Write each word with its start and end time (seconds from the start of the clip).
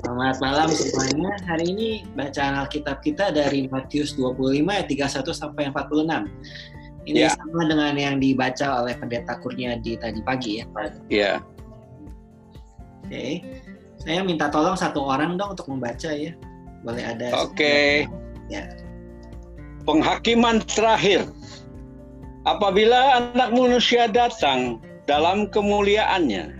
Selamat 0.00 0.36
malam 0.42 0.68
semuanya. 0.72 1.36
Hari 1.46 1.64
ini 1.70 1.88
bacaan 2.18 2.58
Alkitab 2.66 3.04
kita 3.04 3.30
dari 3.30 3.70
Matius 3.70 4.18
25 4.18 4.66
ayat 4.66 4.86
31 4.90 5.30
sampai 5.30 5.70
46. 5.70 6.26
Ini 7.06 7.26
Ya. 7.26 7.32
sama 7.32 7.64
dengan 7.64 7.96
yang 7.96 8.16
dibaca 8.20 8.84
oleh 8.84 8.92
pendeta 8.98 9.38
Kurniadi 9.40 9.96
tadi 9.96 10.20
pagi 10.20 10.60
ya. 10.60 10.64
Ya, 11.08 11.32
Oke. 13.10 13.42
Saya 14.00 14.22
minta 14.22 14.46
tolong 14.52 14.78
satu 14.78 15.02
orang 15.02 15.34
dong 15.34 15.58
untuk 15.58 15.66
membaca 15.66 16.12
ya. 16.12 16.30
Boleh 16.86 17.04
ada. 17.04 17.26
Oke. 17.44 18.06
Ya. 18.50 18.66
penghakiman 19.88 20.60
terakhir. 20.68 21.24
Apabila 22.44 23.16
anak 23.16 23.50
manusia 23.50 24.06
datang 24.06 24.78
dalam 25.08 25.48
kemuliaannya 25.48 26.59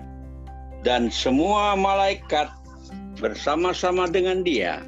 dan 0.87 1.13
semua 1.13 1.77
malaikat 1.77 2.49
bersama-sama 3.21 4.09
dengan 4.09 4.41
dia, 4.41 4.81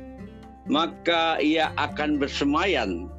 maka 0.66 1.36
ia 1.42 1.74
akan 1.76 2.16
bersemayam 2.16 3.12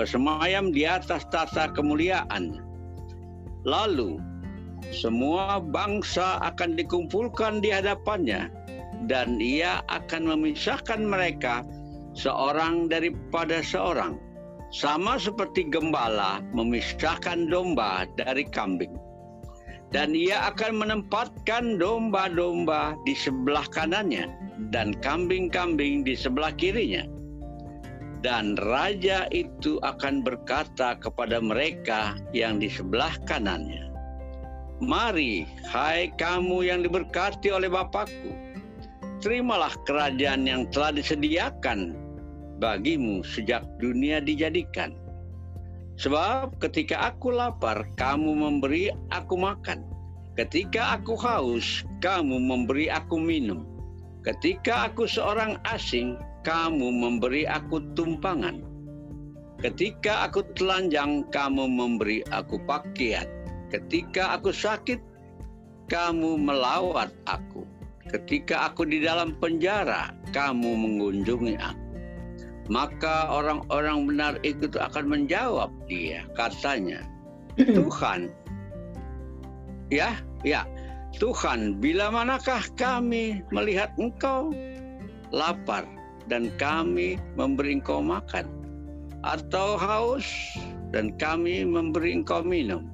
bersemayam 0.00 0.72
di 0.72 0.86
atas 0.86 1.26
tata 1.28 1.68
kemuliaan. 1.76 2.62
Lalu 3.68 4.16
semua 4.88 5.60
bangsa 5.60 6.40
akan 6.40 6.78
dikumpulkan 6.78 7.60
di 7.60 7.68
hadapannya 7.68 8.48
dan 9.04 9.36
ia 9.36 9.84
akan 9.92 10.24
memisahkan 10.24 11.04
mereka 11.04 11.60
seorang 12.16 12.88
daripada 12.88 13.60
seorang 13.60 14.16
sama 14.72 15.20
seperti 15.20 15.68
gembala 15.68 16.40
memisahkan 16.56 17.50
domba 17.50 18.08
dari 18.16 18.46
kambing. 18.48 18.94
Dan 19.90 20.14
ia 20.14 20.54
akan 20.54 20.78
menempatkan 20.78 21.82
domba-domba 21.82 22.94
di 23.02 23.14
sebelah 23.14 23.66
kanannya 23.74 24.30
dan 24.70 24.94
kambing-kambing 25.02 26.06
di 26.06 26.14
sebelah 26.14 26.54
kirinya. 26.54 27.02
Dan 28.20 28.54
raja 28.60 29.26
itu 29.32 29.80
akan 29.82 30.20
berkata 30.20 30.94
kepada 31.00 31.40
mereka 31.40 32.14
yang 32.36 32.60
di 32.60 32.68
sebelah 32.68 33.16
kanannya, 33.24 33.90
Mari, 34.80 35.48
hai 35.68 36.12
kamu 36.20 36.68
yang 36.68 36.80
diberkati 36.84 37.48
oleh 37.48 37.72
Bapakku, 37.72 38.32
terimalah 39.24 39.72
kerajaan 39.88 40.44
yang 40.44 40.68
telah 40.68 40.92
disediakan 40.92 41.96
bagimu 42.60 43.24
sejak 43.24 43.64
dunia 43.80 44.20
dijadikan. 44.20 44.99
Sebab 46.00 46.56
ketika 46.64 47.12
aku 47.12 47.28
lapar, 47.28 47.84
kamu 48.00 48.32
memberi 48.32 48.88
aku 49.12 49.36
makan. 49.36 49.84
Ketika 50.32 50.96
aku 50.96 51.12
haus, 51.20 51.84
kamu 52.00 52.40
memberi 52.40 52.88
aku 52.88 53.20
minum. 53.20 53.68
Ketika 54.24 54.88
aku 54.88 55.04
seorang 55.04 55.60
asing, 55.68 56.16
kamu 56.40 56.88
memberi 56.88 57.44
aku 57.44 57.84
tumpangan. 57.92 58.64
Ketika 59.60 60.24
aku 60.24 60.40
telanjang, 60.56 61.28
kamu 61.28 61.68
memberi 61.68 62.24
aku 62.32 62.56
pakaian. 62.64 63.28
Ketika 63.68 64.40
aku 64.40 64.56
sakit, 64.56 64.96
kamu 65.92 66.40
melawat 66.40 67.12
aku. 67.28 67.68
Ketika 68.08 68.72
aku 68.72 68.88
di 68.88 69.04
dalam 69.04 69.36
penjara, 69.36 70.16
kamu 70.32 70.80
mengunjungi 70.80 71.60
aku. 71.60 71.89
Maka 72.70 73.26
orang-orang 73.26 74.06
benar 74.06 74.38
itu 74.46 74.70
akan 74.78 75.10
menjawab 75.10 75.74
dia, 75.90 76.22
katanya, 76.38 77.02
Tuhan, 77.58 78.30
ya, 79.90 80.14
ya, 80.46 80.62
Tuhan, 81.18 81.82
bila 81.82 82.14
manakah 82.14 82.62
kami 82.78 83.42
melihat 83.50 83.90
Engkau? 83.98 84.54
Lapar 85.34 85.82
dan 86.30 86.54
kami 86.62 87.18
memberi 87.34 87.82
Engkau 87.82 87.98
makan, 87.98 88.46
atau 89.26 89.74
haus 89.74 90.54
dan 90.94 91.10
kami 91.18 91.66
memberi 91.66 92.22
Engkau 92.22 92.46
minum? 92.46 92.86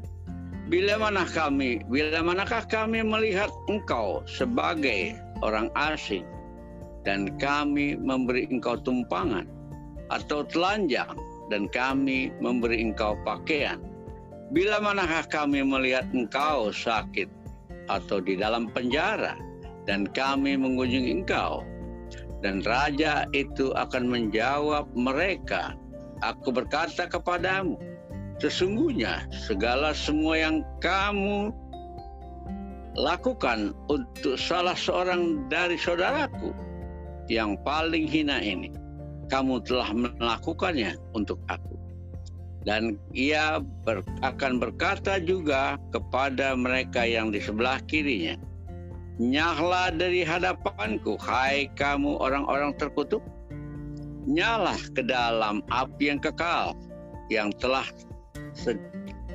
Bila 0.72 0.96
mana 0.96 1.28
kami, 1.28 1.84
bila 1.92 2.24
manakah 2.24 2.64
kami 2.64 3.04
melihat 3.04 3.52
Engkau 3.68 4.24
sebagai 4.24 5.20
orang 5.44 5.68
asing? 5.76 6.24
Dan 7.06 7.38
kami 7.38 7.94
memberi 7.94 8.50
Engkau 8.50 8.74
tumpangan 8.82 9.55
atau 10.12 10.46
telanjang 10.46 11.16
dan 11.50 11.70
kami 11.70 12.30
memberi 12.38 12.82
Engkau 12.82 13.18
pakaian? 13.26 13.82
Bila 14.54 14.78
manakah 14.78 15.26
kami 15.26 15.62
melihat 15.66 16.06
Engkau 16.14 16.70
sakit 16.70 17.26
atau 17.90 18.22
di 18.22 18.38
dalam 18.38 18.70
penjara 18.70 19.34
dan 19.86 20.06
kami 20.10 20.54
mengunjungi 20.54 21.22
Engkau? 21.22 21.66
Dan 22.44 22.62
raja 22.62 23.26
itu 23.32 23.72
akan 23.74 24.06
menjawab 24.12 24.86
mereka, 24.94 25.74
Aku 26.24 26.48
berkata 26.48 27.04
kepadamu, 27.04 27.76
sesungguhnya 28.40 29.28
segala 29.32 29.92
semua 29.92 30.40
yang 30.40 30.64
kamu 30.80 31.52
lakukan 32.96 33.76
untuk 33.92 34.40
salah 34.40 34.72
seorang 34.72 35.44
dari 35.52 35.76
saudaraku 35.76 36.56
yang 37.28 37.60
paling 37.60 38.08
hina 38.08 38.40
ini, 38.40 38.72
kamu 39.28 39.62
telah 39.64 39.90
melakukannya 39.92 40.98
untuk 41.14 41.38
aku. 41.50 41.74
Dan 42.66 42.98
ia 43.14 43.62
ber, 43.86 44.02
akan 44.26 44.58
berkata 44.58 45.22
juga 45.22 45.78
kepada 45.94 46.58
mereka 46.58 47.06
yang 47.06 47.30
di 47.30 47.38
sebelah 47.38 47.78
kirinya, 47.86 48.34
Nyahlah 49.16 49.96
dari 49.96 50.20
hadapanku, 50.20 51.16
hai 51.24 51.72
kamu 51.72 52.20
orang-orang 52.20 52.76
terkutuk. 52.76 53.24
Nyalah 54.28 54.76
ke 54.92 55.00
dalam 55.00 55.64
api 55.72 56.12
yang 56.12 56.20
kekal, 56.20 56.76
yang 57.32 57.48
telah 57.56 57.88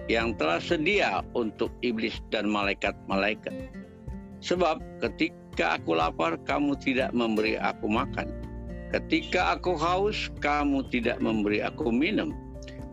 yang 0.05 0.37
telah 0.37 0.61
sedia 0.61 1.25
untuk 1.33 1.73
iblis 1.81 2.21
dan 2.29 2.45
malaikat-malaikat. 2.45 3.73
Sebab 4.45 4.77
ketika 5.01 5.81
aku 5.81 5.97
lapar, 5.97 6.37
kamu 6.45 6.77
tidak 6.77 7.09
memberi 7.17 7.57
aku 7.57 7.89
makan. 7.89 8.29
Ketika 8.91 9.55
aku 9.55 9.79
haus, 9.79 10.27
kamu 10.43 10.83
tidak 10.91 11.23
memberi 11.23 11.63
aku 11.63 11.95
minum. 11.95 12.35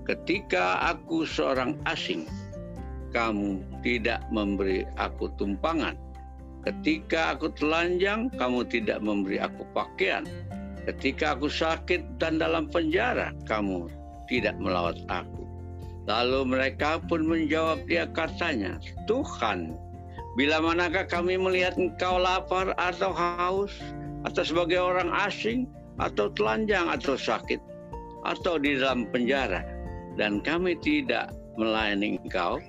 Ketika 0.06 0.78
aku 0.94 1.26
seorang 1.26 1.74
asing, 1.90 2.24
kamu 3.10 3.58
tidak 3.82 4.22
memberi 4.30 4.86
aku 4.94 5.26
tumpangan. 5.34 5.98
Ketika 6.62 7.34
aku 7.34 7.50
telanjang, 7.58 8.30
kamu 8.38 8.62
tidak 8.70 9.02
memberi 9.02 9.42
aku 9.42 9.66
pakaian. 9.74 10.22
Ketika 10.86 11.34
aku 11.34 11.50
sakit 11.50 12.22
dan 12.22 12.38
dalam 12.38 12.70
penjara, 12.70 13.34
kamu 13.50 13.90
tidak 14.30 14.54
melawat 14.62 15.02
aku. 15.10 15.44
Lalu 16.08 16.56
mereka 16.56 17.02
pun 17.04 17.26
menjawab 17.26 17.84
dia 17.84 18.08
katanya, 18.14 18.80
Tuhan, 19.04 19.76
bila 20.38 20.62
manakah 20.62 21.04
kami 21.04 21.36
melihat 21.36 21.76
engkau 21.76 22.16
lapar 22.16 22.72
atau 22.80 23.12
haus, 23.12 23.74
atau 24.24 24.42
sebagai 24.46 24.80
orang 24.80 25.12
asing, 25.12 25.68
atau 25.98 26.30
telanjang, 26.32 26.86
atau 26.90 27.18
sakit, 27.18 27.60
atau 28.26 28.58
di 28.58 28.78
dalam 28.78 29.06
penjara, 29.10 29.62
dan 30.18 30.42
kami 30.42 30.78
tidak 30.78 31.30
melayani 31.58 32.18
engkau, 32.22 32.62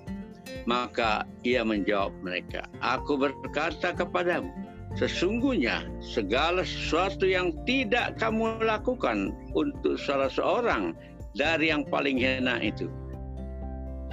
maka 0.66 1.26
ia 1.46 1.62
menjawab 1.62 2.14
mereka, 2.26 2.66
Aku 2.82 3.18
berkata 3.18 3.94
kepadamu, 3.94 4.50
sesungguhnya 4.98 5.86
segala 6.02 6.66
sesuatu 6.66 7.26
yang 7.26 7.54
tidak 7.70 8.18
kamu 8.18 8.58
lakukan 8.66 9.34
untuk 9.54 9.98
salah 10.02 10.30
seorang 10.30 10.98
dari 11.38 11.70
yang 11.70 11.86
paling 11.86 12.18
hina 12.18 12.58
itu, 12.66 12.90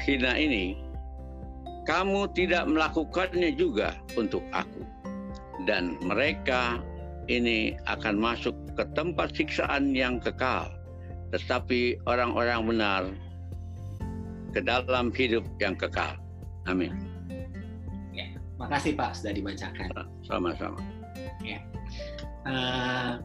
hina 0.05 0.37
ini, 0.37 0.77
kamu 1.89 2.29
tidak 2.35 2.69
melakukannya 2.69 3.55
juga 3.57 3.97
untuk 4.19 4.45
aku. 4.53 4.83
Dan 5.65 5.97
mereka 6.05 6.85
ini 7.27 7.75
akan 7.91 8.19
masuk 8.19 8.55
ke 8.79 8.85
tempat 8.95 9.35
siksaan 9.35 9.95
yang 9.95 10.23
kekal. 10.23 10.71
Tetapi 11.35 12.07
orang-orang 12.07 12.61
benar 12.71 13.03
ke 14.55 14.63
dalam 14.63 15.11
hidup 15.13 15.43
yang 15.59 15.75
kekal. 15.75 16.17
Amin. 16.71 16.95
Ya, 18.15 18.31
makasih 18.57 18.95
Pak 18.95 19.19
sudah 19.19 19.35
dibacakan. 19.35 19.91
Sama-sama. 20.25 20.81
Ya. 21.43 21.61
Uh, 22.47 23.19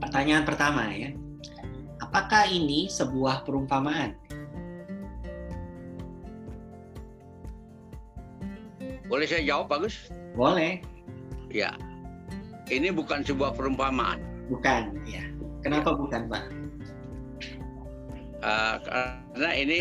pertanyaan 0.00 0.44
pertama 0.48 0.88
ya, 0.88 1.12
apakah 2.00 2.48
ini 2.48 2.88
sebuah 2.88 3.44
perumpamaan? 3.44 4.16
Boleh 9.08 9.24
saya 9.24 9.44
jawab, 9.44 9.72
Bagus? 9.72 10.12
Boleh. 10.36 10.84
Ya, 11.48 11.72
ini 12.68 12.88
bukan 12.92 13.24
sebuah 13.24 13.56
perumpamaan. 13.56 14.20
Bukan, 14.48 14.96
ya. 15.04 15.24
Kenapa 15.60 15.92
bukan, 15.96 16.28
Pak? 16.28 16.44
Uh, 18.38 18.74
karena 18.86 19.50
ini 19.58 19.78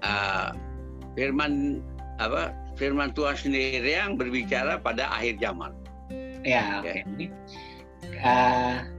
uh, 0.00 0.56
firman 1.12 1.84
apa 2.16 2.56
firman 2.80 3.12
Tuhan 3.12 3.36
sendiri 3.36 3.84
yang 3.84 4.16
berbicara 4.16 4.80
pada 4.80 5.12
akhir 5.12 5.36
zaman. 5.44 5.76
Ya, 6.42 6.80
oke. 6.80 6.88
Okay. 6.88 6.98
Ini 7.04 7.26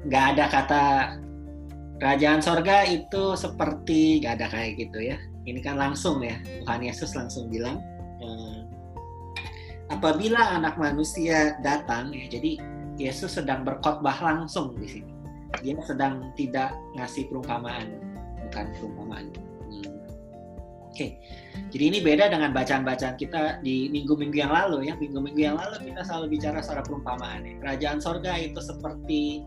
nggak 0.08 0.24
uh, 0.24 0.31
ada 0.38 0.46
kata 0.48 0.84
kerajaan 2.00 2.42
sorga 2.44 2.86
itu 2.88 3.34
seperti 3.34 4.22
nggak 4.22 4.34
ada 4.40 4.48
kayak 4.54 4.72
gitu 4.78 5.00
ya. 5.02 5.18
Ini 5.44 5.60
kan 5.60 5.76
langsung 5.76 6.24
ya, 6.24 6.40
Tuhan 6.64 6.88
Yesus 6.88 7.18
langsung 7.19 7.52
bilang, 7.52 7.84
uh, 8.24 8.64
apabila 9.92 10.56
anak 10.56 10.80
manusia 10.80 11.60
datang 11.60 12.16
ya, 12.16 12.31
jadi 12.31 12.64
Yesus 13.01 13.42
sedang 13.42 13.66
berkhotbah 13.66 14.16
langsung 14.22 14.78
di 14.78 14.86
sini. 14.86 15.13
Dia 15.62 15.78
sedang 15.86 16.34
tidak 16.34 16.74
ngasih 16.98 17.30
perumpamaan, 17.30 17.94
bukan 18.50 18.66
perumpamaan. 18.78 19.25
Hmm. 19.69 19.86
Oke, 20.90 20.94
okay. 20.94 21.12
jadi 21.74 21.84
ini 21.94 22.00
beda 22.06 22.30
dengan 22.30 22.54
bacaan-bacaan 22.54 23.18
kita 23.18 23.62
di 23.66 23.90
minggu-minggu 23.90 24.38
yang 24.38 24.54
lalu 24.54 24.90
ya. 24.90 24.94
Minggu-minggu 24.98 25.42
yang 25.42 25.57
lalu 25.57 25.90
kita 25.90 26.01
selalu 26.06 26.38
bicara 26.38 26.62
secara 26.62 26.81
perumpamaan. 26.86 27.45
Ya. 27.45 27.54
Kerajaan 27.62 28.00
sorga 28.01 28.34
itu 28.38 28.62
seperti 28.62 29.45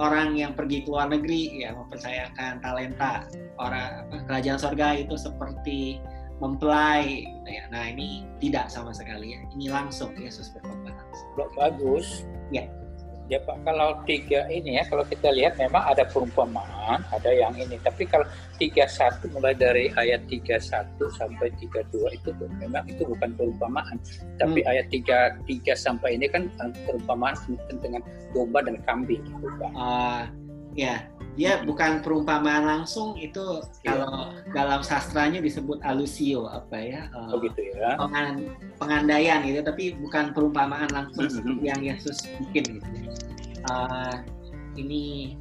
orang 0.00 0.36
yang 0.40 0.56
pergi 0.56 0.84
ke 0.84 0.88
luar 0.88 1.12
negeri 1.12 1.64
ya 1.64 1.76
mempercayakan 1.76 2.60
talenta. 2.60 3.28
Orang 3.60 4.08
apa, 4.08 4.16
kerajaan 4.28 4.60
sorga 4.60 5.00
itu 5.00 5.16
seperti 5.16 6.00
mempelai. 6.44 7.24
Gitu 7.24 7.48
ya. 7.48 7.64
Nah 7.72 7.88
ini 7.88 8.28
tidak 8.40 8.68
sama 8.68 8.92
sekali 8.92 9.36
ya. 9.36 9.40
Ini 9.56 9.72
langsung 9.72 10.12
Yesus 10.16 10.52
berkhotbah 10.52 10.92
langsung. 10.92 11.28
Bagus. 11.56 12.28
Ya 12.52 12.68
ya 13.32 13.40
Pak 13.40 13.64
kalau 13.64 13.96
tiga 14.04 14.44
ini 14.52 14.76
ya 14.76 14.84
kalau 14.92 15.08
kita 15.08 15.32
lihat 15.32 15.56
memang 15.56 15.80
ada 15.80 16.04
perumpamaan 16.04 17.00
ada 17.08 17.30
yang 17.32 17.56
ini 17.56 17.80
tapi 17.80 18.04
kalau 18.04 18.28
tiga 18.60 18.84
satu 18.84 19.32
mulai 19.32 19.56
dari 19.56 19.88
ayat 19.96 20.28
tiga 20.28 20.60
satu 20.60 21.08
sampai 21.16 21.48
tiga 21.56 21.80
dua 21.88 22.12
itu 22.12 22.28
memang 22.60 22.84
itu 22.84 23.08
bukan 23.08 23.32
perumpamaan 23.32 23.96
tapi 24.36 24.60
hmm. 24.60 24.68
ayat 24.68 24.86
tiga 24.92 25.32
tiga 25.48 25.72
sampai 25.72 26.20
ini 26.20 26.28
kan 26.28 26.44
eh, 26.60 26.76
perumpamaan 26.84 27.32
dengan 27.80 28.04
domba 28.36 28.60
dan 28.60 28.76
kambing 28.84 29.24
gitu 29.24 29.48
Pak. 29.56 29.72
Uh, 29.72 30.24
ya 30.76 31.04
dia 31.32 31.64
bukan 31.64 32.04
perumpamaan 32.04 32.68
langsung 32.68 33.16
itu 33.16 33.64
ya. 33.80 33.96
kalau 33.96 34.36
dalam 34.52 34.80
sastranya 34.84 35.40
disebut 35.40 35.80
alusio 35.80 36.44
apa 36.44 36.76
ya 36.76 37.08
uh, 37.16 37.32
oh 37.32 37.40
gitu 37.40 37.72
ya 37.72 37.96
pengandaian 38.76 39.40
gitu 39.48 39.64
tapi 39.64 39.96
bukan 39.96 40.36
perumpamaan 40.36 40.92
langsung 40.92 41.28
mm 41.28 41.40
-hmm. 41.40 41.64
yang 41.64 41.80
Yesus 41.80 42.28
bikin 42.36 42.76
gitu 42.76 42.88
uh, 43.72 44.20
ini 44.76 45.36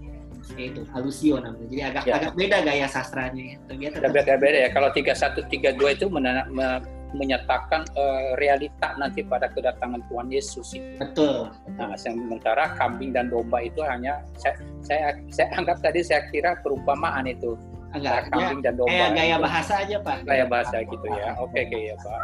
ya 0.57 0.73
itu 0.73 0.81
alusio 0.91 1.39
namanya. 1.39 1.67
Jadi 1.69 1.81
agak 1.83 2.03
ya. 2.03 2.13
agak 2.19 2.33
beda 2.35 2.57
gaya 2.65 2.87
sastranya 2.89 3.43
ya. 3.55 3.57
Ternyata 3.69 3.95
agak 4.03 4.37
beda 4.41 4.57
ya. 4.67 4.69
Kalau 4.73 4.89
tiga 4.91 5.13
satu 5.15 5.45
tiga 5.47 5.71
dua 5.75 5.95
itu 5.95 6.09
men 6.11 6.25
me 6.51 6.81
menyatakan 7.11 7.83
uh, 7.95 8.39
realita 8.39 8.95
nanti 8.95 9.23
pada 9.23 9.51
kedatangan 9.51 9.99
Tuhan 10.07 10.27
Yesus 10.31 10.67
itu. 10.75 10.95
Betul. 10.95 11.51
Nah, 11.75 11.91
sementara 11.99 12.71
kambing 12.79 13.11
dan 13.11 13.27
domba 13.27 13.59
itu 13.59 13.83
hanya 13.83 14.23
saya 14.39 14.55
saya, 14.83 15.15
saya 15.27 15.47
anggap 15.59 15.83
tadi 15.83 15.99
saya 16.01 16.23
kira 16.31 16.55
perumpamaan 16.63 17.27
itu. 17.27 17.59
Enggak, 17.91 18.31
kambing 18.31 18.63
dan 18.63 18.79
domba. 18.79 18.91
Kayak 18.91 19.11
gaya 19.19 19.35
bahasa 19.35 19.73
aja, 19.83 19.97
Pak. 19.99 20.17
Gaya 20.23 20.45
bahasa 20.47 20.75
gitu 20.87 21.07
ya. 21.11 21.29
Oke, 21.43 21.51
okay, 21.51 21.63
okay, 21.67 21.81
ya, 21.91 21.95
Pak. 21.99 22.19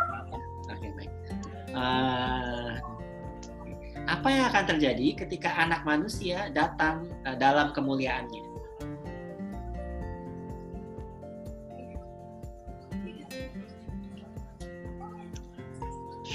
Oke, 0.72 0.88
baik. 0.96 1.12
Uh, 1.76 2.72
apa 4.08 4.28
yang 4.32 4.46
akan 4.48 4.64
terjadi 4.72 5.08
ketika 5.28 5.52
anak 5.60 5.84
manusia 5.84 6.48
datang 6.56 7.12
uh, 7.28 7.36
dalam 7.36 7.76
kemuliaannya. 7.76 8.47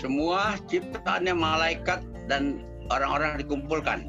Semua 0.03 0.59
ciptaannya 0.67 1.31
malaikat 1.31 2.03
dan 2.27 2.67
orang-orang 2.91 3.39
dikumpulkan. 3.39 4.03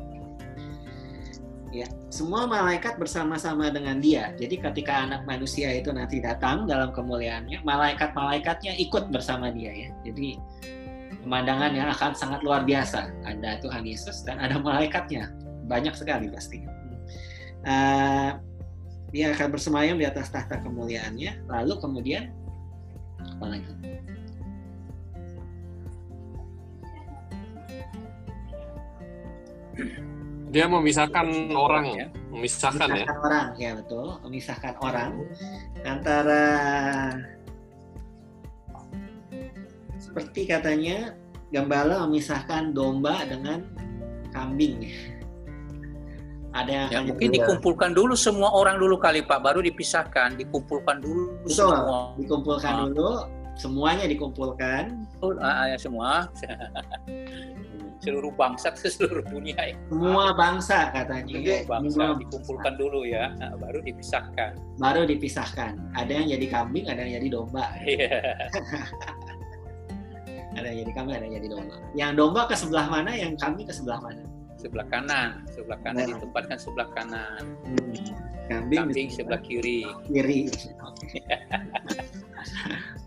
Ya, 1.70 1.86
semua 2.10 2.46
malaikat 2.46 2.98
bersama-sama 2.98 3.70
dengan 3.70 4.02
dia. 4.02 4.34
Jadi 4.38 4.62
ketika 4.62 5.06
anak 5.06 5.26
manusia 5.30 5.70
itu 5.74 5.94
nanti 5.94 6.18
datang 6.22 6.66
dalam 6.66 6.94
kemuliaannya, 6.94 7.62
malaikat-malaikatnya 7.62 8.74
ikut 8.78 9.14
bersama 9.14 9.54
dia 9.54 9.74
ya. 9.74 9.90
Jadi 10.06 10.38
pemandangan 11.26 11.74
yang 11.78 11.90
akan 11.94 12.14
sangat 12.18 12.42
luar 12.42 12.66
biasa. 12.66 13.10
Ada 13.26 13.62
Tuhan 13.62 13.86
Yesus 13.86 14.22
dan 14.26 14.42
ada 14.42 14.58
malaikatnya, 14.58 15.30
banyak 15.70 15.94
sekali 15.94 16.30
pasti. 16.30 16.62
Uh, 17.66 18.38
dia 19.14 19.34
akan 19.34 19.54
bersemayam 19.54 19.98
di 20.02 20.10
atas 20.10 20.34
tahta 20.34 20.58
kemuliaannya, 20.62 21.46
lalu 21.50 21.74
kemudian 21.82 22.34
apa 23.18 23.46
lagi? 23.46 23.93
Dia 30.54 30.70
memisahkan 30.70 31.50
orang 31.50 31.86
ya, 31.98 32.08
memisahkan, 32.30 32.86
memisahkan 32.86 32.90
ya. 32.94 33.06
orang 33.26 33.48
ya 33.58 33.72
betul, 33.74 34.08
memisahkan 34.22 34.74
orang 34.86 35.12
antara 35.82 36.46
seperti 39.98 40.46
katanya 40.46 41.18
gembala 41.50 42.06
memisahkan 42.06 42.70
domba 42.70 43.26
dengan 43.26 43.66
kambing. 44.30 44.94
Ada 46.54 46.70
yang 46.70 46.90
ya, 46.94 47.00
mungkin 47.10 47.34
dikumpulkan 47.34 47.98
dulu 47.98 48.14
semua 48.14 48.54
orang 48.54 48.78
dulu 48.78 49.02
kali 49.02 49.26
Pak, 49.26 49.42
baru 49.42 49.66
dipisahkan, 49.66 50.38
dikumpulkan 50.38 51.02
dulu 51.02 51.34
Betul, 51.42 51.74
semua. 51.74 52.14
Dikumpulkan 52.14 52.74
ah. 52.78 52.82
dulu, 52.86 53.12
semuanya 53.58 54.06
dikumpulkan. 54.06 55.02
Oh, 55.26 55.34
ya 55.42 55.78
semua. 55.82 56.30
seluruh 58.04 58.34
bangsa 58.36 58.76
ke 58.76 58.92
seluruh 58.92 59.24
dunia 59.32 59.56
ya. 59.56 59.76
Semua 59.88 60.36
bangsa 60.36 60.92
katanya. 60.92 61.34
Semua 61.40 61.80
bangsa 61.80 61.96
semua 61.96 62.20
dikumpulkan 62.20 62.74
dulu 62.76 63.02
ya, 63.08 63.32
nah, 63.40 63.56
baru 63.56 63.80
dipisahkan. 63.82 64.52
Baru 64.78 65.08
dipisahkan. 65.08 65.80
Ada 65.96 66.12
yang 66.12 66.28
jadi 66.36 66.46
kambing, 66.52 66.86
ada 66.92 67.00
yang 67.08 67.24
jadi 67.24 67.28
domba. 67.32 67.66
Iya. 67.84 68.20
ada 70.58 70.68
yang 70.70 70.86
jadi 70.86 70.92
kambing 70.94 71.16
ada 71.18 71.26
yang 71.26 71.36
jadi 71.42 71.48
domba 71.50 71.76
yang 71.98 72.12
domba 72.16 72.42
ke 72.46 72.56
sebelah 72.58 72.86
mana 72.90 73.12
yang 73.14 73.34
kambing 73.38 73.66
ke 73.66 73.74
sebelah 73.74 74.00
mana 74.02 74.24
sebelah 74.58 74.88
kanan 74.88 75.44
sebelah 75.52 75.80
kanan 75.82 76.08
nah. 76.08 76.16
ditempatkan 76.18 76.58
sebelah 76.62 76.88
kanan 76.96 77.44
hmm. 77.66 78.16
kambing, 78.48 78.80
kambing 78.88 79.08
sebelah 79.10 79.42
kiri 79.42 79.84
kiri 80.08 80.48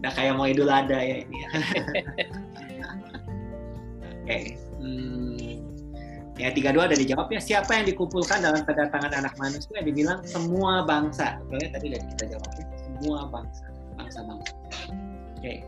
udah 0.02 0.12
kayak 0.12 0.34
mau 0.36 0.46
idul 0.48 0.68
ada 0.68 0.98
ya 1.00 1.22
ini 1.24 1.38
oke 1.46 1.56
okay. 4.26 4.58
Hmm. 4.86 5.58
ya 6.38 6.48
tiga 6.54 6.70
dua 6.70 6.86
ada 6.86 6.96
dijawab 6.96 7.26
ya 7.34 7.40
siapa 7.42 7.74
yang 7.74 7.90
dikumpulkan 7.90 8.38
dalam 8.40 8.62
kedatangan 8.62 9.12
anak 9.12 9.34
manusia 9.36 9.82
dibilang 9.82 10.22
semua 10.22 10.86
bangsa 10.86 11.42
oke 11.50 11.66
tadi 11.74 11.90
udah 11.90 12.00
kita 12.14 12.24
jawab 12.38 12.50
ya 12.54 12.64
semua 12.78 13.18
bangsa 13.28 13.64
bangsa 13.98 14.18
bangsa 14.22 14.52
oke 14.62 15.42
okay. 15.42 15.58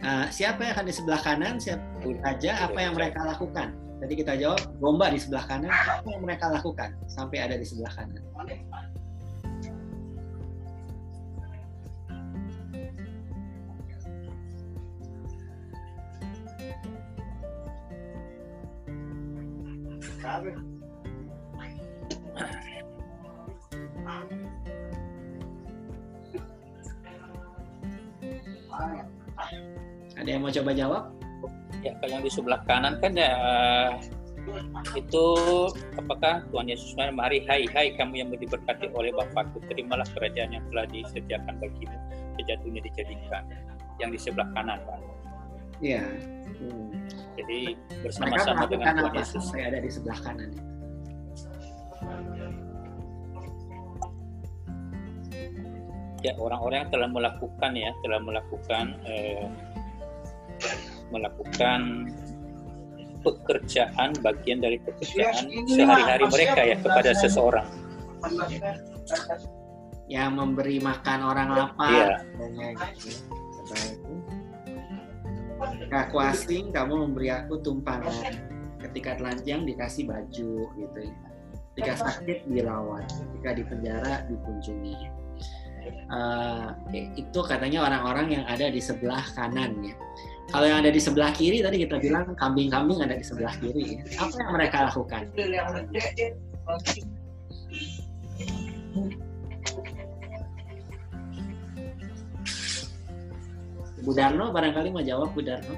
Nah, 0.00 0.32
siapa 0.32 0.64
yang 0.64 0.72
akan 0.80 0.86
di 0.88 0.94
sebelah 0.96 1.20
kanan? 1.20 1.60
Siapa 1.60 1.84
saja 2.24 2.64
apa 2.64 2.78
yang 2.80 2.96
mereka 2.96 3.20
lakukan? 3.20 3.76
Tadi 4.00 4.14
kita 4.16 4.32
jawab 4.40 4.60
domba 4.80 5.12
di 5.12 5.20
sebelah 5.20 5.44
kanan. 5.44 5.68
Apa 5.68 6.08
yang 6.08 6.24
mereka 6.24 6.48
lakukan 6.48 6.96
sampai 7.04 7.44
ada 7.44 7.60
di 7.60 7.68
sebelah 7.68 7.92
kanan? 7.92 8.24
Ada 30.20 30.28
yang 30.28 30.42
mau 30.46 30.52
coba 30.52 30.70
jawab? 30.70 31.02
Ya, 31.80 31.96
kalau 31.98 32.12
yang 32.12 32.22
di 32.22 32.30
sebelah 32.30 32.60
kanan 32.68 33.00
kan 33.00 33.16
ya 33.16 33.32
itu 34.96 35.24
apakah 35.96 36.44
Tuhan 36.50 36.66
Yesus 36.68 36.92
mari 36.96 37.44
hai 37.46 37.64
hai 37.70 37.94
kamu 37.94 38.14
yang 38.24 38.28
diberkati 38.34 38.90
oleh 38.92 39.14
Bapakku 39.14 39.62
terimalah 39.68 40.04
kerajaan 40.12 40.50
yang 40.52 40.64
telah 40.72 40.84
disediakan 40.90 41.54
bagimu 41.60 41.96
sejak 42.40 42.56
dunia 42.64 42.82
dijadikan 42.84 43.44
yang 44.00 44.10
di 44.12 44.18
sebelah 44.20 44.48
kanan 44.56 44.80
Pak. 44.84 45.19
Iya. 45.80 46.04
Hmm. 46.60 46.92
Jadi 47.40 47.60
bersama-sama 48.04 48.68
dengan 48.68 49.00
Tuhan 49.00 49.14
Yesus. 49.16 49.44
Saya 49.48 49.72
ada 49.72 49.78
di 49.80 49.90
sebelah 49.90 50.18
kanan. 50.20 50.50
Ya 56.20 56.36
orang-orang 56.36 56.84
yang 56.84 56.92
telah 56.92 57.08
melakukan 57.08 57.72
ya 57.72 57.90
telah 58.04 58.20
melakukan 58.20 58.84
eh, 59.08 59.48
melakukan 61.08 62.12
pekerjaan 63.24 64.12
bagian 64.20 64.60
dari 64.60 64.76
pekerjaan 64.84 65.48
sehari-hari 65.64 66.24
mereka 66.28 66.60
ya 66.64 66.76
kepada 66.76 67.10
seseorang 67.16 67.68
yang 70.10 70.36
memberi 70.36 70.76
makan 70.80 71.20
orang 71.24 71.48
lapar 71.56 71.92
ya. 71.92 72.16
Aku 75.92 76.16
asing 76.22 76.72
kamu 76.72 77.08
memberi 77.08 77.28
aku 77.32 77.60
tumpangan 77.60 78.36
ketika 78.88 79.20
telanjang 79.20 79.68
dikasih 79.68 80.08
baju 80.08 80.52
gitu 80.72 80.98
ya. 80.98 81.14
Ketika 81.74 81.92
sakit 82.02 82.38
dirawat. 82.50 83.06
Ketika 83.08 83.50
di 83.56 83.62
penjara 83.64 84.14
dikunjungi. 84.26 84.96
Uh, 86.12 86.76
itu 86.92 87.40
katanya 87.40 87.88
orang-orang 87.88 88.36
yang 88.36 88.44
ada 88.44 88.68
di 88.68 88.82
sebelah 88.82 89.24
kanan 89.32 89.80
ya. 89.80 89.96
Kalau 90.50 90.66
yang 90.66 90.82
ada 90.82 90.90
di 90.90 90.98
sebelah 90.98 91.30
kiri 91.30 91.62
tadi 91.62 91.86
kita 91.86 92.02
bilang 92.02 92.34
kambing-kambing 92.34 93.00
ada 93.00 93.14
di 93.14 93.22
sebelah 93.22 93.54
kiri 93.62 94.02
ya. 94.02 94.02
apa 94.18 94.34
yang 94.34 94.50
mereka 94.50 94.76
lakukan 94.90 95.22
Bu 104.00 104.16
Darno 104.16 104.48
barangkali 104.48 104.88
mau 104.88 105.04
jawab 105.04 105.32
Bu 105.36 105.40
Darno. 105.44 105.76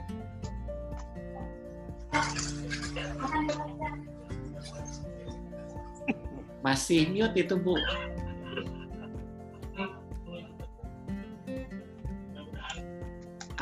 Masih 6.63 7.11
mute 7.11 7.43
itu 7.43 7.55
Bu. 7.59 7.75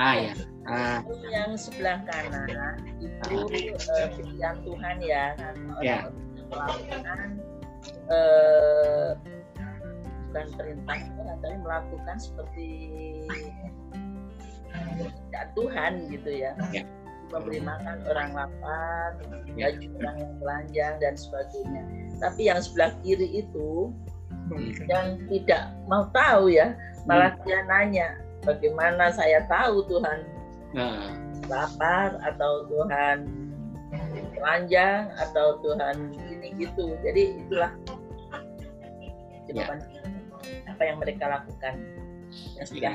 Ah 0.01 0.17
ya. 0.17 0.35
Ah. 0.71 1.03
yang 1.33 1.59
sebelah 1.59 1.99
kanan 2.07 2.79
itu 3.03 3.37
uh, 3.91 4.09
pilihan 4.15 4.57
Tuhan 4.63 4.97
ya. 5.03 5.25
Ya. 5.83 5.99
melakukan 6.47 7.41
uh, 8.09 9.13
bukan 10.31 10.47
perintah 10.55 10.99
tapi 11.43 11.57
melakukan 11.59 12.17
seperti 12.23 12.69
tidak 15.09 15.45
Tuhan 15.57 15.93
gitu 16.13 16.31
ya, 16.31 16.53
ya. 16.75 16.83
memberi 17.31 17.61
makan 17.63 17.97
orang 18.11 18.31
lapar, 18.35 19.11
ya. 19.55 19.71
baju 19.71 19.89
orang 20.03 20.17
yang 20.19 20.33
telanjang 20.43 20.95
dan 20.99 21.15
sebagainya. 21.15 21.83
Tapi 22.21 22.41
yang 22.51 22.61
sebelah 22.61 22.93
kiri 23.01 23.47
itu 23.47 23.95
hmm. 24.51 24.71
yang 24.91 25.07
tidak 25.31 25.73
mau 25.89 26.11
tahu 26.13 26.53
ya, 26.53 26.77
malah 27.09 27.33
hmm. 27.39 27.43
dia 27.47 27.61
nanya 27.71 28.09
bagaimana 28.45 29.13
saya 29.13 29.45
tahu 29.49 29.85
Tuhan 29.89 30.19
nah. 30.73 31.13
lapar 31.49 32.17
atau 32.25 32.69
Tuhan 32.69 33.41
telanjang 34.41 35.13
atau 35.21 35.61
Tuhan 35.61 36.17
ini 36.17 36.49
gitu. 36.57 36.97
Jadi 37.05 37.45
itulah 37.45 37.73
jawaban 39.51 39.79
ya. 39.85 40.03
apa 40.73 40.83
yang 40.83 40.97
mereka 40.99 41.25
lakukan. 41.29 41.75
Yang 42.57 42.67
setia, 42.71 42.91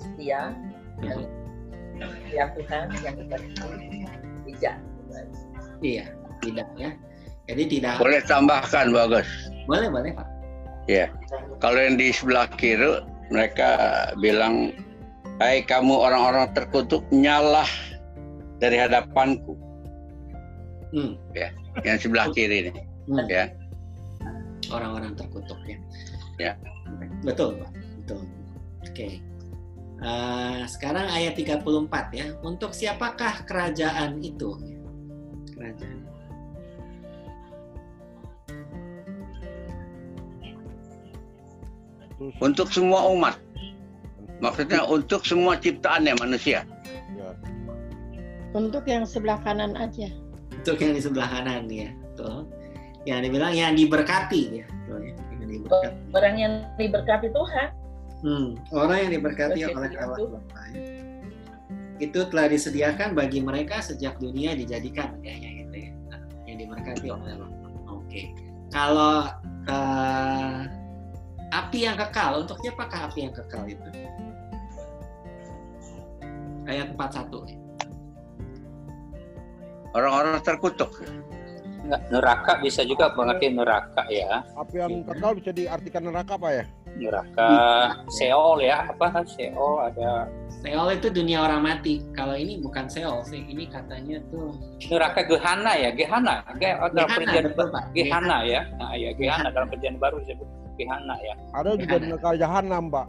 setia 0.00 0.42
yang, 1.04 1.20
yang 2.30 2.48
Tuhan 2.56 2.86
yang 3.00 3.16
tidak. 4.46 4.76
Iya, 5.80 6.04
tidak 6.44 6.68
ya. 6.76 6.90
Jadi 7.48 7.62
tidak. 7.66 7.98
Boleh 7.98 8.20
tambahkan 8.24 8.94
bagus. 8.94 9.26
Boleh 9.66 9.88
boleh 9.90 10.10
pak. 10.14 10.26
Iya. 10.86 11.06
Kalau 11.58 11.78
yang 11.80 11.96
di 11.98 12.14
sebelah 12.14 12.46
kiri 12.56 13.02
mereka 13.30 13.70
bilang, 14.18 14.74
Hai 15.40 15.64
kamu 15.64 15.96
orang-orang 15.96 16.52
terkutuk, 16.52 17.00
nyalah 17.08 17.68
dari 18.60 18.76
hadapanku. 18.76 19.56
Hmm. 20.92 21.16
Ya, 21.32 21.48
yang 21.80 21.96
sebelah 21.96 22.28
kiri 22.36 22.68
ini. 22.68 22.72
Hmm. 23.08 23.24
Ya. 23.24 23.48
Orang-orang 24.68 25.16
terkutuk 25.16 25.56
ya. 25.64 25.78
Ya. 26.36 26.52
Betul, 27.24 27.56
Pak. 27.56 27.70
Betul. 28.04 28.20
Oke. 28.84 28.92
Okay. 28.92 29.12
Uh, 30.00 30.64
sekarang 30.64 31.12
ayat 31.12 31.36
34 31.36 31.60
ya. 32.16 32.32
Untuk 32.40 32.72
siapakah 32.72 33.44
kerajaan 33.44 34.24
itu? 34.24 34.56
Kerajaan. 35.52 36.00
Untuk 42.40 42.72
semua 42.72 43.12
umat. 43.12 43.36
Maksudnya 44.40 44.88
untuk 44.88 45.24
semua 45.28 45.60
ciptaannya 45.60 46.16
manusia. 46.16 46.64
Ya. 47.12 47.36
Untuk 48.56 48.88
yang 48.88 49.04
sebelah 49.04 49.36
kanan 49.44 49.76
aja. 49.76 50.08
Untuk 50.52 50.80
yang 50.80 50.96
di 50.96 51.00
sebelah 51.04 51.28
kanan 51.28 51.68
ya. 51.68 51.92
Tuh. 52.16 52.48
Yang 53.04 53.28
dibilang 53.28 53.52
yang 53.52 53.72
diberkati 53.76 54.64
ya. 54.64 54.66
Tuh, 54.88 55.00
ya. 55.00 55.12
Yang 55.44 55.48
diberkati. 55.60 55.96
Orang 56.16 56.34
yang 56.40 56.52
diberkati 56.80 57.28
Tuhan. 57.32 57.68
Hmm, 58.20 58.58
orang 58.76 59.08
yang 59.08 59.12
diberkati 59.20 59.60
oleh 59.72 59.90
Allah 59.96 60.18
ya. 60.20 60.40
Itu 62.00 62.28
telah 62.32 62.48
disediakan 62.48 63.12
bagi 63.12 63.44
mereka 63.44 63.80
sejak 63.84 64.16
dunia 64.20 64.56
dijadikan 64.56 65.20
kayaknya 65.20 65.64
gitu 65.64 65.76
ya. 65.76 65.90
Nah, 66.12 66.20
yang 66.48 66.58
diberkati 66.60 67.06
oleh 67.08 67.30
Allah. 67.36 67.50
Oke. 67.88 68.04
Okay. 68.08 68.24
Kalau 68.70 69.28
uh, 69.66 70.58
api 71.50 71.78
yang 71.82 71.98
kekal 71.98 72.46
untuk 72.46 72.62
siapakah 72.62 73.10
api 73.10 73.26
yang 73.26 73.34
kekal 73.34 73.66
itu 73.66 73.90
ayat 76.70 76.94
41 76.94 77.58
orang-orang 79.90 80.38
terkutuk 80.46 81.02
neraka 81.86 82.60
bisa 82.60 82.84
juga 82.84 83.12
mengerti 83.16 83.52
neraka 83.52 84.02
ya 84.12 84.44
api 84.58 84.74
yang 84.76 85.02
kekal 85.06 85.32
bisa 85.36 85.50
diartikan 85.50 86.02
neraka 86.06 86.36
apa 86.36 86.48
ya 86.52 86.64
neraka 86.98 87.50
Seol 88.12 88.58
ya 88.60 88.90
apa 88.90 89.22
Seol 89.24 89.74
ada 89.80 90.28
Seol 90.60 90.92
itu 90.92 91.08
dunia 91.08 91.40
orang 91.40 91.64
mati. 91.64 92.04
Kalau 92.12 92.36
ini 92.36 92.60
bukan 92.60 92.84
Seol 92.84 93.24
sih, 93.24 93.40
ini 93.48 93.64
katanya 93.64 94.20
tuh 94.28 94.52
neraka 94.92 95.24
Gehana 95.24 95.72
ya, 95.72 95.88
Gehana. 95.88 96.44
Ge 96.60 96.76
dalam 96.76 97.08
perjanjian 97.16 97.48
Gehana 97.96 98.44
ya. 98.44 98.60
Nah, 98.76 98.92
ya 98.92 99.10
Gehana 99.16 99.48
dalam 99.48 99.72
perjanjian 99.72 99.96
baru 99.96 100.20
disebut 100.20 100.48
Gehana 100.76 101.16
ya. 101.24 101.34
Ada 101.56 101.80
juga 101.80 101.96
neraka 102.04 102.28
Jahanam, 102.36 102.92
Mbak. 102.92 103.06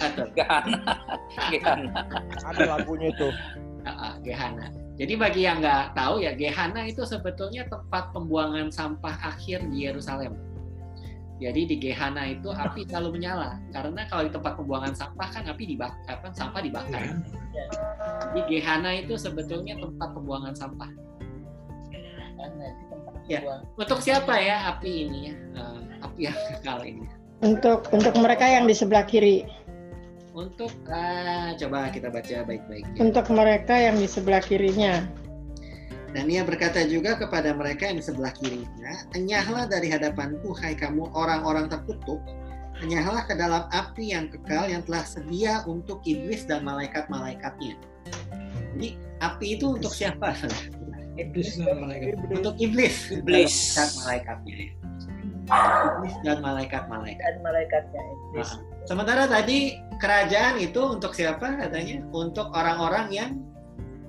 Ada. 0.00 0.24
Gehana. 0.32 0.78
Gehana. 1.52 1.92
Ada 2.48 2.62
lagunya 2.64 3.08
itu. 3.12 3.28
Gehana. 4.24 4.66
Jadi 4.96 5.12
bagi 5.20 5.44
yang 5.44 5.60
nggak 5.60 5.92
tahu 5.92 6.24
ya, 6.24 6.32
Gehana 6.32 6.88
itu 6.88 7.04
sebetulnya 7.04 7.68
tempat 7.68 8.16
pembuangan 8.16 8.72
sampah 8.72 9.12
akhir 9.20 9.68
di 9.68 9.84
Yerusalem. 9.84 10.32
Jadi 11.36 11.68
di 11.68 11.76
Gehana 11.76 12.32
itu 12.32 12.48
api 12.48 12.84
selalu 12.88 13.20
menyala 13.20 13.60
karena 13.76 14.08
kalau 14.08 14.24
di 14.24 14.32
tempat 14.32 14.56
pembuangan 14.56 14.96
sampah 14.96 15.28
kan 15.28 15.44
api 15.52 15.64
dibakar, 15.76 16.16
kan 16.24 16.32
sampah 16.32 16.60
dibakar. 16.64 17.12
Ya. 17.52 17.66
Di 18.32 18.40
Gehana 18.48 18.96
itu 18.96 19.20
sebetulnya 19.20 19.76
tempat 19.76 20.16
pembuangan 20.16 20.56
sampah. 20.56 20.88
Ya, 23.26 23.42
untuk 23.74 23.98
siapa 24.00 24.38
ya 24.38 24.70
api 24.70 25.08
ini 25.08 25.18
ya? 25.28 25.34
Uh, 25.58 25.80
api 26.08 26.20
yang 26.30 26.38
kekal 26.56 26.80
ini. 26.86 27.04
Untuk 27.44 27.84
untuk 27.92 28.16
mereka 28.16 28.48
yang 28.48 28.64
di 28.64 28.72
sebelah 28.72 29.04
kiri. 29.04 29.44
Untuk 30.36 30.68
uh, 30.92 31.56
coba 31.56 31.88
kita 31.88 32.12
baca 32.12 32.44
baik-baik. 32.44 32.84
Ya. 32.84 33.00
Untuk 33.00 33.24
mereka 33.32 33.72
yang 33.72 33.96
di 33.96 34.04
sebelah 34.04 34.44
kirinya. 34.44 35.00
Dan 36.12 36.28
ia 36.28 36.44
berkata 36.44 36.84
juga 36.84 37.16
kepada 37.16 37.56
mereka 37.56 37.88
yang 37.88 37.96
di 37.96 38.04
sebelah 38.04 38.36
kirinya, 38.36 38.92
Enyahlah 39.16 39.64
dari 39.64 39.88
hadapanku, 39.88 40.52
hai 40.60 40.76
kamu 40.76 41.08
orang-orang 41.16 41.72
terkutuk, 41.72 42.20
enyahlah 42.84 43.24
ke 43.24 43.32
dalam 43.32 43.64
api 43.72 44.12
yang 44.12 44.28
kekal 44.28 44.68
yang 44.68 44.84
telah 44.84 45.08
sedia 45.08 45.64
untuk 45.64 46.04
iblis 46.04 46.44
dan 46.44 46.68
malaikat-malaikatnya. 46.68 47.80
Jadi 48.76 48.88
api 49.24 49.56
itu 49.56 49.76
untuk 49.80 49.92
siapa? 49.92 50.36
Iblis 51.16 51.56
dan 51.64 51.80
malaikat. 51.80 52.12
Untuk 52.28 52.60
iblis, 52.60 53.08
iblis 53.08 53.72
dan 53.72 53.88
malaikatnya. 54.04 54.56
Iblis 55.48 56.14
dan 56.28 56.38
malaikat-malaikat. 56.44 57.24
Dan 57.24 57.40
malaikatnya 57.40 58.02
iblis. 58.04 58.52
Nah, 58.52 58.75
sementara 58.86 59.28
tadi 59.28 59.82
kerajaan 59.98 60.62
itu 60.62 60.80
untuk 60.80 61.12
siapa 61.12 61.58
katanya? 61.58 62.06
Untuk 62.14 62.50
orang-orang 62.54 63.06
yang 63.12 63.30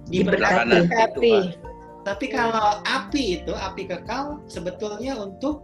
diberkati. 0.08 1.58
Tapi 2.08 2.26
kalau 2.32 2.80
api 2.88 3.44
itu, 3.44 3.52
api 3.52 3.84
kekal 3.84 4.40
sebetulnya 4.48 5.20
untuk 5.20 5.60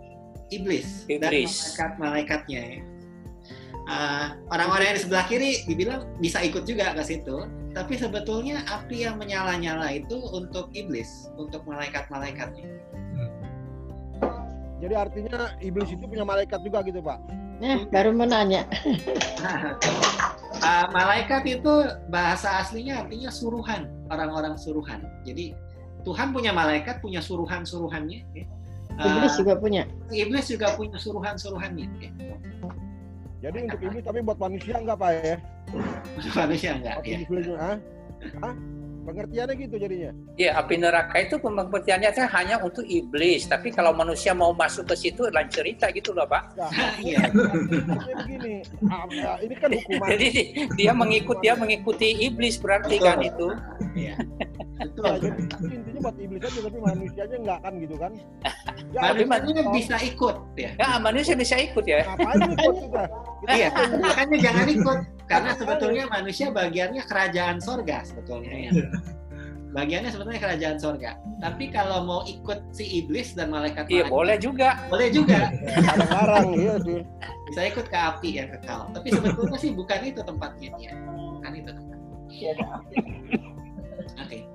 iblis, 0.52 1.08
iblis. 1.08 1.24
dan 1.24 1.32
malaikat-malaikatnya 1.32 2.62
ya. 2.62 2.82
Uh, 3.84 4.28
orang-orang 4.52 4.92
yang 4.92 4.96
di 4.96 5.04
sebelah 5.04 5.26
kiri 5.28 5.52
dibilang 5.68 6.08
bisa 6.20 6.40
ikut 6.44 6.68
juga 6.68 6.96
ke 6.96 7.04
situ, 7.04 7.48
tapi 7.76 7.96
sebetulnya 8.00 8.64
api 8.68 9.08
yang 9.08 9.20
menyala-nyala 9.20 9.92
itu 9.92 10.20
untuk 10.36 10.72
iblis, 10.76 11.32
untuk 11.40 11.64
malaikat-malaikatnya. 11.68 12.68
Hmm. 13.16 13.32
Jadi 14.84 14.94
artinya 15.00 15.56
iblis 15.64 15.92
itu 15.92 16.04
punya 16.08 16.28
malaikat 16.28 16.60
juga 16.64 16.84
gitu, 16.84 17.00
Pak? 17.00 17.43
Nah, 17.62 17.86
baru 17.90 18.14
mau 18.16 18.26
nanya. 18.26 18.66
uh, 20.62 20.88
malaikat 20.98 21.44
itu 21.46 21.74
bahasa 22.10 22.62
aslinya 22.62 23.06
artinya 23.06 23.30
suruhan, 23.30 23.90
orang-orang 24.10 24.58
suruhan. 24.58 25.06
Jadi 25.26 25.54
Tuhan 26.04 26.36
punya 26.36 26.52
malaikat, 26.52 27.00
punya 27.00 27.22
suruhan-suruhannya. 27.24 28.20
Ya. 28.36 28.46
Iblis 28.94 29.34
uh, 29.34 29.38
juga 29.42 29.54
punya. 29.58 29.84
Iblis 30.14 30.46
juga 30.50 30.76
punya 30.78 30.98
suruhan-suruhannya. 31.00 31.88
Ya. 32.02 32.12
Jadi 33.44 33.58
untuk 33.68 33.80
iblis 33.84 34.04
tapi 34.06 34.20
buat 34.24 34.40
manusia 34.40 34.80
enggak 34.80 34.98
Pak 35.00 35.12
ya? 35.20 35.36
Buat 36.16 36.36
manusia 36.48 36.72
enggak. 36.80 36.96
ya. 37.04 37.18
Iblis, 37.24 37.48
ah? 37.60 37.78
Pengertiannya 39.04 39.54
gitu 39.60 39.76
jadinya. 39.76 40.12
Iya, 40.40 40.52
api 40.56 40.76
neraka 40.80 41.16
itu 41.20 41.36
pengertiannya 41.36 42.10
kan 42.16 42.28
hanya 42.40 42.56
untuk 42.64 42.88
iblis. 42.88 43.46
Tapi 43.52 43.76
kalau 43.76 43.92
manusia 43.92 44.32
mau 44.32 44.56
masuk 44.56 44.88
ke 44.88 44.96
situ 44.96 45.28
lain 45.28 45.52
cerita 45.52 45.92
gitu 45.92 46.16
loh, 46.16 46.24
Pak. 46.24 46.56
Nah, 46.56 46.72
Iya. 47.04 47.28
begini, 48.24 48.64
ah, 48.88 49.04
ah, 49.04 49.38
ini 49.44 49.56
kan 49.60 49.70
hukuman. 49.78 50.08
Jadi 50.16 50.30
dia 50.80 50.92
mengikut 50.96 51.38
dia 51.44 51.54
mengikuti 51.60 52.16
iblis 52.24 52.56
berarti 52.56 52.96
Betul. 52.96 53.08
kan 53.08 53.18
itu. 53.20 53.48
Iya. 53.94 54.16
Jadi 55.04 55.28
intinya 55.74 56.00
buat 56.02 56.18
iblis 56.18 56.42
aja 56.42 56.60
tapi 56.62 56.78
manusianya 56.80 57.38
enggak 57.38 57.60
kan 57.60 57.74
gitu 57.78 57.96
kan? 57.98 58.12
Ya, 58.94 59.00
Manusianya 59.10 59.54
kalau- 59.60 59.74
bisa 59.74 59.96
ikut 60.00 60.36
ya. 60.54 60.70
Ya, 60.76 60.90
manusia 60.98 61.34
bisa 61.34 61.56
ikut 61.58 61.82
ya. 61.84 62.06
Ngapain 62.06 62.42
ikut? 62.48 62.76
Kita 63.42 63.52
Iya, 63.52 63.68
kan 63.70 63.88
makanya 63.98 64.38
jangan 64.40 64.68
ikut 64.70 65.00
karena 65.26 65.52
sebetulnya 65.54 66.04
manusia 66.08 66.48
bagiannya 66.50 67.02
kerajaan 67.04 67.58
sorga 67.58 68.06
sebetulnya 68.06 68.54
ya. 68.54 68.72
Bagiannya 69.74 70.14
sebetulnya 70.14 70.38
kerajaan 70.38 70.78
sorga. 70.78 71.18
Tapi 71.40 71.66
kalau 71.68 72.06
mau 72.06 72.22
ikut 72.24 72.62
si 72.70 72.86
iblis 72.96 73.34
dan 73.34 73.50
malaikat 73.50 73.90
Iya, 73.90 74.06
boleh 74.06 74.38
juga. 74.38 74.78
boleh 74.88 75.10
juga. 75.10 75.50
larang 76.08 76.54
iya 76.54 76.78
sih. 76.80 77.02
Bisa 77.50 77.62
ikut 77.66 77.86
ke 77.86 77.98
api 77.98 78.30
yang 78.36 78.54
kekal. 78.54 78.94
Tapi 78.94 79.10
sebetulnya 79.10 79.58
sih 79.58 79.74
bukan 79.74 80.00
itu 80.06 80.22
tempatnya 80.22 80.70
dia. 80.78 80.94
Bukan 81.10 81.52
itu 81.52 81.70
tempatnya. 81.74 81.98
Ya, 82.30 82.54
api. 82.70 82.96
Oke. 84.22 84.38
Udah. 84.38 84.53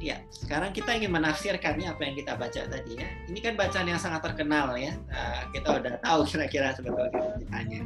Ya, 0.00 0.16
sekarang 0.32 0.72
kita 0.72 0.96
ingin 0.96 1.12
menafsirkannya 1.12 1.92
apa 1.92 2.00
yang 2.08 2.16
kita 2.16 2.32
baca 2.40 2.60
tadi 2.64 2.96
ya. 2.96 3.08
Ini 3.28 3.38
kan 3.44 3.52
bacaan 3.52 3.84
yang 3.84 4.00
sangat 4.00 4.24
terkenal 4.24 4.72
ya. 4.80 4.96
Nah, 5.12 5.44
kita 5.52 5.76
udah 5.76 5.94
tahu 6.00 6.24
kira-kira 6.24 6.72
sebetulnya 6.72 7.12
ceritanya. 7.12 7.80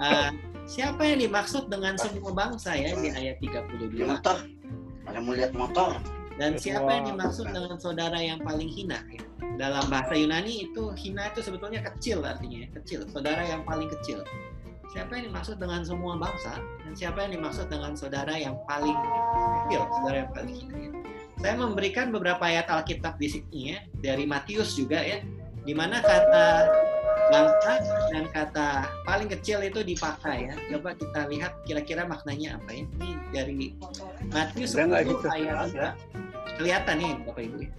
Eh, 0.00 0.30
siapa 0.64 1.04
yang 1.04 1.20
dimaksud 1.20 1.68
dengan 1.68 2.00
semua 2.00 2.32
bangsa 2.32 2.72
ya 2.74 2.96
di 2.96 3.12
ayat 3.12 3.36
32? 3.44 4.08
motor 4.08 4.40
pada 5.04 5.20
mau 5.20 5.36
lihat 5.36 5.52
motor 5.52 6.00
Dan 6.34 6.58
siapa 6.58 6.90
yang 6.90 7.14
dimaksud 7.14 7.46
dengan 7.46 7.78
saudara 7.78 8.18
yang 8.18 8.42
paling 8.42 8.66
hina? 8.66 8.98
ya? 9.06 9.22
Dalam 9.54 9.86
bahasa 9.86 10.18
Yunani 10.18 10.66
itu 10.66 10.90
hina 10.98 11.30
itu 11.30 11.46
sebetulnya 11.46 11.78
kecil 11.86 12.26
artinya, 12.26 12.66
ya, 12.66 12.68
kecil. 12.82 13.06
Saudara 13.06 13.46
yang 13.46 13.62
paling 13.62 13.86
kecil. 13.86 14.26
Siapa 14.90 15.14
yang 15.14 15.30
dimaksud 15.30 15.62
dengan 15.62 15.86
semua 15.86 16.18
bangsa? 16.18 16.58
Dan 16.82 16.92
siapa 16.94 17.26
yang 17.26 17.38
dimaksud 17.38 17.70
dengan 17.70 17.94
saudara 17.94 18.34
yang 18.34 18.58
paling 18.66 18.94
kecil, 18.94 19.82
saudara 19.94 20.16
yang 20.26 20.32
paling 20.34 20.54
hina? 20.58 20.76
ya? 20.78 20.90
Saya 21.38 21.54
memberikan 21.58 22.10
beberapa 22.14 22.42
ayat 22.46 22.66
Alkitab 22.70 23.18
di 23.18 23.28
sini 23.30 23.60
ya, 23.74 23.78
dari 24.02 24.26
Matius 24.26 24.74
juga 24.74 25.02
ya, 25.02 25.22
di 25.64 25.72
mana 25.72 26.00
kata 26.04 26.46
bangsa 27.32 27.72
dan 28.12 28.24
kata 28.28 28.68
paling 29.08 29.28
kecil 29.32 29.64
itu 29.64 29.80
dipakai 29.80 30.52
ya. 30.52 30.54
Coba 30.76 30.92
kita 30.92 31.24
lihat 31.32 31.52
kira-kira 31.64 32.04
maknanya 32.04 32.60
apa 32.60 32.70
ya. 32.72 32.84
Ini 33.00 33.10
dari 33.32 33.72
Matius 34.28 34.76
Udah 34.76 34.86
nggak 34.92 35.02
10 35.08 35.10
gitu? 35.10 35.26
ayat 35.32 35.56
3. 35.72 36.56
Kelihatan 36.60 36.94
nih 37.00 37.10
Bapak 37.24 37.42
Ibu 37.42 37.56
ya. 37.58 37.70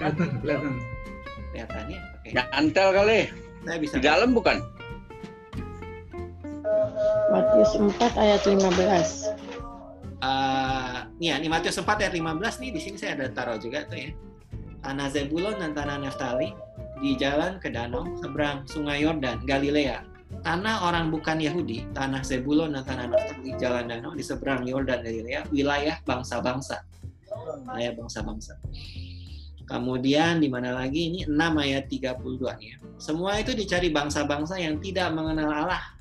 kelihatan 0.00 0.28
kelihatan 0.40 0.72
Kelihatan 1.52 1.82
ya. 1.90 2.00
Oke. 2.16 2.28
Nyantel 2.32 2.88
kali. 2.94 3.18
Saya 3.60 3.76
bisa 3.82 3.94
Di 3.98 4.02
dalam 4.06 4.30
bukan? 4.32 4.56
Matius 7.30 7.72
4 7.76 7.98
ayat 8.16 8.42
15. 8.46 9.36
Eh, 10.20 10.96
nih 11.16 11.28
ya, 11.32 11.34
ini 11.40 11.48
Matius 11.48 11.76
4 11.80 11.86
ayat 12.06 12.14
15 12.14 12.60
nih 12.62 12.70
di 12.72 12.80
sini 12.80 12.96
saya 12.96 13.16
ada 13.18 13.26
taruh 13.32 13.58
juga 13.58 13.84
tuh 13.88 13.98
ya. 13.98 14.10
Tanah 14.80 15.08
Zebulon 15.12 15.60
dan 15.60 15.76
tanah 15.76 16.00
Naftali 16.00 16.56
di 17.00 17.16
jalan 17.16 17.60
ke 17.60 17.68
danau 17.68 18.08
seberang 18.20 18.64
Sungai 18.64 19.04
Yordan, 19.04 19.44
Galilea. 19.44 20.04
Tanah 20.40 20.88
orang 20.88 21.12
bukan 21.12 21.36
Yahudi, 21.36 21.84
tanah 21.92 22.24
Zebulon 22.24 22.72
dan 22.72 22.84
tanah 22.88 23.06
Naftali 23.12 23.52
jalan 23.60 23.92
danau 23.92 24.16
di 24.16 24.24
seberang 24.24 24.64
Yordan 24.64 25.04
Galilea, 25.04 25.48
wilayah 25.52 26.00
bangsa-bangsa. 26.08 26.80
Wilayah 27.68 27.92
bangsa-bangsa. 27.96 28.56
Kemudian 29.70 30.42
di 30.42 30.50
mana 30.50 30.74
lagi 30.74 31.14
ini 31.14 31.20
6 31.30 31.38
ayat 31.38 31.86
32 31.86 32.58
nih 32.58 32.74
ya. 32.74 32.76
Semua 32.98 33.38
itu 33.38 33.54
dicari 33.54 33.94
bangsa-bangsa 33.94 34.58
yang 34.58 34.82
tidak 34.82 35.14
mengenal 35.14 35.46
Allah. 35.46 35.94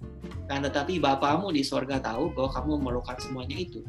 Kan 0.50 0.66
tetapi 0.66 0.98
Bapamu 0.98 1.54
di 1.54 1.62
sorga 1.62 2.02
tahu 2.02 2.34
bahwa 2.34 2.50
kamu 2.50 2.72
memerlukan 2.82 3.18
semuanya 3.22 3.54
itu. 3.62 3.86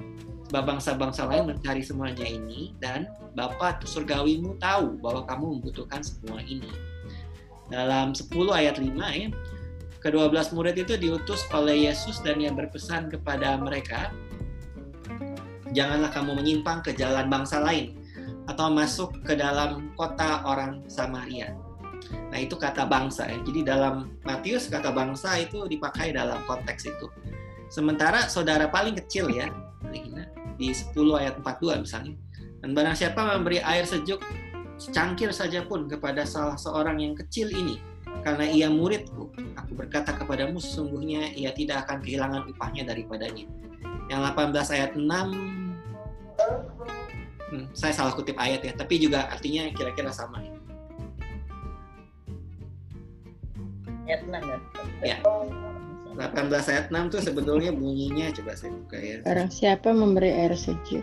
Bangsa-bangsa 0.51 1.31
lain 1.31 1.55
mencari 1.55 1.79
semuanya 1.79 2.27
ini 2.27 2.75
dan 2.83 3.07
Bapa 3.39 3.79
surgawimu 3.87 4.59
tahu 4.59 4.99
bahwa 4.99 5.23
kamu 5.23 5.59
membutuhkan 5.59 6.03
semua 6.03 6.43
ini. 6.43 6.67
Dalam 7.71 8.11
10 8.11 8.27
ayat 8.51 8.83
5 8.83 8.91
ya, 9.15 9.31
kedua 10.03 10.27
belas 10.27 10.51
murid 10.51 10.75
itu 10.75 10.99
diutus 10.99 11.47
oleh 11.55 11.87
Yesus 11.87 12.19
dan 12.19 12.43
ia 12.43 12.51
berpesan 12.51 13.07
kepada 13.07 13.55
mereka, 13.63 14.11
janganlah 15.71 16.11
kamu 16.11 16.43
menyimpang 16.43 16.83
ke 16.83 16.99
jalan 16.99 17.31
bangsa 17.31 17.63
lain 17.63 17.95
atau 18.51 18.67
masuk 18.75 19.23
ke 19.23 19.39
dalam 19.39 19.95
kota 19.95 20.43
orang 20.43 20.83
Samaria. 20.91 21.55
Nah 22.35 22.39
itu 22.43 22.59
kata 22.59 22.91
bangsa 22.91 23.31
ya. 23.31 23.39
Jadi 23.47 23.63
dalam 23.63 24.19
Matius 24.27 24.67
kata 24.67 24.91
bangsa 24.91 25.39
itu 25.39 25.71
dipakai 25.71 26.11
dalam 26.11 26.43
konteks 26.51 26.91
itu. 26.91 27.07
Sementara 27.71 28.27
saudara 28.27 28.67
paling 28.67 28.99
kecil 28.99 29.31
ya, 29.31 29.47
di 30.61 30.69
10 30.77 30.93
ayat 31.17 31.41
42 31.41 31.89
misalnya. 31.89 32.15
Dan 32.61 32.77
barang 32.77 32.93
siapa 32.93 33.25
memberi 33.25 33.65
air 33.65 33.89
sejuk 33.89 34.21
secangkir 34.77 35.33
saja 35.33 35.65
pun 35.65 35.89
kepada 35.89 36.29
salah 36.29 36.61
seorang 36.61 37.01
yang 37.01 37.17
kecil 37.17 37.49
ini, 37.49 37.81
karena 38.21 38.45
ia 38.45 38.69
muridku, 38.69 39.33
aku 39.57 39.73
berkata 39.73 40.13
kepadamu 40.13 40.61
sesungguhnya 40.61 41.33
ia 41.33 41.57
tidak 41.57 41.89
akan 41.89 42.05
kehilangan 42.05 42.45
upahnya 42.53 42.85
daripadanya. 42.85 43.49
Yang 44.13 44.21
18 44.37 44.77
ayat 44.77 44.91
6 44.97 45.61
Hmm, 47.51 47.67
saya 47.75 47.91
salah 47.91 48.15
kutip 48.15 48.39
ayat 48.39 48.63
ya, 48.63 48.71
tapi 48.79 49.03
juga 49.03 49.27
artinya 49.27 49.67
kira-kira 49.75 50.15
sama 50.15 50.39
ya. 50.39 50.55
Ayat 54.07 54.21
6 54.23 54.39
ya. 54.39 54.59
Ya. 55.03 55.17
18 56.21 56.53
ayat 56.69 56.87
6 56.93 57.09
tuh 57.09 57.21
sebetulnya 57.25 57.73
bunyinya 57.73 58.29
coba 58.37 58.53
saya 58.53 58.77
buka 58.77 58.99
ya. 59.01 59.17
Barang 59.25 59.49
siapa 59.49 59.89
memberi 59.91 60.31
air 60.31 60.53
sejuk. 60.53 61.01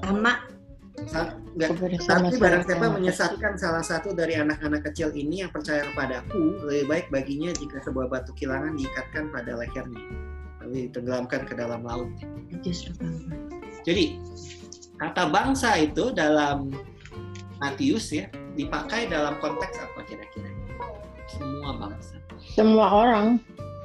Sama. 0.00 0.38
Sa- 1.10 1.34
Tapi 1.58 2.38
barang 2.38 2.62
siapa 2.64 2.86
menyesatkan 2.88 3.58
salah 3.58 3.82
satu 3.82 4.14
dari 4.14 4.38
anak-anak 4.38 4.86
kecil 4.86 5.10
ini 5.10 5.42
yang 5.42 5.50
percaya 5.50 5.82
kepadaku, 5.84 6.62
lebih 6.62 6.86
baik 6.86 7.06
baginya 7.10 7.50
jika 7.50 7.82
sebuah 7.82 8.06
batu 8.06 8.30
kilangan 8.32 8.78
diikatkan 8.78 9.34
pada 9.34 9.58
lehernya, 9.58 10.02
lalu 10.62 10.86
ditenggelamkan 10.86 11.42
ke 11.44 11.54
dalam 11.58 11.82
laut. 11.82 12.06
Jadi 13.82 14.22
kata 14.96 15.28
bangsa 15.28 15.74
itu 15.76 16.14
dalam 16.14 16.70
Matius 17.58 18.14
ya 18.14 18.30
dipakai 18.54 19.10
dalam 19.10 19.34
konteks 19.42 19.74
apa 19.82 19.98
kira-kira? 20.06 20.46
Semua 21.26 21.70
bangsa. 21.74 22.14
Semua 22.54 22.86
orang. 22.86 23.26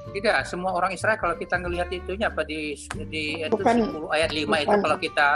Tidak, 0.09 0.35
semua 0.41 0.73
orang 0.73 0.89
Israel 0.89 1.15
kalau 1.15 1.35
kita 1.35 1.57
ngelihat 1.57 1.87
itunya 1.89 2.27
apa 2.27 2.41
di 2.41 2.73
di 3.07 3.45
itu 3.45 3.53
Bukan- 3.53 4.09
10 4.09 4.09
ayat 4.09 4.31
5 4.33 4.57
itu 4.57 4.67
bukan. 4.67 4.81
kalau 4.81 4.97
kita 4.97 5.27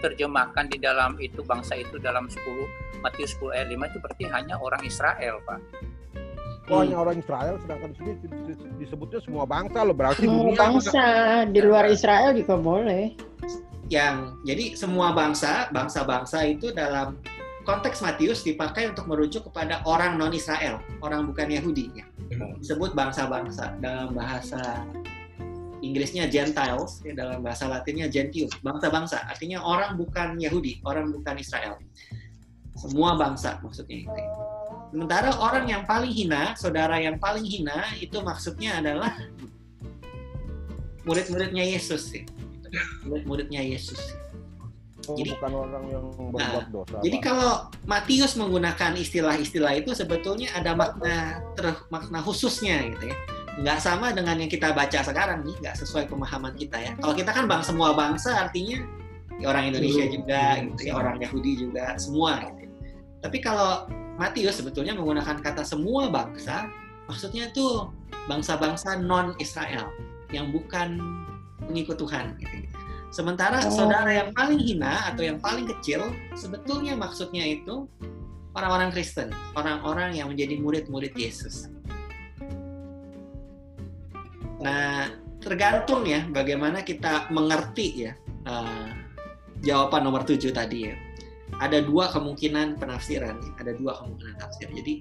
terjemahkan 0.00 0.64
di 0.70 0.78
dalam 0.78 1.18
itu 1.18 1.42
bangsa 1.42 1.74
itu 1.74 1.98
dalam 1.98 2.30
10 2.30 2.64
Matius 3.00 3.34
10 3.36 3.50
ayat 3.52 3.68
5 3.68 3.90
itu 3.90 3.98
berarti 3.98 4.24
hanya 4.28 4.54
orang 4.56 4.80
Israel, 4.82 5.42
Pak. 5.42 5.58
Oh, 6.70 6.86
hanya 6.86 7.02
orang 7.02 7.18
Israel, 7.18 7.58
sedangkan 7.58 7.90
di 7.90 7.96
sini 7.98 8.12
disebutnya 8.78 9.18
semua 9.18 9.42
bangsa 9.42 9.82
loh. 9.82 9.90
Berarti 9.90 10.22
Semua 10.22 10.54
dunia 10.54 10.60
bangsa. 10.60 11.06
Di 11.50 11.60
luar 11.60 11.84
Israel 11.90 12.30
juga 12.32 12.54
boleh. 12.54 13.04
yang 13.90 14.38
jadi 14.46 14.78
semua 14.78 15.10
bangsa, 15.10 15.66
bangsa-bangsa 15.74 16.46
itu 16.46 16.70
dalam 16.70 17.18
konteks 17.64 18.00
Matius 18.00 18.40
dipakai 18.42 18.90
untuk 18.90 19.06
merujuk 19.06 19.48
kepada 19.52 19.84
orang 19.84 20.16
non 20.16 20.32
Israel, 20.32 20.80
orang 21.04 21.28
bukan 21.28 21.48
Yahudi 21.50 21.92
ya. 21.92 22.06
Disebut 22.60 22.96
bangsa-bangsa 22.96 23.76
dalam 23.82 24.16
bahasa 24.16 24.86
Inggrisnya 25.80 26.28
Gentiles, 26.28 27.00
ya, 27.00 27.16
dalam 27.16 27.40
bahasa 27.40 27.64
Latinnya 27.64 28.06
Gentium, 28.12 28.52
bangsa-bangsa. 28.60 29.24
Artinya 29.24 29.64
orang 29.64 29.96
bukan 29.96 30.36
Yahudi, 30.36 30.84
orang 30.84 31.08
bukan 31.08 31.40
Israel. 31.40 31.80
Semua 32.76 33.16
bangsa 33.16 33.60
maksudnya 33.64 34.04
itu. 34.04 34.22
Sementara 34.90 35.30
orang 35.38 35.70
yang 35.70 35.82
paling 35.88 36.10
hina, 36.12 36.52
saudara 36.58 36.98
yang 37.00 37.16
paling 37.16 37.46
hina 37.46 37.94
itu 37.96 38.18
maksudnya 38.20 38.82
adalah 38.82 39.14
murid-muridnya 41.08 41.64
Yesus 41.64 42.12
sih. 42.12 42.26
Murid-muridnya 43.06 43.62
Yesus. 43.64 43.98
Oh, 45.10 45.18
Jadi- 45.18 45.34
bukan 45.34 45.52
orang 45.58 45.84
yang 45.90 46.04
berbuat 46.14 46.66
dosa. 46.70 46.96
Jadi 47.02 47.18
Pak. 47.18 47.24
kalau 47.26 47.52
Matius 47.90 48.32
menggunakan 48.38 48.92
istilah-istilah 48.94 49.72
itu 49.74 49.90
sebetulnya 49.90 50.54
ada 50.54 50.78
makna 50.78 51.42
ter, 51.58 51.66
makna 51.90 52.22
khususnya 52.22 52.86
gitu 52.94 53.10
ya. 53.10 53.16
Nggak 53.58 53.78
sama 53.82 54.14
dengan 54.14 54.38
yang 54.38 54.46
kita 54.46 54.70
baca 54.70 55.02
sekarang 55.02 55.42
nih, 55.42 55.58
nggak 55.58 55.74
sesuai 55.74 56.06
pemahaman 56.06 56.54
kita 56.54 56.78
ya. 56.78 56.92
Kalau 57.02 57.14
kita 57.18 57.34
kan 57.34 57.50
bang 57.50 57.62
semua 57.66 57.92
bangsa 57.92 58.46
artinya 58.46 58.78
orang 59.42 59.74
Indonesia 59.74 60.06
juga, 60.06 60.60
gitu 60.62 60.80
ya, 60.86 60.92
orang 60.94 61.16
Yahudi 61.18 61.52
juga, 61.66 61.98
semua. 61.98 62.38
Gitu. 62.54 62.70
Tapi 63.20 63.38
kalau 63.42 63.90
Matius 64.20 64.60
sebetulnya 64.60 64.94
menggunakan 64.94 65.40
kata 65.42 65.66
semua 65.66 66.12
bangsa, 66.12 66.70
maksudnya 67.10 67.50
itu 67.50 67.88
bangsa-bangsa 68.30 69.00
non 69.02 69.34
Israel 69.42 69.90
yang 70.30 70.54
bukan 70.54 71.00
pengikut 71.66 71.98
Tuhan. 71.98 72.38
Gitu. 72.38 72.69
Sementara 73.10 73.58
Oh. 73.66 73.74
saudara 73.74 74.10
yang 74.14 74.30
paling 74.30 74.62
hina 74.62 75.10
atau 75.10 75.26
yang 75.26 75.42
paling 75.42 75.66
kecil, 75.66 76.14
sebetulnya 76.38 76.94
maksudnya 76.94 77.42
itu 77.42 77.90
orang-orang 78.54 78.94
Kristen, 78.94 79.34
orang-orang 79.58 80.14
yang 80.14 80.30
menjadi 80.30 80.58
murid-murid 80.62 81.14
Yesus. 81.18 81.66
Nah, 84.62 85.10
tergantung 85.40 86.04
ya 86.04 86.22
bagaimana 86.28 86.84
kita 86.84 87.32
mengerti 87.32 88.06
ya 88.06 88.12
eh, 88.46 88.90
jawaban 89.64 90.06
nomor 90.06 90.22
tujuh 90.22 90.54
tadi 90.54 90.92
ya. 90.92 90.94
Ada 91.60 91.82
dua 91.82 92.08
kemungkinan 92.14 92.78
penafsiran, 92.78 93.36
ada 93.58 93.74
dua 93.74 93.98
kemungkinan 93.98 94.38
tafsir. 94.38 94.70
Jadi 94.70 94.94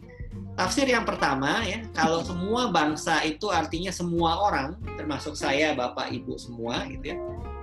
tafsir 0.58 0.88
yang 0.90 1.06
pertama 1.06 1.62
ya, 1.64 1.86
kalau 1.94 2.26
semua 2.26 2.74
bangsa 2.74 3.22
itu 3.24 3.48
artinya 3.54 3.94
semua 3.94 4.42
orang, 4.44 4.76
termasuk 4.98 5.38
saya, 5.38 5.78
bapak, 5.78 6.10
ibu 6.10 6.36
semua 6.42 6.84
gitu 6.90 7.16
ya. 7.16 7.18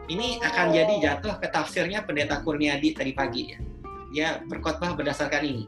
Ini 0.06 0.38
akan 0.38 0.66
jadi 0.70 0.94
jatuh 1.02 1.42
ke 1.42 1.50
tafsirnya 1.50 2.06
pendeta 2.06 2.38
Kurniadi 2.46 2.94
tadi 2.94 3.10
pagi 3.10 3.42
ya. 3.50 3.58
Dia 4.14 4.28
berkhotbah 4.46 4.94
berdasarkan 4.94 5.42
ini, 5.42 5.64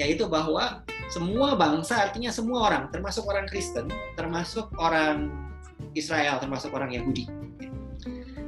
yaitu 0.00 0.24
bahwa 0.24 0.80
semua 1.12 1.52
bangsa 1.60 2.08
artinya 2.08 2.32
semua 2.32 2.72
orang, 2.72 2.88
termasuk 2.88 3.28
orang 3.28 3.44
Kristen, 3.44 3.92
termasuk 4.16 4.72
orang 4.80 5.28
Israel, 5.92 6.40
termasuk 6.40 6.72
orang 6.72 6.88
Yahudi. 6.88 7.28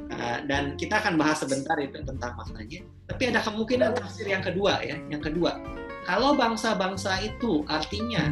Uh, 0.09 0.41
dan 0.49 0.73
kita 0.81 0.97
akan 0.97 1.13
bahas 1.21 1.45
sebentar 1.45 1.77
itu 1.77 2.01
tentang 2.01 2.33
maknanya. 2.33 2.81
Tapi 3.05 3.23
ada 3.29 3.45
kemungkinan 3.45 4.01
tafsir 4.01 4.25
yang 4.25 4.41
kedua 4.41 4.81
ya, 4.81 4.97
yang 5.13 5.21
kedua. 5.21 5.61
Kalau 6.09 6.33
bangsa-bangsa 6.33 7.21
itu 7.21 7.61
artinya 7.69 8.29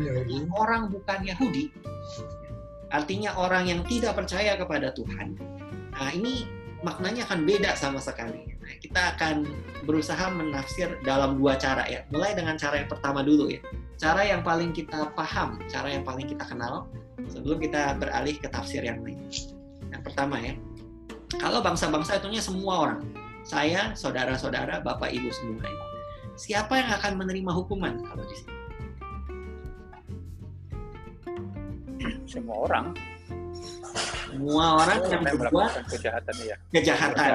orang 0.57 0.89
bukan 0.89 1.25
Yahudi, 1.25 1.69
artinya 2.89 3.37
orang 3.37 3.69
yang 3.69 3.81
tidak 3.85 4.17
percaya 4.17 4.57
kepada 4.57 4.93
Tuhan. 4.93 5.37
Nah, 5.93 6.09
ini 6.13 6.62
maknanya 6.83 7.23
akan 7.25 7.47
beda 7.47 7.73
sama 7.79 7.97
sekali. 8.03 8.53
Nah, 8.59 8.75
kita 8.83 9.15
akan 9.15 9.47
berusaha 9.87 10.27
menafsir 10.29 10.99
dalam 11.07 11.39
dua 11.39 11.55
cara 11.55 11.87
ya. 11.87 12.03
Mulai 12.11 12.35
dengan 12.35 12.59
cara 12.59 12.83
yang 12.83 12.91
pertama 12.91 13.23
dulu 13.23 13.47
ya. 13.49 13.63
Cara 13.95 14.27
yang 14.27 14.43
paling 14.43 14.75
kita 14.75 15.09
paham, 15.15 15.63
cara 15.71 15.87
yang 15.95 16.03
paling 16.03 16.27
kita 16.27 16.43
kenal 16.43 16.91
sebelum 17.31 17.57
kita 17.63 17.95
beralih 17.95 18.35
ke 18.35 18.51
tafsir 18.51 18.83
yang 18.83 18.99
lain. 18.99 19.17
Yang 19.89 20.03
pertama 20.03 20.35
ya. 20.43 20.53
Kalau 21.39 21.63
bangsa-bangsa 21.63 22.19
itunya 22.19 22.43
semua 22.43 22.83
orang. 22.85 23.01
Saya, 23.43 23.95
saudara-saudara, 23.95 24.83
bapak 24.83 25.11
ibu 25.11 25.31
semua 25.31 25.63
ini. 25.63 25.85
Siapa 26.35 26.79
yang 26.79 26.89
akan 26.99 27.13
menerima 27.19 27.51
hukuman 27.51 28.03
kalau 28.03 28.23
di 28.27 28.35
sini? 28.35 28.55
Semua 32.27 32.67
orang. 32.67 33.12
Semua 34.33 34.65
orang 34.81 34.99
yang 35.05 35.11
yang 35.13 35.21
berbuat 35.23 35.69
melakukan 35.69 35.83
kejahatan 35.93 36.35
ya. 36.41 36.55
kejahatan. 36.73 37.29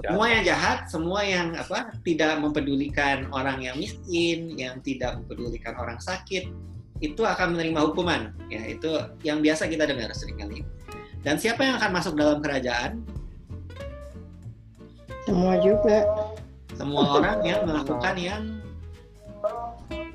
Semua 0.00 0.26
yang 0.32 0.42
jahat, 0.42 0.78
semua 0.88 1.20
yang 1.20 1.46
apa 1.52 1.92
tidak 2.00 2.32
mempedulikan 2.40 3.28
orang 3.28 3.60
yang 3.60 3.76
miskin, 3.76 4.56
yang 4.56 4.80
tidak 4.80 5.20
mempedulikan 5.20 5.76
orang 5.76 6.00
sakit, 6.00 6.48
itu 7.04 7.22
akan 7.22 7.52
menerima 7.52 7.80
hukuman. 7.92 8.32
Ya, 8.48 8.64
itu 8.64 8.88
yang 9.20 9.44
biasa 9.44 9.68
kita 9.68 9.84
dengar 9.84 10.08
sering 10.16 10.40
kali. 10.40 10.64
Dan 11.20 11.36
siapa 11.36 11.60
yang 11.64 11.76
akan 11.76 11.90
masuk 11.92 12.16
dalam 12.16 12.40
kerajaan? 12.40 13.04
Semua 15.24 15.56
juga. 15.60 16.04
Semua 16.76 17.04
orang 17.20 17.38
yang 17.44 17.60
melakukan 17.64 18.14
yang 18.18 18.42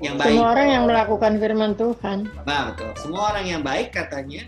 yang 0.00 0.14
baik. 0.16 0.32
Semua 0.32 0.46
orang 0.54 0.68
yang 0.70 0.84
melakukan 0.86 1.32
firman 1.38 1.72
Tuhan. 1.74 2.18
Nah, 2.46 2.60
betul. 2.72 2.90
Semua 2.98 3.22
orang 3.34 3.44
yang 3.46 3.62
baik 3.62 3.90
katanya 3.94 4.46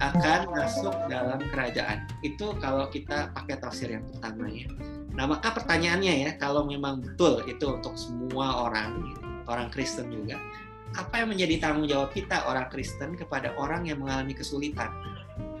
akan 0.00 0.48
masuk 0.56 0.96
dalam 1.12 1.38
kerajaan. 1.52 2.08
Itu 2.24 2.56
kalau 2.58 2.88
kita 2.88 3.30
pakai 3.36 3.60
tafsir 3.60 3.92
yang 3.92 4.04
pertama 4.08 4.48
ya. 4.48 4.66
Nah, 5.12 5.28
maka 5.28 5.52
pertanyaannya 5.52 6.14
ya, 6.24 6.30
kalau 6.40 6.64
memang 6.64 7.04
betul 7.04 7.44
itu 7.44 7.68
untuk 7.68 7.94
semua 8.00 8.64
orang, 8.64 9.12
orang 9.44 9.68
Kristen 9.68 10.08
juga, 10.08 10.40
apa 10.96 11.22
yang 11.22 11.28
menjadi 11.30 11.54
tanggung 11.60 11.86
jawab 11.86 12.10
kita 12.16 12.48
orang 12.48 12.66
Kristen 12.72 13.14
kepada 13.14 13.52
orang 13.60 13.84
yang 13.84 14.00
mengalami 14.00 14.32
kesulitan? 14.32 14.88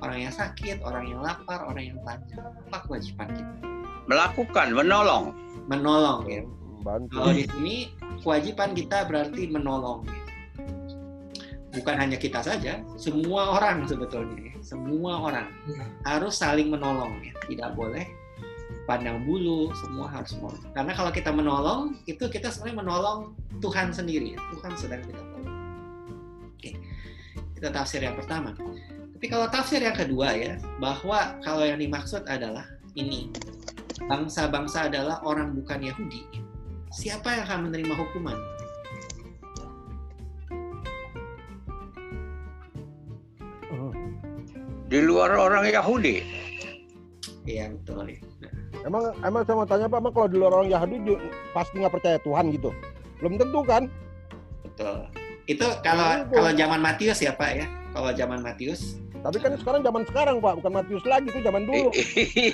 Orang 0.00 0.16
yang 0.16 0.32
sakit, 0.32 0.80
orang 0.80 1.12
yang 1.12 1.20
lapar, 1.20 1.60
orang 1.68 1.92
yang 1.92 1.98
telanjang. 2.00 2.40
Apa 2.40 2.88
kewajiban 2.88 3.28
kita? 3.36 3.54
Melakukan, 4.08 4.66
menolong. 4.72 5.36
Menolong 5.68 6.20
ya. 6.24 6.42
Bantu. 6.80 7.20
Kalau 7.20 7.32
di 7.36 7.44
sini 7.44 7.76
kewajiban 8.24 8.72
kita 8.72 9.04
berarti 9.04 9.44
menolong. 9.52 10.08
Bukan 11.70 11.94
hanya 11.94 12.18
kita 12.18 12.42
saja, 12.42 12.82
semua 12.98 13.54
orang 13.54 13.86
sebetulnya, 13.86 14.50
semua 14.58 15.22
orang 15.22 15.48
harus 16.02 16.34
saling 16.34 16.66
menolong. 16.66 17.22
Ya. 17.22 17.34
Tidak 17.46 17.70
boleh 17.78 18.10
pandang 18.90 19.22
bulu, 19.22 19.70
semua 19.78 20.10
harus 20.10 20.34
menolong. 20.34 20.66
Karena 20.74 20.92
kalau 20.98 21.10
kita 21.14 21.30
menolong, 21.30 21.94
itu 22.10 22.26
kita 22.26 22.50
sebenarnya 22.50 22.78
menolong 22.82 23.18
Tuhan 23.62 23.94
sendiri. 23.94 24.34
ya. 24.34 24.38
Tuhan 24.50 24.72
sedang 24.74 25.02
kita 25.06 25.22
tolong. 25.22 25.58
Oke, 26.58 26.70
kita 27.54 27.68
tafsir 27.70 28.02
yang 28.02 28.18
pertama. 28.18 28.50
Tapi 29.14 29.26
kalau 29.30 29.46
tafsir 29.46 29.78
yang 29.78 29.94
kedua 29.94 30.34
ya, 30.34 30.58
bahwa 30.82 31.38
kalau 31.46 31.62
yang 31.62 31.78
dimaksud 31.78 32.26
adalah 32.26 32.66
ini, 32.98 33.30
bangsa-bangsa 34.10 34.90
adalah 34.90 35.22
orang 35.22 35.54
bukan 35.54 35.86
Yahudi. 35.86 36.26
Siapa 36.90 37.30
yang 37.30 37.42
akan 37.46 37.70
menerima 37.70 37.94
hukuman? 37.94 38.34
Di 44.90 44.98
luar 44.98 45.30
orang 45.38 45.70
Yahudi. 45.70 46.18
Iya 47.46 47.70
betul. 47.70 48.10
ya. 48.10 48.50
Emang 48.82 49.14
emang 49.22 49.42
saya 49.46 49.56
mau 49.62 49.68
tanya 49.68 49.86
Pak, 49.86 50.02
emang 50.02 50.12
kalau 50.18 50.28
di 50.28 50.36
luar 50.42 50.52
orang 50.58 50.70
Yahudi 50.74 51.14
pasti 51.54 51.78
nggak 51.78 51.94
percaya 51.94 52.18
Tuhan 52.26 52.50
gitu? 52.50 52.74
Belum 53.22 53.38
tentu 53.38 53.60
kan? 53.62 53.86
Betul. 54.66 55.06
Itu 55.46 55.66
kalau 55.86 56.26
Itu. 56.26 56.34
kalau 56.34 56.50
zaman 56.58 56.80
Matius 56.82 57.22
ya 57.22 57.30
Pak 57.38 57.50
ya. 57.54 57.66
Kalau 57.94 58.10
zaman 58.14 58.42
Matius. 58.42 58.98
Tapi 59.20 59.36
kan 59.38 59.52
sekarang 59.60 59.80
zaman 59.86 60.02
sekarang 60.10 60.36
Pak, 60.42 60.52
bukan 60.58 60.72
Matius 60.82 61.04
lagi 61.06 61.26
itu 61.30 61.38
zaman 61.44 61.62
dulu. 61.70 61.88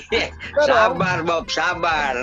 sabar 0.68 1.18
Bob, 1.24 1.48
sabar. 1.48 2.14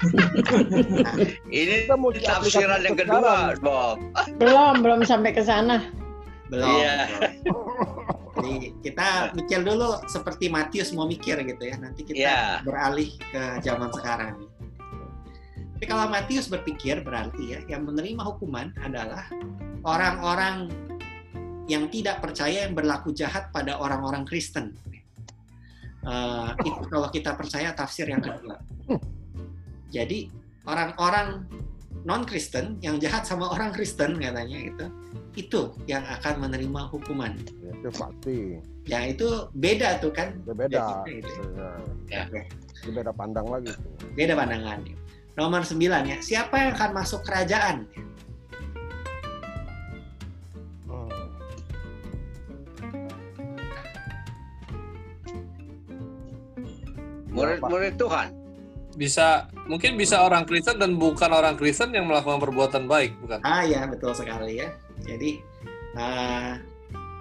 Ini 1.52 1.84
Kita 1.84 1.96
mau 1.98 2.08
tafsiran 2.08 2.80
yang 2.80 2.96
kedua, 2.96 3.52
Bob. 3.60 4.00
Belum, 4.40 4.80
belum 4.80 5.04
sampai 5.04 5.34
ke 5.36 5.44
sana. 5.44 5.84
Belum. 6.48 6.64
Iya. 6.64 6.96
Jadi 8.40 8.72
kita 8.80 9.08
mikir 9.36 9.60
dulu 9.60 10.00
seperti 10.08 10.48
Matius 10.48 10.90
mau 10.96 11.04
mikir 11.04 11.36
gitu 11.44 11.62
ya. 11.68 11.76
Nanti 11.76 12.00
kita 12.02 12.16
Iya. 12.16 12.40
beralih 12.64 13.12
ke 13.30 13.60
zaman 13.60 13.92
sekarang. 13.92 14.34
Tapi 15.76 15.84
kalau 15.88 16.08
Matius 16.12 16.48
berpikir 16.48 17.00
berarti 17.00 17.56
ya 17.56 17.60
yang 17.68 17.88
menerima 17.88 18.20
hukuman 18.20 18.72
adalah 18.80 19.24
orang-orang 19.84 20.68
yang 21.68 21.88
tidak 21.88 22.20
percaya 22.20 22.68
yang 22.68 22.74
berlaku 22.76 23.14
jahat 23.14 23.48
pada 23.54 23.78
orang-orang 23.80 24.26
Kristen. 24.28 24.76
Eh, 26.00 26.48
itu 26.64 26.80
kalau 26.88 27.08
kita 27.12 27.36
percaya 27.36 27.76
tafsir 27.76 28.08
yang 28.08 28.24
kedua. 28.24 28.56
Jadi 29.92 30.28
orang-orang 30.64 31.44
non 32.04 32.24
Kristen 32.24 32.80
yang 32.80 32.96
jahat 32.96 33.28
sama 33.28 33.52
orang 33.52 33.72
Kristen 33.76 34.16
katanya 34.16 34.56
gitu, 34.60 34.86
itu 35.38 35.70
yang 35.86 36.02
akan 36.02 36.42
menerima 36.42 36.90
hukuman. 36.90 37.38
Ya, 37.62 37.70
itu 37.70 37.88
pasti. 37.94 38.38
Ya 38.88 39.00
itu 39.06 39.46
beda 39.54 40.02
tuh 40.02 40.10
kan. 40.10 40.34
Itu 40.42 40.52
beda. 40.56 41.06
Ya, 41.06 41.06
gitu. 41.06 41.42
Ya, 42.10 42.20
Oke. 42.26 42.42
itu 42.82 42.90
beda 42.90 43.12
pandang 43.14 43.46
lagi. 43.46 43.70
tuh. 43.70 44.08
Beda 44.18 44.34
pandangan. 44.34 44.82
Nomor 45.38 45.62
9 45.62 45.78
ya. 46.10 46.18
Siapa 46.18 46.54
yang 46.58 46.70
akan 46.74 46.90
masuk 46.98 47.22
kerajaan? 47.22 47.86
Hmm. 50.90 51.10
Murid-murid 57.30 57.94
Tuhan. 57.94 58.34
Bisa 58.98 59.46
mungkin 59.70 59.94
bisa 59.94 60.26
orang 60.26 60.42
Kristen 60.42 60.82
dan 60.82 60.98
bukan 60.98 61.30
orang 61.30 61.54
Kristen 61.54 61.94
yang 61.94 62.10
melakukan 62.10 62.42
perbuatan 62.42 62.90
baik, 62.90 63.14
bukan? 63.22 63.38
Ah 63.46 63.62
ya 63.62 63.86
betul 63.86 64.10
sekali 64.12 64.58
ya. 64.60 64.68
Jadi 65.04 65.30
eh, 65.96 66.52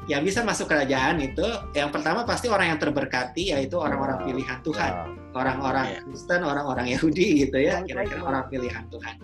yang 0.10 0.26
bisa 0.26 0.42
masuk 0.42 0.66
kerajaan 0.66 1.22
itu 1.22 1.46
yang 1.78 1.94
pertama 1.94 2.26
pasti 2.26 2.50
orang 2.50 2.74
yang 2.74 2.80
terberkati 2.82 3.54
yaitu 3.54 3.78
orang-orang 3.78 4.26
pilihan 4.26 4.60
Tuhan. 4.66 4.94
Orang-orang 5.30 5.86
Ya. 5.94 6.02
Kristen, 6.02 6.42
orang-orang 6.42 6.90
Yahudi 6.90 7.46
gitu 7.46 7.62
ya, 7.62 7.86
kira-kira 7.86 8.26
orang 8.26 8.50
pilihan 8.50 8.90
Tuhan. 8.90 9.16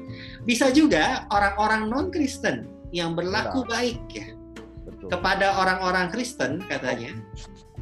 Bisa 0.45 0.69
juga 0.69 1.25
orang-orang 1.33 1.89
non 1.89 2.13
Kristen 2.13 2.69
yang 2.93 3.17
berlaku 3.17 3.65
baik 3.65 3.97
ya 4.13 4.29
kepada 5.09 5.57
orang-orang 5.57 6.13
Kristen 6.13 6.61
katanya 6.69 7.13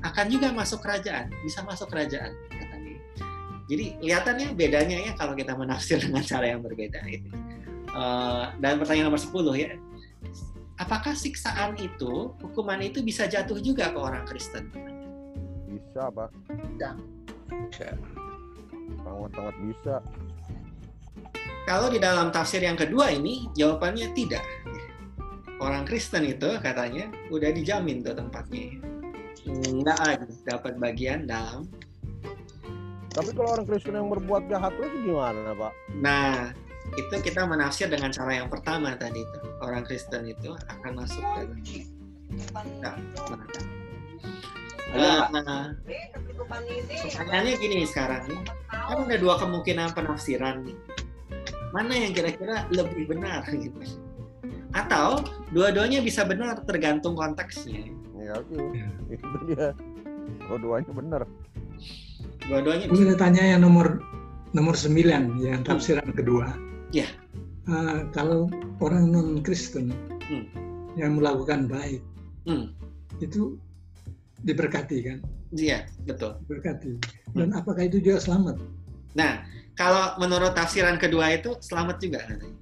akan 0.03 0.25
juga 0.27 0.51
masuk 0.51 0.83
kerajaan, 0.83 1.31
bisa 1.43 1.63
masuk 1.63 1.88
kerajaan 1.91 2.31
katanya. 2.51 2.95
Jadi 3.71 3.86
kelihatannya 4.03 4.47
bedanya 4.55 4.97
ya 4.99 5.12
kalau 5.15 5.36
kita 5.36 5.55
menafsir 5.55 5.99
dengan 6.07 6.23
cara 6.23 6.51
yang 6.51 6.59
berbeda 6.63 6.99
itu. 7.07 7.31
Uh, 7.93 8.49
dan 8.57 8.81
pertanyaan 8.81 9.13
nomor 9.13 9.21
10 9.21 9.31
ya. 9.59 9.77
Apakah 10.84 11.15
siksaan 11.15 11.80
itu, 11.80 12.36
hukuman 12.43 12.84
itu 12.84 13.00
bisa 13.00 13.24
jatuh 13.24 13.56
juga 13.63 13.96
ke 13.96 14.00
orang 14.04 14.28
Kristen? 14.28 14.67
Bisa, 15.72 16.12
Pak. 16.12 16.28
Bisa. 16.52 16.89
Bisa. 17.48 17.89
Sangat-sangat 19.00 19.56
bisa. 19.63 19.96
Kalau 21.63 21.88
di 21.88 22.04
dalam 22.04 22.36
tafsir 22.36 22.60
yang 22.60 22.76
kedua 22.76 23.15
ini 23.15 23.48
jawabannya 23.56 24.12
tidak. 24.12 24.43
Orang 25.63 25.88
Kristen 25.88 26.28
itu 26.28 26.60
katanya 26.60 27.08
udah 27.32 27.56
dijamin 27.56 28.04
tuh 28.04 28.19
tempatnya. 28.19 28.84
Enggak 29.48 30.00
lagi 30.04 30.36
dapat 30.43 30.76
bagian 30.84 31.24
dalam. 31.24 31.63
Tapi 33.15 33.32
kalau 33.32 33.56
orang 33.56 33.67
Kristen 33.72 33.96
yang 33.96 34.12
berbuat 34.12 34.52
jahat 34.52 34.76
terus 34.76 34.91
gimana, 35.00 35.56
Pak? 35.56 35.74
Nah, 36.04 36.52
itu 36.97 37.15
kita 37.21 37.45
menafsir 37.45 37.89
dengan 37.89 38.13
cara 38.13 38.43
yang 38.43 38.49
pertama 38.49 38.93
tadi 38.97 39.21
itu. 39.23 39.39
Orang 39.62 39.84
Kristen 39.88 40.29
itu 40.29 40.53
akan 40.69 40.91
masuk 40.97 41.23
ke 41.23 41.41
Nah, 44.93 45.25
nah, 45.34 45.41
nah, 45.41 45.65
pertanyaannya 47.01 47.58
gini 47.58 47.82
sekarang 47.89 48.29
nih, 48.29 48.41
kan 48.69 49.10
ada 49.10 49.17
dua 49.17 49.41
kemungkinan 49.41 49.89
penafsiran 49.97 50.69
nih. 50.69 50.77
Mana 51.73 51.97
yang 51.97 52.13
kira-kira 52.13 52.69
lebih 52.69 53.10
benar 53.10 53.41
gitu? 53.49 53.73
Atau 54.73 55.25
dua-duanya 55.49 56.06
bisa 56.06 56.21
benar 56.25 56.62
tergantung 56.69 57.17
konteksnya. 57.17 57.89
Ya 58.21 58.38
oke 58.38 58.58
itu 59.10 59.27
dia. 59.49 59.73
Dua-duanya 60.45 60.91
benar. 60.93 61.21
Dua-duanya 62.45 62.86
Ini 62.93 63.13
saya 63.13 63.17
tanya 63.17 63.43
yang 63.58 63.65
nomor 63.65 63.97
nomor 64.53 64.77
9 64.77 65.41
yang 65.41 65.65
tafsiran 65.65 66.13
kedua. 66.13 66.53
Ya. 66.93 67.10
Uh, 67.65 68.06
kalau 68.13 68.51
orang 68.79 69.10
non 69.10 69.29
Kristen 69.41 69.89
Hmm. 70.23 70.45
yang 70.95 71.17
melakukan 71.19 71.67
baik 71.67 71.99
Hmm. 72.45 72.71
itu 73.19 73.58
diberkati 74.43 74.97
kan? 75.03 75.19
iya 75.53 75.84
betul 76.06 76.38
Diberkati. 76.47 76.95
Dan 77.34 77.51
apakah 77.51 77.88
itu 77.88 77.97
juga 77.99 78.21
selamat? 78.21 78.56
nah 79.13 79.41
kalau 79.73 80.17
menurut 80.17 80.53
tafsiran 80.53 80.95
kedua 80.97 81.34
itu 81.34 81.58
selamat 81.60 81.97
juga 81.97 82.19
katanya 82.29 82.58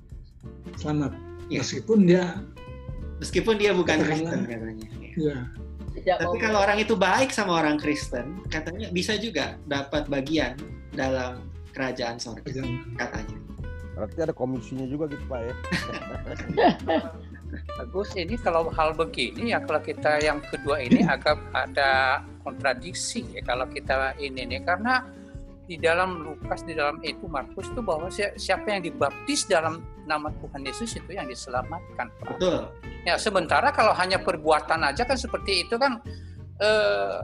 Selamat. 0.80 1.12
Iya. 1.52 1.60
Meskipun 1.62 2.00
dia 2.08 2.24
meskipun 3.20 3.56
dia 3.60 3.72
bukan. 3.76 3.98
Kristen 4.02 4.41
katanya 4.48 4.88
ya 5.12 5.38
Tidak 5.91 6.17
Tapi 6.24 6.38
kalau 6.39 6.63
orang 6.63 6.80
itu 6.80 6.96
baik 6.96 7.36
sama 7.36 7.60
orang 7.60 7.76
Kristen, 7.76 8.39
katanya 8.48 8.88
bisa 8.96 9.20
juga 9.20 9.60
dapat 9.67 10.08
bagian 10.08 10.56
dalam 10.96 11.44
kerajaan 11.76 12.15
sorga, 12.15 12.48
katanya. 12.96 13.38
Berarti 13.95 14.19
ada 14.23 14.34
komisinya 14.36 14.86
juga 14.88 15.12
gitu, 15.12 15.23
Pak 15.27 15.39
ya. 15.43 15.54
Bagus 17.51 18.15
ini 18.15 18.39
kalau 18.39 18.71
hal 18.71 18.95
begini 18.95 19.51
ya 19.51 19.60
kalau 19.60 19.84
kita 19.84 20.23
yang 20.23 20.39
kedua 20.39 20.80
ini 20.80 21.04
agak 21.04 21.36
ada 21.51 22.23
kontradiksi 22.47 23.27
ya 23.36 23.43
kalau 23.43 23.67
kita 23.67 24.15
ini 24.23 24.47
nih 24.47 24.63
karena 24.63 25.04
di 25.67 25.75
dalam 25.75 26.23
Lukas 26.23 26.63
di 26.63 26.75
dalam 26.75 26.99
itu 27.04 27.27
Markus 27.27 27.67
itu 27.67 27.80
bahwa 27.84 28.08
si- 28.12 28.36
siapa 28.39 28.75
yang 28.75 28.84
dibaptis 28.84 29.47
dalam 29.47 29.84
nama 30.04 30.27
Tuhan 30.43 30.67
Yesus 30.67 30.99
itu 30.99 31.12
yang 31.15 31.27
diselamatkan. 31.32 32.12
Pak. 32.19 32.36
Betul. 32.36 32.67
Ya 33.08 33.15
sementara 33.15 33.71
kalau 33.71 33.95
hanya 33.95 34.19
perbuatan 34.19 34.84
aja 34.84 35.08
kan 35.08 35.15
seperti 35.15 35.67
itu 35.67 35.75
kan 35.80 35.99
eh, 36.60 37.17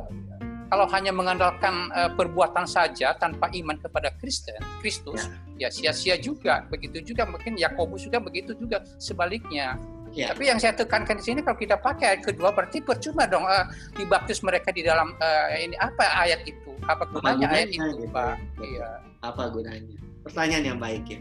kalau 0.67 0.85
hanya 0.91 1.11
mengandalkan 1.15 1.91
eh, 1.95 2.11
perbuatan 2.11 2.67
saja 2.67 3.15
tanpa 3.15 3.47
iman 3.55 3.79
kepada 3.79 4.11
Kristen 4.19 4.59
Kristus 4.83 5.31
ya 5.57 5.71
sia-sia 5.71 6.19
juga 6.19 6.67
begitu 6.69 7.01
juga 7.01 7.25
mungkin 7.25 7.57
Yakobus 7.57 8.05
juga 8.05 8.21
begitu 8.21 8.53
juga 8.53 8.83
sebaliknya. 9.01 9.79
Ya. 10.15 10.33
Tapi 10.33 10.49
yang 10.49 10.57
saya 10.57 10.73
tekankan 10.73 11.19
di 11.19 11.25
sini 11.29 11.39
kalau 11.43 11.59
kita 11.59 11.77
pakai 11.77 12.15
ayat 12.15 12.21
kedua 12.25 12.49
berarti 12.55 12.81
percuma 12.81 13.27
dong 13.27 13.43
eh, 13.45 13.65
dibaptis 13.93 14.41
mereka 14.41 14.71
di 14.71 14.81
dalam 14.81 15.13
eh, 15.19 15.67
ini 15.67 15.75
apa 15.77 16.03
ayat 16.23 16.41
itu? 16.47 16.71
Apa 16.87 17.05
gunanya 17.11 17.51
ayat 17.51 17.69
gunanya 17.69 17.91
itu, 17.91 18.01
gitu. 18.01 18.15
Pak? 18.15 18.35
Iya. 18.63 18.89
Apa 19.21 19.43
gunanya? 19.51 19.97
Pertanyaan 20.23 20.65
yang 20.73 20.79
baik 20.79 21.03
ya. 21.05 21.19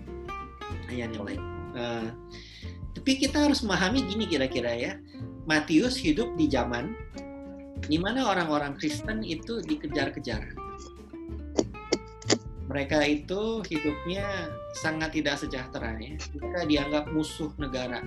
Pertanyaan 0.65 1.11
yang 1.13 1.25
baik. 1.27 1.43
Eh, 1.77 2.09
tapi 2.97 3.11
kita 3.21 3.37
harus 3.51 3.61
memahami 3.61 4.07
gini 4.07 4.25
kira-kira 4.25 4.73
ya. 4.73 4.93
Matius 5.47 5.95
hidup 6.01 6.35
di 6.35 6.51
zaman 6.51 6.91
di 7.85 8.01
mana 8.01 8.25
orang-orang 8.33 8.73
Kristen 8.81 9.21
itu 9.21 9.61
dikejar-kejar. 9.61 10.57
Mereka 12.67 12.99
itu 13.07 13.63
hidupnya 13.63 14.51
sangat 14.75 15.15
tidak 15.15 15.39
sejahtera 15.39 15.95
ya. 16.01 16.19
Mereka 16.35 16.61
dianggap 16.67 17.05
musuh 17.15 17.53
negara. 17.61 18.03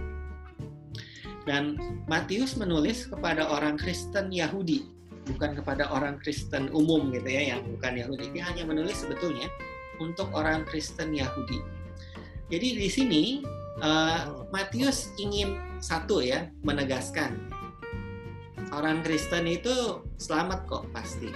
Dan 1.48 1.80
Matius 2.06 2.60
menulis 2.60 3.08
kepada 3.08 3.48
orang 3.50 3.80
Kristen 3.80 4.30
Yahudi, 4.30 4.86
bukan 5.32 5.58
kepada 5.58 5.90
orang 5.90 6.20
Kristen 6.20 6.70
umum 6.76 7.10
gitu 7.16 7.26
ya, 7.26 7.56
yang 7.56 7.66
bukan 7.66 7.98
Yahudi. 7.98 8.36
Dia 8.36 8.52
hanya 8.52 8.68
menulis 8.68 9.00
sebetulnya 9.02 9.48
untuk 9.98 10.30
orang 10.36 10.68
Kristen 10.68 11.16
Yahudi. 11.16 11.64
Jadi 12.50 12.68
di 12.82 12.90
sini 12.90 13.24
uh, 13.82 14.46
Matius 14.52 15.16
ingin 15.22 15.56
satu 15.80 16.20
ya 16.20 16.50
menegaskan 16.66 17.59
orang 18.74 19.02
Kristen 19.02 19.50
itu 19.50 20.04
selamat 20.22 20.70
kok 20.70 20.84
pasti. 20.94 21.30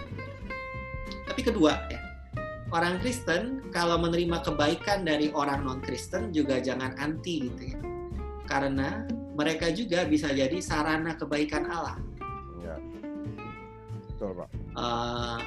Tapi 1.23 1.41
kedua 1.41 1.73
ya 1.89 1.99
orang 2.73 2.97
Kristen 2.99 3.69
kalau 3.69 4.01
menerima 4.01 4.41
kebaikan 4.41 5.05
dari 5.05 5.29
orang 5.33 5.61
non 5.65 5.79
Kristen 5.79 6.33
juga 6.33 6.57
jangan 6.57 6.97
anti 6.97 7.47
gitu 7.47 7.61
ya. 7.77 7.79
Karena 8.49 9.05
mereka 9.33 9.69
juga 9.73 10.05
bisa 10.05 10.29
jadi 10.33 10.57
sarana 10.61 11.17
kebaikan 11.17 11.69
Allah. 11.69 11.97
Ya. 12.61 12.75
Betul, 14.13 14.37
Pak. 14.37 14.49
Uh, 14.77 15.37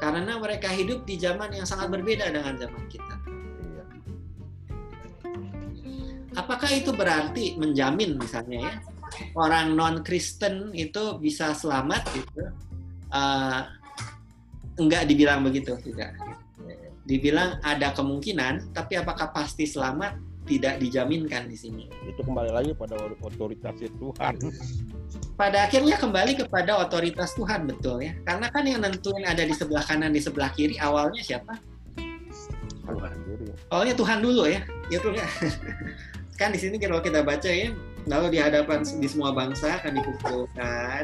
karena 0.00 0.36
mereka 0.36 0.68
hidup 0.72 1.04
di 1.08 1.20
zaman 1.20 1.52
yang 1.52 1.64
sangat 1.64 1.88
berbeda 1.92 2.28
dengan 2.32 2.56
zaman 2.56 2.84
kita. 2.88 3.16
Iya. 3.64 3.84
Apakah 6.36 6.70
itu 6.72 6.90
berarti 6.92 7.56
menjamin 7.56 8.16
misalnya 8.20 8.58
ya 8.60 8.74
orang 9.34 9.74
non 9.74 10.00
Kristen 10.02 10.72
itu 10.72 11.16
bisa 11.20 11.52
selamat 11.52 12.02
gitu? 12.14 12.42
Uh, 13.08 13.64
enggak 14.78 15.10
dibilang 15.10 15.42
begitu 15.42 15.74
tidak. 15.82 16.14
Dibilang 17.08 17.56
ada 17.64 17.96
kemungkinan, 17.96 18.76
tapi 18.76 19.00
apakah 19.00 19.32
pasti 19.32 19.64
selamat? 19.64 20.20
Tidak 20.48 20.80
dijaminkan 20.80 21.44
di 21.44 21.56
sini. 21.60 21.84
Itu 22.08 22.24
kembali 22.24 22.48
lagi 22.48 22.72
pada 22.72 22.96
otoritas 23.20 23.76
Tuhan. 23.76 24.34
Pada 25.36 25.68
akhirnya 25.68 26.00
kembali 26.00 26.40
kepada 26.40 26.80
otoritas 26.80 27.36
Tuhan 27.36 27.68
betul 27.68 28.00
ya. 28.00 28.16
Karena 28.24 28.48
kan 28.48 28.64
yang 28.64 28.80
nentuin 28.80 29.28
ada 29.28 29.44
di 29.44 29.52
sebelah 29.52 29.84
kanan 29.84 30.16
di 30.16 30.24
sebelah 30.24 30.48
kiri 30.56 30.80
awalnya 30.80 31.20
siapa? 31.20 31.52
Tuhan. 32.88 33.12
Awalnya 33.68 33.94
Tuhan 33.96 34.18
dulu 34.24 34.48
ya. 34.48 34.64
Gitu 34.88 35.08
ya. 35.12 35.26
kan 36.40 36.48
di 36.48 36.58
sini 36.60 36.80
kalau 36.80 37.04
kita 37.04 37.20
baca 37.20 37.50
ya, 37.50 37.76
lalu 38.08 38.26
di 38.34 38.38
hadapan 38.40 38.80
di 38.82 39.08
semua 39.08 39.36
bangsa 39.36 39.78
akan 39.78 39.92
dikumpulkan 40.00 41.02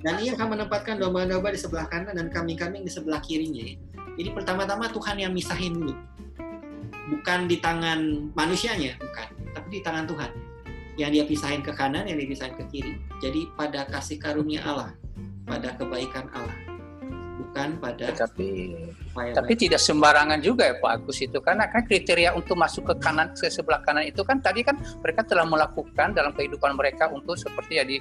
dan 0.00 0.14
ia 0.24 0.32
akan 0.34 0.56
menempatkan 0.56 0.96
domba-domba 0.96 1.52
di 1.52 1.60
sebelah 1.60 1.84
kanan 1.86 2.16
dan 2.16 2.32
kambing-kambing 2.32 2.82
di 2.82 2.92
sebelah 2.92 3.20
kirinya. 3.20 3.60
ya. 3.60 3.76
Jadi 4.16 4.32
pertama-tama 4.32 4.88
Tuhan 4.88 5.20
yang 5.20 5.32
misahin 5.36 5.76
dulu. 5.76 5.92
Bukan 7.06 7.46
di 7.46 7.60
tangan 7.62 8.32
manusianya, 8.34 8.98
bukan, 8.98 9.28
tapi 9.54 9.68
di 9.78 9.80
tangan 9.84 10.08
Tuhan. 10.08 10.30
Yang 10.96 11.10
dia 11.12 11.24
pisahin 11.28 11.60
ke 11.60 11.76
kanan, 11.76 12.08
yang 12.08 12.16
dia 12.16 12.28
pisahin 12.32 12.56
ke 12.56 12.64
kiri. 12.72 12.96
Jadi 13.20 13.52
pada 13.54 13.84
kasih 13.86 14.16
karunia 14.16 14.64
Allah, 14.64 14.96
pada 15.44 15.76
kebaikan 15.76 16.32
Allah. 16.32 16.56
Bukan 17.56 17.80
pada 17.80 18.04
Tapi 18.12 18.76
upaya 19.16 19.32
tapi 19.32 19.52
tidak 19.56 19.80
sembarangan 19.80 20.44
juga 20.44 20.68
ya 20.68 20.76
Pak 20.76 20.92
Agus 20.92 21.24
itu 21.24 21.40
karena 21.40 21.64
kan 21.72 21.88
kriteria 21.88 22.36
untuk 22.36 22.52
masuk 22.52 22.92
ke 22.92 22.94
kanan 23.00 23.32
ke 23.32 23.48
sebelah 23.48 23.80
kanan 23.80 24.04
itu 24.04 24.20
kan 24.20 24.44
tadi 24.44 24.60
kan 24.60 24.76
mereka 25.00 25.24
telah 25.24 25.48
melakukan 25.48 26.12
dalam 26.12 26.36
kehidupan 26.36 26.76
mereka 26.76 27.08
untuk 27.08 27.32
seperti 27.40 27.80
ya 27.80 27.84
di 27.88 27.96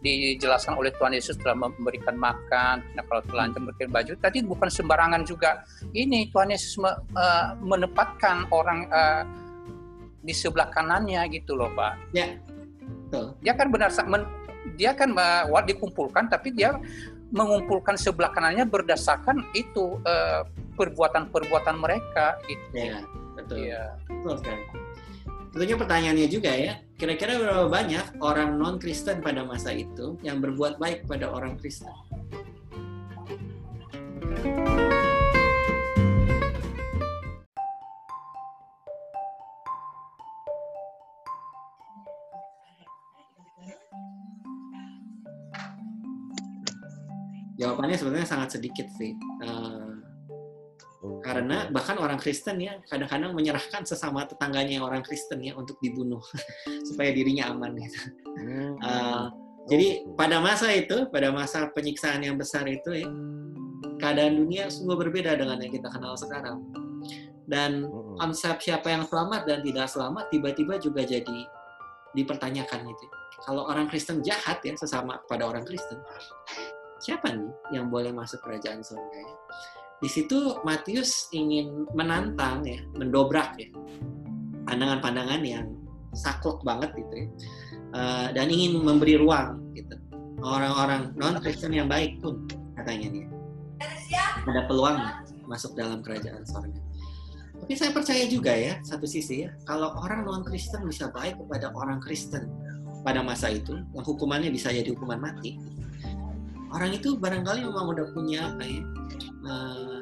dijelaskan 0.00 0.80
oleh 0.80 0.92
Tuhan 0.94 1.12
Yesus 1.18 1.34
telah 1.40 1.66
memberikan 1.66 2.14
makan, 2.14 2.84
nah 2.94 3.02
kalau 3.08 3.24
telanjang 3.26 3.64
memberikan 3.64 3.90
baju, 3.90 4.12
tadi 4.20 4.38
bukan 4.44 4.68
sembarangan 4.70 5.26
juga. 5.26 5.66
Ini 5.90 6.30
Tuhan 6.30 6.52
Yesus 6.52 6.78
me- 6.78 7.00
eh, 7.16 7.46
menempatkan 7.58 8.46
orang 8.54 8.86
eh, 8.86 9.22
di 10.22 10.30
sebelah 10.36 10.70
kanannya 10.70 11.26
gitu 11.32 11.58
loh 11.58 11.72
Pak. 11.74 12.12
Ya, 12.14 12.38
betul. 12.78 13.34
Dia 13.42 13.52
kan 13.58 13.66
benar 13.72 13.90
men- 14.06 14.30
dia 14.74 14.90
kan 14.94 15.14
wah, 15.14 15.62
dikumpulkan 15.62 16.26
tapi 16.26 16.50
dia 16.50 16.74
mengumpulkan 17.34 17.98
sebelah 17.98 18.30
kanannya 18.30 18.66
berdasarkan 18.66 19.42
itu 19.56 19.98
eh, 20.06 20.46
perbuatan-perbuatan 20.76 21.76
mereka 21.80 22.38
gitu. 22.46 22.76
Ya, 22.76 23.00
betul. 23.34 23.56
Iya. 23.66 23.82
Betul 24.06 24.34
sekali. 24.38 24.62
Tentunya 25.56 25.76
pertanyaannya 25.80 26.28
juga 26.28 26.52
ya, 26.52 26.72
kira-kira 27.00 27.40
berapa 27.40 27.64
banyak 27.72 28.20
orang 28.20 28.60
non-Kristen 28.60 29.24
pada 29.24 29.40
masa 29.40 29.72
itu 29.72 30.20
yang 30.20 30.44
berbuat 30.44 30.76
baik 30.76 31.08
pada 31.08 31.32
orang 31.32 31.56
Kristen? 31.56 31.88
Jawabannya 47.56 47.96
sebenarnya 47.96 48.28
sangat 48.28 48.60
sedikit 48.60 48.86
sih. 49.00 49.16
Eh, 49.16 49.92
karena 51.22 51.70
bahkan 51.70 51.96
orang 52.02 52.18
Kristen 52.18 52.58
ya 52.58 52.82
kadang-kadang 52.90 53.30
menyerahkan 53.32 53.86
sesama 53.86 54.26
tetangganya 54.26 54.80
yang 54.80 54.86
orang 54.86 55.04
Kristen 55.06 55.38
ya 55.44 55.54
untuk 55.54 55.78
dibunuh 55.78 56.22
supaya 56.88 57.10
dirinya 57.12 57.52
aman 57.52 57.76
gitu. 57.78 58.00
Eh, 58.82 59.24
jadi 59.66 59.88
pada 60.14 60.38
masa 60.38 60.70
itu, 60.70 61.10
pada 61.10 61.34
masa 61.34 61.66
penyiksaan 61.74 62.22
yang 62.22 62.38
besar 62.38 62.62
itu 62.70 63.02
ya, 63.02 63.08
keadaan 63.98 64.38
dunia 64.38 64.70
sungguh 64.70 64.94
berbeda 64.94 65.34
dengan 65.34 65.58
yang 65.58 65.72
kita 65.74 65.90
kenal 65.90 66.14
sekarang. 66.14 66.62
Dan 67.46 67.86
konsep 68.18 68.58
siapa 68.58 68.90
yang 68.90 69.06
selamat 69.06 69.46
dan 69.46 69.62
tidak 69.62 69.86
selamat 69.86 70.30
tiba-tiba 70.34 70.82
juga 70.82 71.06
jadi 71.06 71.38
dipertanyakan 72.14 72.90
gitu. 72.90 73.06
Kalau 73.46 73.68
orang 73.68 73.86
Kristen 73.86 74.24
jahat 74.24 74.64
ya 74.64 74.74
sesama 74.74 75.20
pada 75.30 75.46
orang 75.46 75.62
Kristen, 75.62 76.00
siapa 77.06 77.30
nih 77.30 77.46
yang 77.70 77.86
boleh 77.86 78.10
masuk 78.10 78.42
kerajaan 78.42 78.82
surga 78.82 79.18
ya? 79.22 79.34
Di 80.02 80.08
situ 80.10 80.58
Matius 80.66 81.30
ingin 81.30 81.86
menantang 81.94 82.66
ya, 82.66 82.82
mendobrak 82.98 83.54
ya 83.56 83.70
pandangan-pandangan 84.66 85.40
yang 85.46 85.70
saklek 86.18 86.58
banget 86.66 86.90
gitu 86.98 87.14
ya. 87.14 87.26
Uh, 87.94 88.28
dan 88.34 88.50
ingin 88.50 88.82
memberi 88.82 89.14
ruang 89.14 89.62
gitu. 89.78 89.94
Orang-orang 90.42 91.14
non 91.14 91.38
Kristen 91.38 91.72
yang 91.72 91.86
baik 91.86 92.18
pun 92.18 92.44
katanya 92.74 93.08
nih 93.08 93.24
ada 94.46 94.62
peluang 94.66 94.98
masuk 95.46 95.78
dalam 95.78 96.02
kerajaan 96.02 96.42
surga. 96.42 96.82
Tapi 97.56 97.72
saya 97.72 97.90
percaya 97.94 98.28
juga 98.28 98.52
ya 98.52 98.82
satu 98.84 99.08
sisi 99.08 99.46
ya 99.46 99.50
kalau 99.64 99.94
orang 100.02 100.26
non 100.26 100.42
Kristen 100.44 100.84
bisa 100.84 101.08
baik 101.14 101.38
kepada 101.40 101.72
orang 101.72 102.02
Kristen 102.02 102.50
pada 103.00 103.22
masa 103.22 103.48
itu 103.54 103.78
yang 103.94 104.04
hukumannya 104.04 104.50
bisa 104.50 104.74
jadi 104.74 104.90
hukuman 104.92 105.22
mati. 105.22 105.56
Orang 106.74 106.90
itu 106.94 107.14
barangkali 107.14 107.62
memang 107.62 107.86
udah 107.94 108.06
punya 108.10 108.50
apa 108.50 108.62
ya 108.66 108.82
uh, 109.46 109.98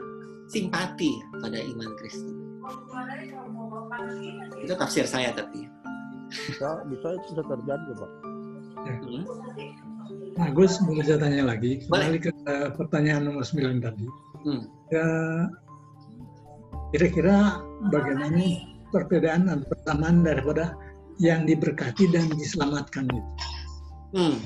simpati 0.49 1.21
pada 1.41 1.59
iman 1.61 1.91
Kristen. 2.01 2.37
Itu 4.65 4.73
tafsir 4.77 5.05
saya 5.05 5.33
tapi. 5.37 5.69
Bisa, 6.33 6.83
bisa 6.89 7.09
bisa 7.21 7.43
terjadi 7.45 7.91
pak. 7.95 8.13
Hmm. 8.85 9.23
Nah, 10.35 10.49
Gus, 10.51 10.83
boleh 10.83 11.05
saya 11.07 11.19
tanya 11.23 11.47
lagi? 11.47 11.87
Kembali 11.87 12.19
ke 12.19 12.31
uh, 12.51 12.69
pertanyaan 12.75 13.31
nomor 13.31 13.47
9 13.47 13.79
tadi. 13.81 14.07
Hmm. 14.45 14.63
Ya, 14.91 15.07
kira-kira 16.91 17.63
bagaimana 17.89 18.67
perbedaan 18.91 19.47
atau 19.47 19.67
persamaan 19.71 20.27
daripada 20.27 20.75
yang 21.23 21.47
diberkati 21.47 22.11
dan 22.11 22.27
diselamatkan 22.35 23.07
itu? 23.09 23.31
Hmm. 24.15 24.37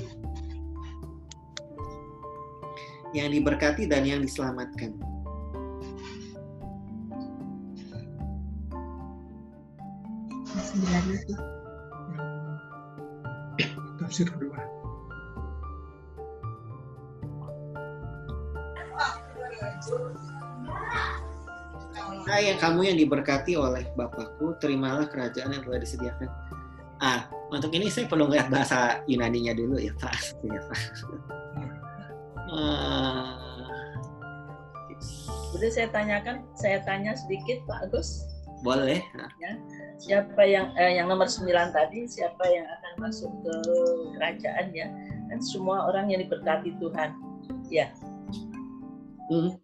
Yang 3.16 3.28
diberkati 3.40 3.88
dan 3.88 4.04
yang 4.04 4.20
diselamatkan. 4.20 4.92
Sembilan 10.58 11.04
itu. 11.16 11.34
Tafsir 13.98 14.28
kedua. 14.28 14.56
Hai 22.28 22.52
yang 22.52 22.60
kamu 22.60 22.80
yang 22.92 22.98
diberkati 23.00 23.56
oleh 23.56 23.88
Bapakku, 23.96 24.56
terimalah 24.60 25.08
kerajaan 25.08 25.48
yang 25.48 25.64
telah 25.64 25.80
disediakan. 25.80 26.28
Ah, 27.00 27.24
untuk 27.48 27.72
ini 27.72 27.88
saya 27.88 28.04
perlu 28.04 28.28
ngeliat 28.28 28.52
bahasa 28.52 29.00
Yunaninya 29.08 29.56
dulu 29.56 29.80
ya 29.80 29.96
Pak. 29.96 30.40
Ya, 30.44 30.60
Pak. 30.68 30.80
Ah, 32.48 33.36
Boleh 35.52 35.70
saya 35.72 35.88
tanyakan, 35.92 36.44
saya 36.56 36.80
tanya 36.84 37.12
sedikit 37.16 37.60
Pak 37.68 37.88
Agus. 37.88 38.24
boleh. 38.66 38.98
Ya, 39.38 39.52
siapa 40.02 40.42
yang 40.42 40.74
eh, 40.74 40.98
yang 40.98 41.06
nomor 41.06 41.30
9 41.30 41.46
tadi, 41.70 42.10
siapa 42.10 42.42
yang 42.50 42.66
akan 42.66 42.92
masuk 43.06 43.30
ke 43.46 43.54
kerajaan 44.18 44.66
ya? 44.74 44.90
Kan 45.30 45.38
semua 45.38 45.86
orang 45.86 46.10
yang 46.10 46.26
diberkati 46.26 46.74
Tuhan. 46.82 47.14
Ya, 47.70 47.86
hmm. 49.30 49.54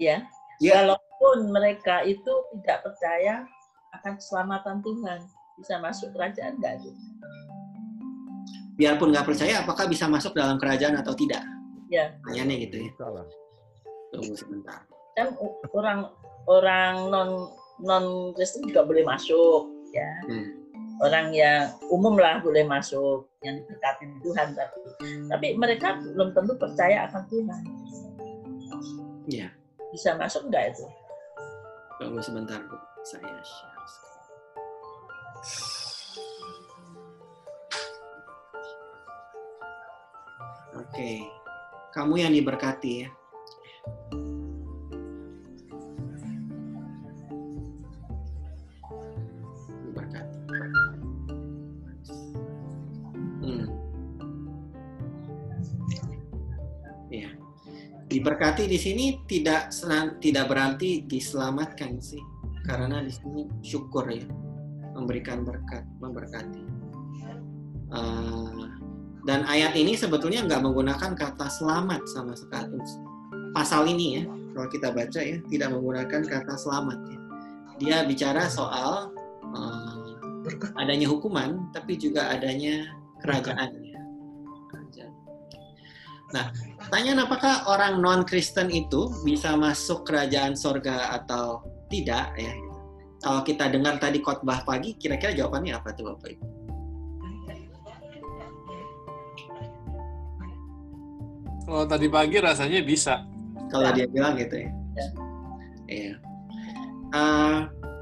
ya. 0.00 0.24
Ya. 0.58 0.74
Walaupun 0.80 1.52
mereka 1.52 2.02
itu 2.08 2.32
tidak 2.56 2.88
percaya 2.88 3.44
akan 4.00 4.16
keselamatan 4.16 4.80
Tuhan, 4.80 5.20
bisa 5.60 5.74
masuk 5.82 6.08
kerajaan 6.16 6.56
enggak? 6.56 6.82
Biarpun 8.78 9.10
nggak 9.10 9.26
percaya, 9.26 9.60
apakah 9.60 9.90
bisa 9.90 10.06
masuk 10.06 10.32
dalam 10.32 10.56
kerajaan 10.56 10.96
atau 10.98 11.12
tidak? 11.12 11.42
Ya, 11.88 12.12
Pertanyaannya 12.20 12.56
gitu 12.68 12.76
ya. 12.84 12.90
Salah. 12.96 13.26
Tunggu 14.12 14.34
sebentar. 14.36 14.80
kan 15.18 15.34
orang 15.74 16.06
orang 16.46 16.94
non 17.10 17.28
non 17.82 18.04
Kristen 18.32 18.62
juga 18.68 18.86
boleh 18.86 19.02
masuk 19.02 19.66
ya. 19.90 20.08
Hmm. 20.30 20.54
Orang 20.98 21.30
yang 21.30 21.70
umum 21.90 22.14
lah 22.14 22.38
boleh 22.38 22.62
masuk 22.62 23.26
yang 23.42 23.58
diberkati 23.62 24.06
Tuhan 24.22 24.54
tapi 24.54 24.78
tapi 25.26 25.46
mereka 25.54 25.98
belum 25.98 26.34
tentu 26.34 26.54
percaya 26.54 27.06
akan 27.06 27.22
Tuhan. 27.30 27.62
Ya, 29.28 29.48
Bisa 29.90 30.16
masuk 30.16 30.48
enggak 30.48 30.72
itu? 30.72 30.86
tunggu 31.98 32.22
sebentar 32.22 32.62
Bu. 32.64 32.76
Saya 33.02 33.42
share. 33.42 33.76
Oke, 40.78 41.24
kamu 41.92 42.14
yang 42.20 42.32
diberkati 42.36 42.92
ya. 43.04 43.08
Diberkati. 49.88 50.38
Hmm. 53.40 53.66
Ya. 57.08 57.30
Diberkati 58.08 58.64
di 58.68 58.78
sini 58.80 59.04
tidak 59.24 59.72
tidak 60.20 60.44
berarti 60.48 61.08
diselamatkan 61.08 61.96
sih. 62.04 62.20
Karena 62.68 63.00
di 63.00 63.08
sini 63.08 63.48
syukur 63.64 64.12
ya, 64.12 64.28
memberikan 64.92 65.40
berkat, 65.40 65.88
memberkati. 66.04 66.62
Eh, 67.88 68.47
dan 69.28 69.44
ayat 69.44 69.76
ini 69.76 69.92
sebetulnya 69.92 70.40
nggak 70.48 70.64
menggunakan 70.64 71.12
kata 71.12 71.52
selamat 71.52 72.00
sama 72.08 72.32
sekali. 72.32 72.80
Pasal 73.52 73.84
ini 73.84 74.16
ya, 74.16 74.22
kalau 74.56 74.68
kita 74.72 74.88
baca 74.88 75.20
ya, 75.20 75.36
tidak 75.52 75.68
menggunakan 75.76 76.24
kata 76.24 76.56
selamat 76.56 76.96
ya. 77.12 77.18
Dia 77.76 77.96
bicara 78.08 78.48
soal 78.48 79.12
eh, 79.52 80.72
adanya 80.80 81.12
hukuman, 81.12 81.68
tapi 81.76 82.00
juga 82.00 82.32
adanya 82.32 82.88
kerajaan 83.20 83.68
ya. 83.84 84.00
Nah, 86.28 86.52
pertanyaan 86.76 87.24
apakah 87.24 87.68
orang 87.68 88.00
non 88.00 88.24
Kristen 88.24 88.68
itu 88.72 89.12
bisa 89.24 89.56
masuk 89.56 90.08
kerajaan 90.08 90.56
sorga 90.56 91.12
atau 91.20 91.64
tidak 91.92 92.32
ya? 92.36 92.52
Kalau 93.20 93.44
kita 93.44 93.68
dengar 93.72 94.00
tadi 94.00 94.24
khotbah 94.24 94.64
pagi, 94.64 94.96
kira-kira 94.96 95.36
jawabannya 95.36 95.76
apa 95.76 95.92
tuh 95.92 96.12
Bapak 96.12 96.32
Ibu? 96.32 96.57
Kalau 101.68 101.84
tadi 101.84 102.08
pagi 102.08 102.40
rasanya 102.40 102.80
bisa. 102.80 103.28
Kalau 103.68 103.92
dia 103.92 104.08
bilang 104.08 104.40
gitu 104.40 104.56
ya. 104.56 104.70
Iya. 105.84 106.14
Eh, 107.12 107.58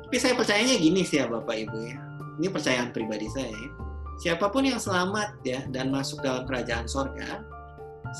tapi 0.06 0.16
saya 0.22 0.38
percayanya 0.38 0.78
gini 0.78 1.02
sih 1.02 1.18
ya 1.18 1.26
Bapak 1.26 1.66
Ibu 1.66 1.78
ya. 1.82 1.98
Ini 2.38 2.46
percayaan 2.46 2.94
pribadi 2.94 3.26
saya. 3.26 3.50
ya. 3.50 3.70
Siapa 4.22 4.54
pun 4.54 4.62
yang 4.62 4.78
selamat 4.78 5.42
ya 5.42 5.66
dan 5.74 5.90
masuk 5.90 6.22
dalam 6.22 6.46
kerajaan 6.46 6.86
sorga, 6.86 7.42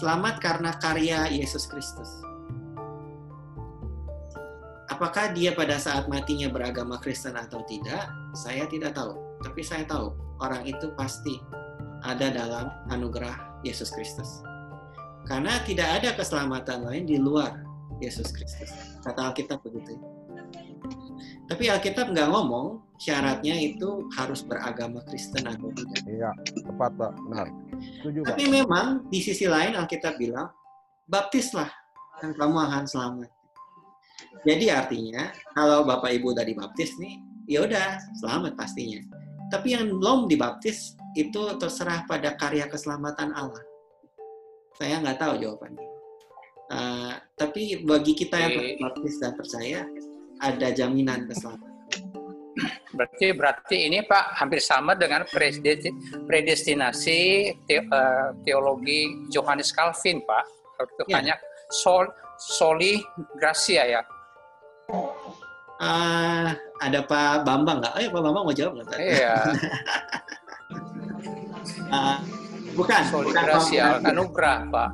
selamat 0.03 0.43
karena 0.43 0.75
karya 0.83 1.31
Yesus 1.31 1.70
Kristus. 1.70 2.11
Apakah 4.91 5.31
dia 5.31 5.55
pada 5.55 5.79
saat 5.79 6.11
matinya 6.11 6.51
beragama 6.51 6.99
Kristen 6.99 7.39
atau 7.39 7.62
tidak, 7.70 8.11
saya 8.35 8.66
tidak 8.66 8.99
tahu. 8.99 9.14
Tapi 9.47 9.62
saya 9.62 9.87
tahu 9.87 10.11
orang 10.43 10.66
itu 10.66 10.91
pasti 10.99 11.39
ada 12.03 12.35
dalam 12.35 12.66
anugerah 12.91 13.62
Yesus 13.62 13.95
Kristus. 13.95 14.43
Karena 15.27 15.59
tidak 15.66 15.89
ada 16.03 16.14
keselamatan 16.14 16.87
lain 16.87 17.05
di 17.05 17.18
luar 17.18 17.66
Yesus 17.99 18.31
Kristus. 18.31 18.70
Kata 19.03 19.31
Alkitab 19.31 19.61
begitu. 19.66 19.99
Tapi 21.47 21.70
Alkitab 21.70 22.11
nggak 22.11 22.31
ngomong 22.31 22.83
syaratnya 22.99 23.55
itu 23.55 24.07
harus 24.18 24.43
beragama 24.43 25.03
Kristen 25.07 25.47
atau 25.47 25.70
tidak. 25.74 26.03
Iya, 26.07 26.31
tepat 26.62 26.91
Pak, 26.99 27.12
benar. 27.27 27.47
Setuju 28.03 28.18
Pak. 28.27 28.29
Tapi 28.35 28.45
memang 28.51 28.87
di 29.11 29.20
sisi 29.22 29.47
lain 29.47 29.79
Alkitab 29.79 30.18
bilang, 30.18 30.51
baptislah 31.07 31.70
dan 32.18 32.35
kamu 32.35 32.57
akan 32.66 32.85
selamat. 32.87 33.31
Jadi 34.43 34.70
artinya 34.70 35.31
kalau 35.55 35.87
Bapak 35.87 36.14
Ibu 36.18 36.35
udah 36.35 36.47
dibaptis 36.47 36.99
nih, 36.99 37.18
ya 37.47 37.62
udah 37.62 37.99
selamat 38.22 38.59
pastinya. 38.59 39.03
Tapi 39.51 39.79
yang 39.79 40.03
belum 40.03 40.27
dibaptis 40.27 40.99
itu 41.14 41.55
terserah 41.62 42.03
pada 42.11 42.35
karya 42.35 42.66
keselamatan 42.66 43.31
Allah. 43.35 43.62
Saya 44.77 45.01
nggak 45.01 45.18
tahu 45.18 45.35
jawabannya. 45.41 45.87
Uh, 46.66 47.14
tapi 47.39 47.79
bagi 47.81 48.12
kita 48.12 48.37
yang 48.43 48.55
baptis 48.83 49.22
dan 49.22 49.33
percaya 49.33 49.87
ada 50.43 50.68
jaminan 50.68 51.24
keselamatan. 51.24 51.72
Berarti 52.91 53.27
berarti 53.37 53.77
ini 53.87 54.01
Pak 54.03 54.41
hampir 54.41 54.59
sama 54.59 54.97
dengan 54.97 55.22
predesti- 55.29 55.93
predestinasi 56.24 57.20
eh, 57.68 57.85
teologi 58.43 59.29
Johannes 59.29 59.68
Calvin 59.70 60.24
Pak. 60.24 60.45
Kalau 60.74 60.89
itu 60.89 61.03
Ya. 61.07 61.14
hanya 61.20 61.35
sol 61.70 62.09
soli 62.41 62.97
gracia 63.37 63.85
ya. 63.87 64.03
Ah, 65.77 66.57
ada 66.81 67.05
Pak 67.05 67.45
Bambang 67.45 67.85
nggak? 67.85 67.95
Ayo 67.95 68.09
Pak 68.09 68.22
Bambang 68.24 68.45
mau 68.49 68.57
jawab 68.57 68.81
nggak? 68.81 68.97
Iya, 68.97 69.35
Ah, 71.93 72.18
bukan. 72.77 73.03
soli 73.09 73.27
bukan 73.33 73.45
Bambang. 73.49 74.05
anugerah 74.05 74.59
Pak. 74.70 74.91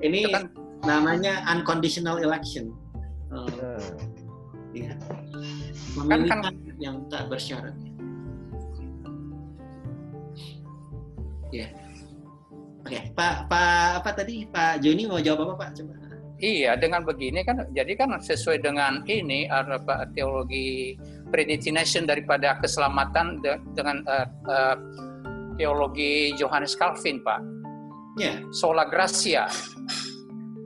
Ini 0.00 0.20
Itu 0.24 0.30
kan 0.32 0.42
namanya 0.82 1.32
unconditional 1.52 2.16
election. 2.18 2.72
Nah, 3.28 3.44
iya. 4.72 4.96
Kan- 6.08 6.24
kan- 6.24 6.56
yang 6.78 7.02
tak 7.12 7.28
bersyarat. 7.28 7.74
Ya. 11.50 11.68
Oke, 12.84 13.12
Pak 13.12 13.48
Pak 13.52 14.04
apa 14.04 14.10
tadi 14.16 14.48
Pak 14.48 14.80
Joni 14.80 15.04
mau 15.08 15.20
jawab 15.20 15.52
apa 15.52 15.68
Pak? 15.68 15.70
Coba. 15.80 15.92
Iya, 16.38 16.78
dengan 16.78 17.02
begini 17.02 17.42
kan, 17.42 17.66
jadi 17.74 17.98
kan 17.98 18.14
sesuai 18.22 18.62
dengan 18.62 19.02
ini 19.10 19.50
ada 19.50 19.74
Pak, 19.82 20.14
teologi 20.14 20.94
predestination 21.34 22.06
daripada 22.06 22.54
keselamatan 22.62 23.42
de- 23.42 23.58
dengan 23.74 24.06
eh, 24.06 24.26
eh, 24.46 24.76
teologi 25.58 26.32
Johannes 26.38 26.78
Calvin, 26.78 27.18
Pak. 27.20 27.40
Ya, 28.18 28.42
Sola 28.50 28.82
gracia, 28.86 29.46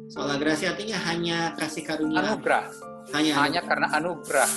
soal 0.08 0.40
gracia 0.40 0.72
artinya 0.72 0.96
hanya 1.04 1.52
kasih 1.52 1.84
karunia, 1.84 2.20
anugerah, 2.24 2.64
hanya, 3.12 3.32
hanya 3.44 3.60
karena 3.60 3.88
anugerah. 3.92 4.48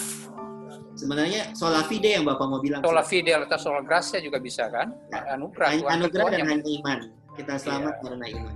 sebenarnya 0.96 1.52
sola 1.52 1.84
fide 1.84 2.16
yang 2.16 2.24
Bapak 2.24 2.48
mau 2.48 2.64
bilang. 2.64 2.80
Sola 2.80 3.04
fidel 3.04 3.44
atau 3.44 3.60
sola 3.60 3.84
gracia 3.84 4.24
juga 4.24 4.40
bisa 4.40 4.72
kan? 4.72 4.96
Ya. 5.12 5.36
Anugerah, 5.36 5.68
hanya 5.76 5.84
anugerah 5.92 6.26
dan 6.32 6.48
hanya 6.48 6.64
iman. 6.80 7.00
Kita 7.36 7.54
selamat 7.60 7.94
Iya. 8.00 8.04
karena 8.08 8.26
iman. 8.32 8.54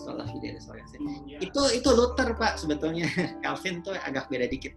Sola 0.00 0.24
fide 0.24 0.48
dan 0.56 0.60
sola 0.64 0.80
gratia. 0.80 1.36
Itu 1.36 1.62
itu 1.68 1.88
Luther 1.92 2.32
Pak 2.32 2.56
sebetulnya. 2.56 3.12
Calvin 3.44 3.84
tuh 3.84 3.92
agak 3.92 4.32
beda 4.32 4.48
dikit. 4.48 4.72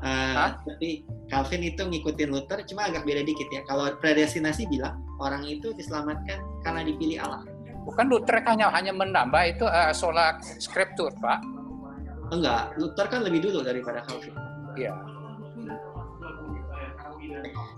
Uh, 0.00 0.32
Hah? 0.32 0.52
tapi 0.64 1.04
Calvin 1.28 1.68
itu 1.68 1.84
ngikutin 1.84 2.32
Luther 2.32 2.64
cuma 2.64 2.88
agak 2.88 3.04
beda 3.04 3.20
dikit 3.20 3.52
ya. 3.52 3.60
Kalau 3.68 3.92
predestinasi 4.00 4.64
bilang 4.72 5.04
orang 5.20 5.44
itu 5.44 5.70
diselamatkan 5.76 6.40
karena 6.64 6.80
dipilih 6.82 7.20
Allah. 7.20 7.44
Bukan 7.84 8.12
Luther 8.12 8.40
hanya 8.44 8.72
hanya 8.72 8.92
menambah 8.92 9.42
itu 9.46 9.64
eh, 9.68 9.92
sola 9.92 10.36
scriptur, 10.40 11.12
Pak. 11.20 11.40
Enggak, 12.30 12.76
Luther 12.80 13.06
kan 13.08 13.20
lebih 13.26 13.44
dulu 13.44 13.60
daripada 13.60 14.00
Calvin. 14.06 14.34
Iya. 14.78 14.94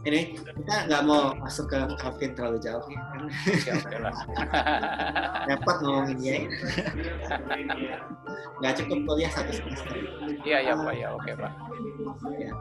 Ini 0.02 0.34
kita 0.34 0.90
nggak 0.90 1.02
mau 1.06 1.30
masuk 1.38 1.70
ke 1.70 1.78
Calvin 1.94 2.34
terlalu 2.34 2.58
jauh 2.58 2.82
ya. 2.90 3.74
kan 3.78 4.00
lah. 4.02 4.14
repot 5.48 5.76
ngomongin 5.78 6.16
dia. 6.18 6.34
ya. 6.42 7.96
Nggak 8.58 8.74
cukup 8.82 8.98
kuliah 9.06 9.30
satu 9.30 9.52
semester. 9.54 9.94
Iya, 10.42 10.58
iya, 10.66 10.72
Pak. 10.74 10.94
Ya, 10.98 11.08
oke, 11.14 11.30
Pak. 11.38 11.52
Ya. 12.34 12.52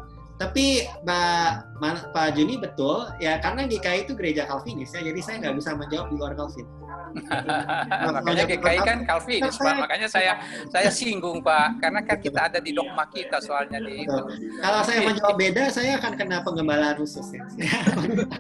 Tapi 0.42 0.90
Pak 1.06 1.70
Pak 2.14 2.34
Juni 2.34 2.58
betul 2.58 3.10
ya 3.22 3.38
karena 3.38 3.70
GKI 3.70 4.10
itu 4.10 4.14
gereja 4.18 4.50
Calvinis 4.50 4.90
ya 4.90 5.06
jadi 5.06 5.20
saya 5.22 5.36
nggak 5.46 5.56
bisa 5.62 5.78
menjawab 5.78 6.10
di 6.10 6.16
luar 6.18 6.34
Calvin. 6.34 6.66
makanya 8.16 8.44
GKI 8.48 8.80
kan 8.88 8.98
Calvinis 9.04 9.56
Pak, 9.60 9.76
makanya 9.84 10.08
saya 10.08 10.40
saya 10.74 10.90
singgung 10.90 11.44
Pak, 11.44 11.84
karena 11.84 12.00
kan 12.08 12.18
kita 12.24 12.48
ada 12.48 12.60
di 12.64 12.72
dogma 12.72 13.04
kita 13.12 13.44
soalnya 13.44 13.84
di 13.84 14.08
itu. 14.08 14.22
Kalau 14.64 14.80
saya 14.88 15.00
menjawab 15.04 15.36
beda 15.36 15.68
saya 15.70 16.00
akan 16.00 16.14
kena 16.16 16.40
penggembalaan 16.42 16.96
khusus 16.98 17.28
ya. 17.36 17.44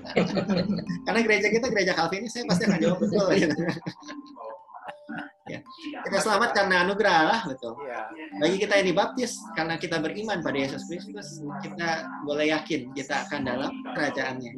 karena 1.05 1.19
gereja 1.21 1.47
kita 1.51 1.67
gereja 1.67 1.93
Calvinis 1.93 2.31
saya 2.31 2.47
pasti 2.47 2.63
akan 2.67 2.79
jawab 2.79 2.97
betul. 3.03 3.27
gitu. 3.35 3.61
Ya. 5.51 5.59
Kita 6.07 6.17
selamat 6.23 6.49
karena 6.55 6.87
anugerah 6.87 7.15
Allah 7.27 7.41
betul. 7.43 7.75
Iya. 7.83 7.99
Bagi 8.39 8.57
kita 8.63 8.73
yang 8.79 8.87
dibaptis 8.95 9.31
karena 9.53 9.75
kita 9.75 9.97
beriman 9.99 10.39
pada 10.39 10.57
Yesus 10.57 10.87
Kristus, 10.87 11.43
kita 11.59 12.07
boleh 12.23 12.55
yakin 12.55 12.95
kita 12.95 13.27
akan 13.27 13.41
dalam 13.43 13.71
kerajaannya. 13.93 14.51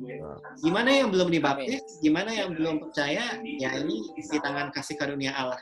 Gimana 0.62 0.90
yang 0.94 1.10
belum 1.10 1.34
dibaptis, 1.34 1.82
gimana 2.06 2.32
yang 2.32 2.54
belum 2.54 2.86
percaya, 2.88 3.42
ya 3.42 3.70
ini 3.82 4.14
di 4.14 4.38
tangan 4.38 4.70
kasih 4.70 4.96
karunia 4.96 5.34
Allah. 5.34 5.60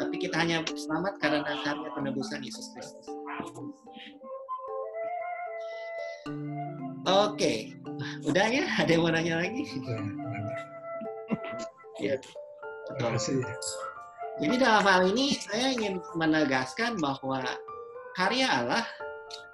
Tapi 0.00 0.16
kita 0.18 0.34
hanya 0.42 0.66
selamat 0.66 1.22
karena 1.22 1.46
karya 1.46 1.90
penebusan 1.94 2.42
Yesus 2.42 2.74
Kristus. 2.74 3.06
Oke, 7.04 7.76
udah 8.24 8.46
ya? 8.48 8.64
Ada 8.80 8.96
yang 8.96 9.02
mau 9.04 9.12
nanya 9.12 9.44
lagi? 9.44 9.62
Ya, 12.00 12.16
betul. 12.16 12.32
Terima 12.96 13.10
kasih. 13.16 13.93
Jadi 14.34 14.54
dalam 14.58 14.82
hal 14.82 15.02
ini 15.14 15.38
saya 15.38 15.70
ingin 15.70 16.02
menegaskan 16.18 16.98
bahwa 16.98 17.38
karya 18.18 18.50
Allah 18.50 18.82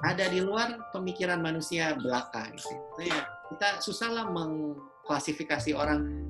ada 0.01 0.25
di 0.33 0.41
luar 0.41 0.81
pemikiran 0.93 1.41
manusia 1.45 1.93
belaka. 2.01 2.49
Gitu. 2.57 2.75
Kita 3.53 3.85
susahlah 3.85 4.33
mengklasifikasi 4.33 5.77
orang. 5.77 6.29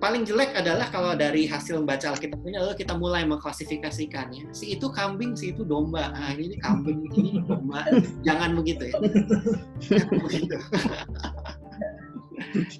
Paling 0.00 0.24
jelek 0.28 0.52
adalah 0.52 0.92
kalau 0.92 1.16
dari 1.16 1.48
hasil 1.48 1.80
membaca 1.80 2.12
Alkitabnya 2.12 2.60
lalu 2.60 2.76
kita 2.76 2.92
mulai 2.92 3.24
mengklasifikasikannya. 3.24 4.52
Si 4.52 4.76
itu 4.76 4.92
kambing, 4.92 5.32
si 5.32 5.52
itu 5.56 5.64
domba. 5.64 6.12
Ah, 6.12 6.32
ini, 6.36 6.52
ini 6.52 6.56
kambing, 6.60 7.08
ini 7.16 7.40
domba. 7.44 7.88
Jangan 8.20 8.52
begitu 8.52 8.92
ya. 8.92 8.96
Jangan 9.84 10.16
begitu. 10.24 10.56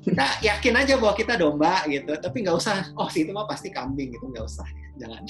kita 0.03 0.27
yakin 0.43 0.75
aja 0.79 0.95
bahwa 0.99 1.15
kita 1.15 1.35
domba 1.39 1.85
gitu, 1.87 2.15
tapi 2.19 2.43
nggak 2.43 2.57
usah. 2.59 2.91
Oh, 2.99 3.09
si 3.11 3.27
itu 3.27 3.31
mah 3.31 3.47
pasti 3.47 3.71
kambing 3.71 4.15
gitu, 4.15 4.27
nggak 4.31 4.45
usah. 4.45 4.67
Jangan. 4.99 5.23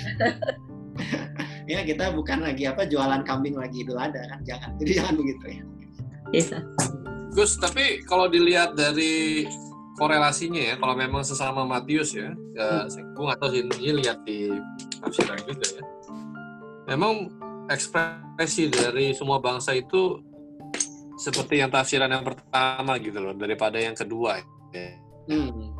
ya 1.72 1.80
kita 1.82 2.12
bukan 2.12 2.44
lagi 2.44 2.68
apa 2.68 2.84
jualan 2.84 3.24
kambing 3.24 3.56
lagi 3.56 3.84
idul 3.84 4.00
adha 4.00 4.24
kan, 4.28 4.40
jangan. 4.44 4.70
Jadi 4.80 4.90
jangan 4.96 5.14
begitu 5.16 5.44
ya. 5.48 5.62
Iya. 6.34 6.58
Gus, 7.34 7.58
tapi 7.58 8.02
kalau 8.06 8.30
dilihat 8.30 8.78
dari 8.78 9.44
korelasinya 9.98 10.62
ya, 10.62 10.74
kalau 10.78 10.94
memang 10.94 11.22
sesama 11.26 11.66
Matius 11.66 12.14
ya, 12.14 12.30
ya 12.54 12.86
saya 12.90 13.04
gue 13.10 13.24
nggak 13.26 13.38
tahu 13.42 13.50
sih 13.54 13.62
ini 13.62 13.92
lihat 14.02 14.18
di 14.26 14.50
tafsiran 15.02 15.38
juga 15.46 15.66
ya. 15.66 15.84
Memang 16.94 17.32
ekspresi 17.70 18.68
dari 18.68 19.16
semua 19.16 19.40
bangsa 19.40 19.72
itu 19.72 20.20
seperti 21.14 21.62
yang 21.62 21.70
tafsiran 21.70 22.10
yang 22.10 22.26
pertama 22.26 22.98
gitu 22.98 23.18
loh, 23.22 23.34
daripada 23.34 23.78
yang 23.78 23.94
kedua. 23.94 24.42
Ya. 24.74 24.98
Hmm. 25.30 25.72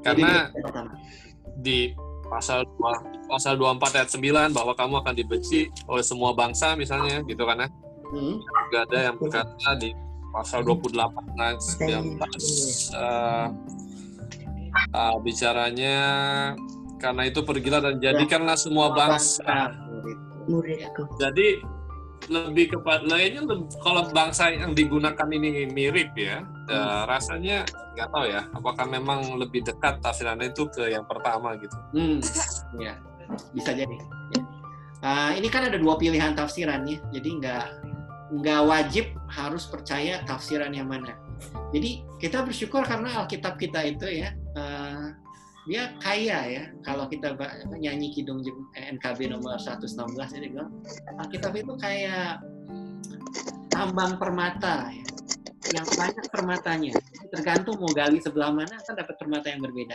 Karena 0.00 0.48
di 1.60 1.92
pasal 2.30 2.62
2, 2.78 3.28
pasal 3.28 3.58
24 3.58 3.98
ayat 3.98 4.10
9 4.14 4.54
bahwa 4.54 4.72
kamu 4.78 4.94
akan 5.02 5.14
dibenci 5.18 5.66
oleh 5.90 6.04
semua 6.06 6.30
bangsa 6.32 6.78
misalnya 6.78 7.26
gitu 7.26 7.42
kan 7.42 7.66
ya. 7.66 7.68
Hmm. 8.10 8.42
juga 8.42 8.78
ada 8.90 8.98
yang 9.06 9.16
berkata 9.22 9.70
di 9.78 9.94
pasal 10.34 10.66
28 10.66 11.30
ayat 11.38 11.58
19 11.62 12.18
eh, 12.18 13.46
eh, 14.94 15.16
bicaranya 15.22 15.98
karena 16.98 17.22
itu 17.26 17.40
pergilah 17.42 17.80
dan 17.82 18.02
jadikanlah 18.02 18.58
semua 18.58 18.94
bangsa 18.94 19.74
Muridku. 20.46 21.06
jadi 21.22 21.62
lebih 22.28 22.76
kepada 22.76 23.06
lainnya 23.06 23.42
leb- 23.46 23.72
kalau 23.80 24.04
bangsa 24.12 24.52
yang 24.52 24.76
digunakan 24.76 25.28
ini 25.32 25.70
mirip 25.72 26.12
ya 26.18 26.44
eh, 26.68 27.02
rasanya 27.08 27.64
nggak 27.96 28.08
tahu 28.12 28.24
ya 28.28 28.42
apakah 28.52 28.84
memang 28.86 29.40
lebih 29.40 29.64
dekat 29.64 29.98
tafsirannya 30.04 30.52
itu 30.52 30.68
ke 30.68 30.92
yang 30.92 31.08
pertama 31.08 31.56
gitu 31.56 31.76
Hmm. 31.96 32.18
Ya, 32.78 32.94
bisa 33.54 33.70
jadi. 33.72 33.96
Ya. 34.34 34.42
Ah, 35.00 35.30
ini 35.32 35.48
kan 35.48 35.64
ada 35.64 35.78
dua 35.80 35.96
pilihan 35.96 36.36
tafsiran 36.36 36.84
ya, 36.84 36.98
jadi 37.14 37.28
nggak 37.40 37.66
nggak 38.30 38.60
wajib 38.62 39.10
harus 39.26 39.66
percaya 39.66 40.22
tafsiran 40.28 40.70
yang 40.70 40.86
mana. 40.86 41.14
Jadi 41.72 42.04
kita 42.20 42.44
bersyukur 42.44 42.84
karena 42.84 43.22
Alkitab 43.22 43.56
kita 43.58 43.80
itu 43.86 44.06
ya, 44.06 44.34
eh, 44.34 44.89
dia 45.70 45.94
kaya 46.02 46.38
ya. 46.50 46.62
Kalau 46.82 47.06
kita 47.06 47.38
nyanyi 47.78 48.10
Kidung 48.10 48.42
eh, 48.74 48.90
NKB 48.98 49.30
nomor 49.30 49.54
116 49.62 49.86
ini 50.42 50.46
bilang 50.50 50.74
Alkitab 51.22 51.54
itu 51.54 51.78
kayak 51.78 52.42
tambang 53.70 54.18
permata 54.18 54.90
ya. 54.90 55.06
Yang 55.70 55.88
banyak 55.94 56.26
permatanya. 56.34 56.98
Tergantung 57.30 57.78
mau 57.78 57.94
gali 57.94 58.18
sebelah 58.18 58.50
mana 58.50 58.74
kan 58.82 58.98
dapat 58.98 59.14
permata 59.14 59.46
yang 59.46 59.62
berbeda 59.62 59.94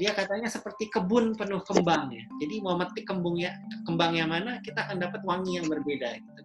dia 0.00 0.16
katanya 0.16 0.48
seperti 0.48 0.88
kebun 0.88 1.36
penuh 1.36 1.60
kembang 1.68 2.08
ya. 2.08 2.24
Jadi 2.40 2.64
mau 2.64 2.80
metik 2.80 3.04
kembungnya 3.04 3.52
kembang 3.84 4.16
yang 4.16 4.32
mana 4.32 4.56
kita 4.64 4.88
akan 4.88 5.04
dapat 5.04 5.20
wangi 5.28 5.60
yang 5.60 5.68
berbeda 5.68 6.16
gitu. 6.16 6.42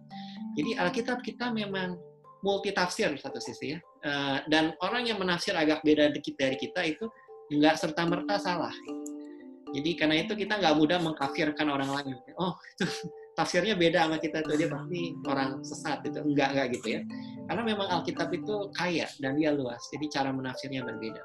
Jadi 0.60 0.70
Alkitab 0.76 1.24
kita 1.24 1.48
memang 1.48 1.96
multi 2.44 2.70
tafsir 2.76 3.08
satu 3.16 3.40
sisi 3.40 3.72
ya. 3.72 3.78
Eh, 4.04 4.38
dan 4.52 4.76
orang 4.84 5.08
yang 5.08 5.16
menafsir 5.16 5.56
agak 5.56 5.80
beda 5.80 6.12
dikit 6.12 6.36
dari 6.36 6.60
kita 6.60 6.84
itu 6.84 7.08
nggak 7.52 7.74
serta 7.80 8.02
merta 8.04 8.36
salah. 8.36 8.72
Jadi 9.68 9.90
karena 10.00 10.24
itu 10.24 10.32
kita 10.32 10.56
nggak 10.56 10.74
mudah 10.80 10.98
mengkafirkan 11.00 11.68
orang 11.68 11.92
lain. 11.92 12.16
Oh, 12.40 12.56
itu 12.76 12.88
tafsirnya 13.38 13.76
beda 13.76 14.08
sama 14.08 14.16
kita 14.18 14.42
tuh 14.42 14.56
dia 14.56 14.68
pasti 14.72 15.00
orang 15.28 15.60
sesat 15.60 15.98
itu. 16.08 16.18
Enggak 16.24 16.48
enggak 16.56 16.66
gitu 16.80 16.86
ya. 16.98 17.00
Karena 17.48 17.62
memang 17.64 17.88
Alkitab 17.88 18.28
itu 18.32 18.68
kaya 18.76 19.08
dan 19.20 19.36
dia 19.36 19.52
luas. 19.52 19.80
Jadi 19.92 20.08
cara 20.12 20.32
menafsirnya 20.32 20.84
berbeda. 20.84 21.22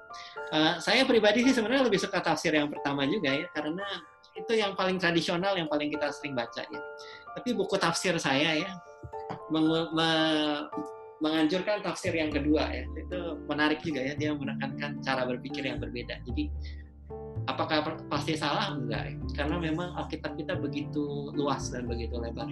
Uh, 0.51 0.73
saya 0.79 1.03
pribadi 1.03 1.43
sih 1.43 1.55
sebenarnya 1.55 1.87
lebih 1.87 1.99
suka 1.99 2.19
tafsir 2.19 2.55
yang 2.55 2.71
pertama 2.71 3.03
juga 3.07 3.31
ya 3.31 3.47
karena 3.51 3.83
itu 4.33 4.53
yang 4.57 4.73
paling 4.73 4.97
tradisional 4.97 5.53
yang 5.53 5.67
paling 5.67 5.91
kita 5.91 6.11
sering 6.11 6.35
baca 6.35 6.63
ya. 6.63 6.81
Tapi 7.33 7.49
buku 7.55 7.75
tafsir 7.79 8.15
saya 8.19 8.59
ya 8.59 8.71
meng- 9.51 9.91
me- 9.91 10.67
menganjurkan 11.23 11.79
tafsir 11.79 12.11
yang 12.11 12.27
kedua 12.27 12.67
ya 12.67 12.83
itu 12.99 13.19
menarik 13.47 13.79
juga 13.79 14.03
ya 14.03 14.13
dia 14.19 14.35
menekankan 14.35 14.99
cara 14.99 15.23
berpikir 15.23 15.63
yang 15.63 15.79
berbeda 15.79 16.19
jadi 16.27 16.51
apakah 17.47 17.95
pasti 18.11 18.35
salah 18.35 18.75
enggak 18.75 19.07
ya? 19.07 19.15
karena 19.39 19.55
memang 19.55 19.95
Alkitab 19.95 20.35
kita 20.35 20.59
begitu 20.59 21.31
luas 21.31 21.71
dan 21.71 21.87
begitu 21.87 22.19
lebar 22.19 22.51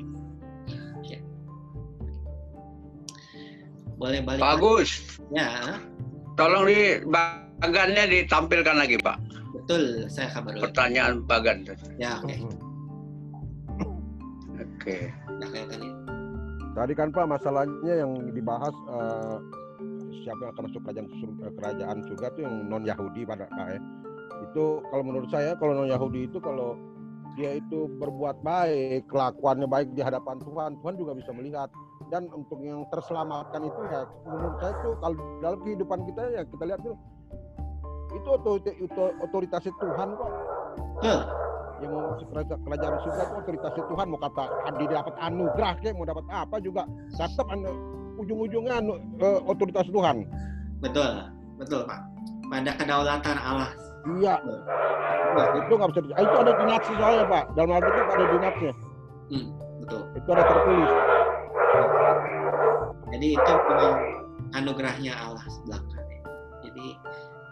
ya. 1.04 1.20
boleh 4.00 4.24
balik 4.24 4.40
Bagus. 4.40 5.20
ya 5.36 5.76
Tolong 6.40 6.64
di 6.64 7.04
bagannya 7.12 8.08
ditampilkan 8.08 8.80
lagi, 8.80 8.96
Pak. 9.04 9.20
betul 9.52 10.08
saya 10.08 10.32
kabar. 10.32 10.58
Pertanyaan 10.64 11.22
bagan. 11.28 11.68
ya 12.00 12.18
oke 12.24 12.34
Oke. 14.82 15.14
Udah 15.30 15.48
kelihatan 15.54 15.80
ya 15.86 15.91
Tadi 16.72 16.94
kan 16.96 17.12
Pak 17.12 17.28
masalahnya 17.28 17.94
yang 18.00 18.32
dibahas 18.32 18.72
eh, 18.72 19.38
siapa 20.24 20.40
yang 20.40 20.52
akan 20.56 20.64
masuk 20.72 20.82
kerajaan 20.88 21.08
sur- 21.20 21.40
eh, 21.44 21.54
kerajaan 21.60 21.98
surga 22.08 22.28
itu 22.32 22.40
yang 22.48 22.56
non 22.72 22.84
Yahudi 22.88 23.22
pada 23.28 23.46
Pak 23.52 23.68
ya. 23.76 23.80
Itu 24.48 24.80
kalau 24.88 25.04
menurut 25.04 25.30
saya 25.30 25.52
kalau 25.60 25.76
non 25.76 25.92
Yahudi 25.92 26.32
itu 26.32 26.40
kalau 26.40 26.80
dia 27.36 27.60
itu 27.60 27.88
berbuat 28.00 28.44
baik, 28.44 29.08
kelakuannya 29.08 29.68
baik 29.68 29.96
di 29.96 30.04
hadapan 30.04 30.36
Tuhan, 30.44 30.76
Tuhan 30.84 30.96
juga 31.00 31.12
bisa 31.16 31.32
melihat. 31.32 31.72
Dan 32.12 32.28
untuk 32.32 32.60
yang 32.60 32.84
terselamatkan 32.92 33.64
itu 33.64 33.82
ya 33.88 34.04
menurut 34.28 34.56
saya 34.60 34.76
itu 34.84 34.90
kalau 35.00 35.16
dalam 35.40 35.60
kehidupan 35.64 36.00
kita 36.12 36.22
ya 36.28 36.42
kita 36.44 36.64
lihat 36.68 36.80
tuh 36.84 36.96
itu 38.12 38.28
otorita- 38.28 38.78
itu 38.80 39.04
otoritasnya 39.24 39.74
Tuhan 39.80 40.08
kok. 40.20 40.32
Yang 41.82 41.92
mau 41.98 42.14
kerajaan, 42.14 42.94
surga 43.02 43.22
itu 43.26 43.36
otoritasnya 43.42 43.84
Tuhan 43.90 44.06
mau 44.14 44.20
kata 44.22 44.46
Andi 44.70 44.86
dapat 44.86 45.14
anugerah 45.18 45.74
kek 45.82 45.94
mau 45.98 46.06
dapat 46.06 46.26
apa 46.30 46.56
juga 46.62 46.86
tetap 47.18 47.48
anu, 47.50 47.70
ujung-ujungnya 48.22 48.76
eh, 49.18 49.40
otoritas 49.50 49.90
Tuhan. 49.90 50.30
betul 50.82 51.10
betul 51.58 51.82
pak 51.90 52.00
pada 52.50 52.72
kedaulatan 52.78 53.38
Allah 53.38 53.70
Iya. 54.02 54.36
Nah, 55.32 55.48
itu 55.62 55.72
nggak 55.78 55.90
bisa. 55.94 56.14
ah, 56.18 56.22
Itu 56.26 56.36
ada 56.42 56.52
di 56.58 56.64
nafsi 56.66 56.92
soalnya 56.98 57.26
Pak. 57.30 57.44
Dalam 57.54 57.70
Alkitab 57.78 58.08
ada 58.10 58.26
di 58.26 58.38
nafsnya. 58.42 58.74
Hmm, 59.32 59.46
betul 59.86 60.02
Itu 60.18 60.30
ada 60.34 60.44
tertulis. 60.44 60.92
Jadi 63.12 63.28
itu 63.36 63.54
memang 63.70 63.96
anugerahnya 64.56 65.14
Allah 65.14 65.46
belakang. 65.68 66.06
Jadi 66.66 66.86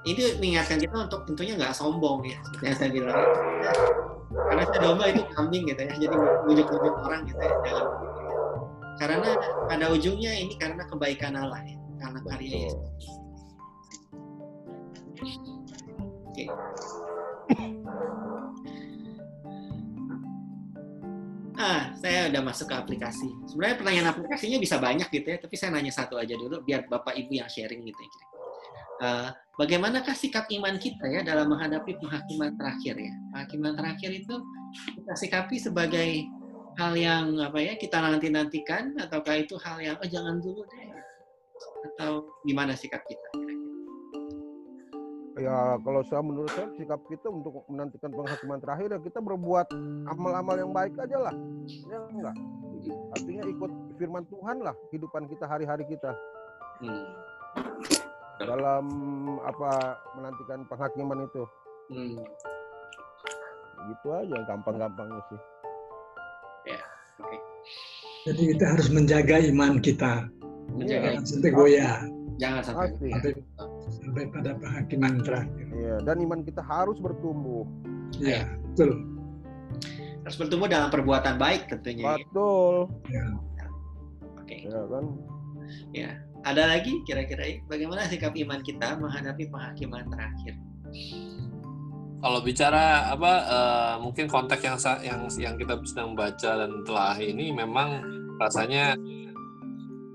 itu 0.08 0.22
mengingatkan 0.40 0.80
kita 0.80 0.96
untuk 0.96 1.22
tentunya 1.28 1.54
nggak 1.60 1.76
sombong 1.76 2.24
ya, 2.24 2.40
yang 2.64 2.76
saya 2.76 2.90
bilang. 2.90 3.20
Karena 4.30 4.64
saya 4.70 4.80
domba 4.86 5.10
itu 5.10 5.22
kambing 5.34 5.64
gitu 5.66 5.82
ya, 5.82 5.94
jadi 5.98 6.16
bujuk-bujuk 6.46 6.96
orang 7.02 7.22
gitu 7.26 7.42
ya, 7.42 7.56
jangan 7.66 7.86
begitu 7.98 8.22
ya. 8.22 8.36
Karena 9.00 9.30
pada 9.66 9.86
ujungnya 9.90 10.32
ini 10.38 10.54
karena 10.60 10.84
kebaikan 10.86 11.34
Allah 11.34 11.62
ya, 11.66 11.78
karena 11.98 12.20
karya 12.30 12.58
Yesus. 12.70 13.06
Oke. 16.30 16.46
Ah, 21.60 21.92
saya 22.00 22.32
udah 22.32 22.40
masuk 22.40 22.72
ke 22.72 22.76
aplikasi. 22.78 23.28
Sebenarnya 23.52 23.76
pertanyaan 23.76 24.10
aplikasinya 24.16 24.64
bisa 24.64 24.80
banyak 24.80 25.12
gitu 25.12 25.28
ya, 25.28 25.38
tapi 25.44 25.56
saya 25.60 25.76
nanya 25.76 25.92
satu 25.92 26.16
aja 26.16 26.32
dulu 26.40 26.64
biar 26.64 26.88
Bapak 26.88 27.20
Ibu 27.20 27.36
yang 27.36 27.52
sharing 27.52 27.84
gitu 27.84 28.00
ya. 28.00 28.39
Eh, 29.00 29.30
bagaimanakah 29.56 30.12
sikap 30.12 30.52
iman 30.52 30.76
kita 30.76 31.08
ya 31.08 31.24
dalam 31.24 31.48
menghadapi 31.48 31.96
penghakiman 32.04 32.52
terakhir 32.60 33.00
ya? 33.00 33.14
Penghakiman 33.32 33.74
terakhir 33.80 34.12
itu 34.12 34.36
kita 35.00 35.14
sikapi 35.16 35.56
sebagai 35.56 36.28
hal 36.76 36.94
yang 37.00 37.40
apa 37.40 37.64
ya 37.64 37.74
kita 37.80 37.96
nanti 37.96 38.28
nantikan 38.28 39.00
ataukah 39.00 39.40
itu 39.40 39.56
hal 39.64 39.80
yang 39.80 39.96
oh 39.96 40.08
jangan 40.08 40.44
dulu 40.44 40.68
deh 40.68 40.92
atau 41.96 42.28
gimana 42.44 42.76
sikap 42.76 43.00
kita? 43.08 43.30
Ya 45.40 45.80
kalau 45.80 46.04
saya 46.04 46.20
menurut 46.20 46.52
saya 46.52 46.68
sikap 46.76 47.00
kita 47.08 47.32
untuk 47.32 47.64
menantikan 47.72 48.12
penghakiman 48.12 48.60
terakhir 48.60 48.88
ya 48.92 49.00
kita 49.00 49.24
berbuat 49.24 49.72
amal-amal 50.12 50.60
yang 50.60 50.76
baik 50.76 50.92
aja 51.00 51.32
lah. 51.32 51.36
Ya 51.88 52.04
enggak. 52.12 52.36
Artinya 53.16 53.44
ikut 53.48 53.72
firman 53.96 54.28
Tuhan 54.28 54.60
lah 54.60 54.76
kehidupan 54.92 55.32
kita 55.32 55.48
hari-hari 55.48 55.88
kita. 55.88 56.12
Hmm. 56.84 57.08
Dalam 58.40 58.86
apa 59.44 60.00
menantikan 60.16 60.64
penghakiman 60.72 61.28
itu. 61.28 61.44
Hmm. 61.92 62.20
Gitu 63.90 64.08
aja 64.16 64.38
gampang-gampangnya 64.48 65.22
sih. 65.28 65.40
Ya, 66.72 66.82
oke. 67.20 67.38
Jadi 68.28 68.42
kita 68.56 68.66
harus 68.76 68.88
menjaga 68.92 69.36
iman 69.52 69.80
kita. 69.80 70.28
Menjaga 70.76 71.18
Jangan 71.18 71.24
sampai 71.26 71.52
goyah. 71.52 72.00
Jangan 72.40 72.62
sampai 72.64 72.88
Pasti. 72.96 73.08
Sampai, 73.12 73.32
sampai 74.00 74.24
pada 74.32 74.52
penghakiman 74.56 75.14
terakhir. 75.24 75.66
Iya, 75.76 75.96
dan 76.08 76.16
iman 76.24 76.40
kita 76.48 76.62
harus 76.64 76.96
bertumbuh. 77.04 77.68
Ya, 78.18 78.48
betul. 78.74 79.06
harus 80.20 80.36
bertumbuh 80.36 80.68
dalam 80.70 80.92
perbuatan 80.94 81.42
baik 81.42 81.72
tentunya. 81.72 82.06
ya. 82.06 82.16
Betul. 82.22 82.76
Ya. 83.10 83.26
Oke. 84.38 84.58
Ya 84.68 84.82
kan? 84.86 85.06
Ya, 85.94 86.10
ada 86.48 86.64
lagi 86.72 87.04
kira-kira 87.04 87.44
ya? 87.44 87.58
bagaimana 87.68 88.08
sikap 88.08 88.32
iman 88.36 88.60
kita 88.64 88.96
menghadapi 89.00 89.52
penghakiman 89.52 90.08
terakhir? 90.08 90.54
Kalau 92.20 92.40
bicara 92.44 93.16
apa 93.16 93.34
eh, 93.48 93.96
mungkin 94.04 94.28
konteks 94.28 94.62
yang 94.64 94.78
yang 95.04 95.22
yang 95.40 95.56
kita 95.56 95.80
sedang 95.88 96.16
baca 96.16 96.52
dan 96.66 96.84
telah 96.84 97.16
ini 97.20 97.56
memang 97.56 98.04
rasanya 98.40 98.96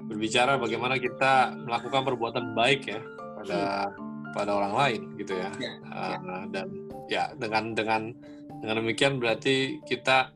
berbicara 0.04 0.60
bagaimana 0.60 1.00
kita 1.00 1.56
melakukan 1.64 2.04
perbuatan 2.04 2.52
baik 2.52 2.92
ya 2.92 3.00
pada 3.40 3.88
pada 4.36 4.50
orang 4.52 4.72
lain 4.76 5.00
gitu 5.16 5.32
ya. 5.36 5.50
Ya, 5.56 5.72
Eh, 5.80 6.44
dan 6.52 6.66
ya 7.08 7.24
dengan 7.40 7.72
dengan 7.72 8.12
dengan 8.60 8.84
demikian 8.84 9.20
berarti 9.20 9.80
kita 9.88 10.32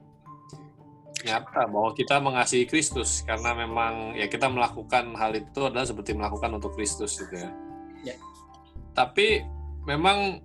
nyata 1.24 1.66
bahwa 1.66 1.90
kita 1.94 2.22
mengasihi 2.22 2.64
Kristus 2.68 3.26
karena 3.26 3.54
memang 3.54 4.14
ya 4.14 4.30
kita 4.30 4.46
melakukan 4.46 5.14
hal 5.18 5.34
itu 5.34 5.60
adalah 5.66 5.86
seperti 5.86 6.14
melakukan 6.14 6.58
untuk 6.58 6.74
Kristus 6.78 7.18
gitu 7.18 7.34
ya. 7.34 7.50
Ya. 8.04 8.16
Tapi 8.94 9.42
memang 9.86 10.42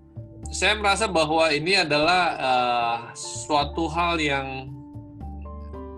saya 0.49 0.77
merasa 0.77 1.05
bahwa 1.07 1.49
ini 1.53 1.77
adalah 1.77 2.21
eh, 2.37 2.97
suatu 3.17 3.87
hal 3.89 4.17
yang 4.19 4.69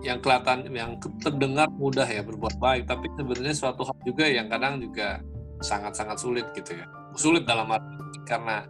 yang 0.04 0.22
kelihatan 0.22 0.70
yang 0.70 1.02
terdengar 1.18 1.66
mudah 1.74 2.06
ya 2.06 2.22
berbuat 2.22 2.62
baik 2.62 2.86
tapi 2.86 3.10
sebenarnya 3.18 3.54
suatu 3.58 3.82
hal 3.82 3.98
juga 4.06 4.22
yang 4.30 4.46
kadang 4.46 4.78
juga 4.78 5.18
sangat-sangat 5.58 6.14
sulit 6.20 6.46
gitu 6.54 6.78
ya 6.78 6.86
sulit 7.18 7.42
dalam 7.42 7.66
arti 7.66 8.22
karena 8.22 8.62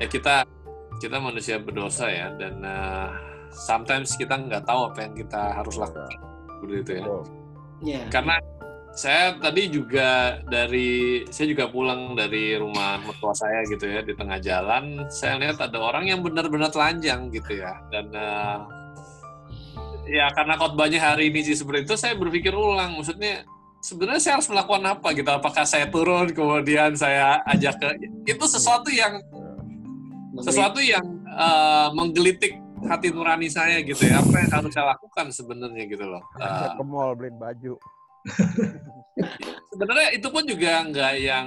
ya 0.00 0.08
kita 0.08 0.46
kita 1.04 1.20
manusia 1.20 1.60
berdosa 1.60 2.08
ya 2.08 2.32
dan 2.40 2.64
eh, 2.64 3.31
sometimes 3.52 4.16
kita 4.16 4.34
nggak 4.34 4.64
tahu 4.64 4.90
apa 4.90 4.98
yang 5.04 5.14
kita 5.14 5.42
harus 5.52 5.76
lakukan. 5.76 6.18
Begitu 6.64 6.90
ya. 6.98 7.04
Betul. 7.04 7.22
Ya, 7.82 8.02
karena 8.08 8.38
saya 8.92 9.40
tadi 9.40 9.72
juga 9.72 10.40
dari 10.44 11.24
saya 11.32 11.48
juga 11.48 11.64
pulang 11.72 12.12
dari 12.12 12.60
rumah 12.60 13.00
mertua 13.00 13.32
saya 13.32 13.64
gitu 13.64 13.88
ya 13.88 14.04
di 14.04 14.12
tengah 14.12 14.36
jalan 14.36 15.08
saya 15.08 15.40
lihat 15.40 15.56
ada 15.64 15.80
orang 15.80 16.12
yang 16.12 16.20
benar-benar 16.20 16.68
telanjang 16.68 17.32
gitu 17.32 17.58
ya. 17.58 17.72
Dan 17.88 18.12
eh, 18.12 18.58
ya 20.12 20.28
karena 20.36 20.54
khotbahnya 20.60 21.00
hari 21.00 21.32
ini 21.32 21.40
sih 21.42 21.56
seperti 21.56 21.88
itu 21.88 21.96
saya 21.96 22.14
berpikir 22.14 22.52
ulang 22.52 23.00
maksudnya 23.00 23.48
sebenarnya 23.82 24.22
saya 24.22 24.34
harus 24.38 24.48
melakukan 24.52 24.84
apa 24.86 25.08
gitu? 25.16 25.30
Apakah 25.32 25.64
saya 25.66 25.88
turun 25.90 26.30
kemudian 26.30 26.94
saya 26.94 27.42
ajak 27.48 27.80
ke 27.82 27.88
itu 28.28 28.44
sesuatu 28.46 28.92
yang 28.92 29.18
sesuatu 30.38 30.78
yang 30.78 31.04
eh, 31.26 31.88
menggelitik 31.96 32.61
hati 32.84 33.08
nurani 33.08 33.46
saya 33.46 33.78
gitu 33.80 34.02
ya 34.02 34.18
apa 34.18 34.36
yang 34.38 34.50
harus 34.52 34.70
saya 34.70 34.86
lakukan 34.90 35.26
sebenarnya 35.28 35.84
gitu 35.86 36.04
loh 36.04 36.22
Eh, 36.36 36.68
ke 36.72 36.82
mall 36.82 37.12
beliin 37.12 37.36
baju. 37.36 37.74
sebenarnya 39.68 40.08
itu 40.12 40.28
pun 40.28 40.42
juga 40.44 40.84
nggak 40.84 41.12
yang 41.18 41.46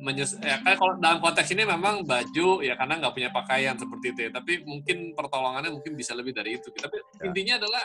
menyes 0.00 0.36
ya 0.38 0.56
kan 0.60 0.74
kalau 0.74 0.96
dalam 0.96 1.18
konteks 1.18 1.52
ini 1.52 1.64
memang 1.64 2.00
baju 2.02 2.48
ya 2.60 2.74
karena 2.74 2.96
nggak 2.96 3.12
punya 3.12 3.30
pakaian 3.30 3.74
seperti 3.74 4.06
itu 4.08 4.20
ya 4.24 4.30
tapi 4.32 4.62
mungkin 4.62 5.12
pertolongannya 5.12 5.70
mungkin 5.70 5.92
bisa 5.92 6.12
lebih 6.12 6.32
dari 6.32 6.56
itu 6.56 6.68
tapi 6.74 6.96
Ya. 7.20 7.28
intinya 7.28 7.54
adalah 7.58 7.82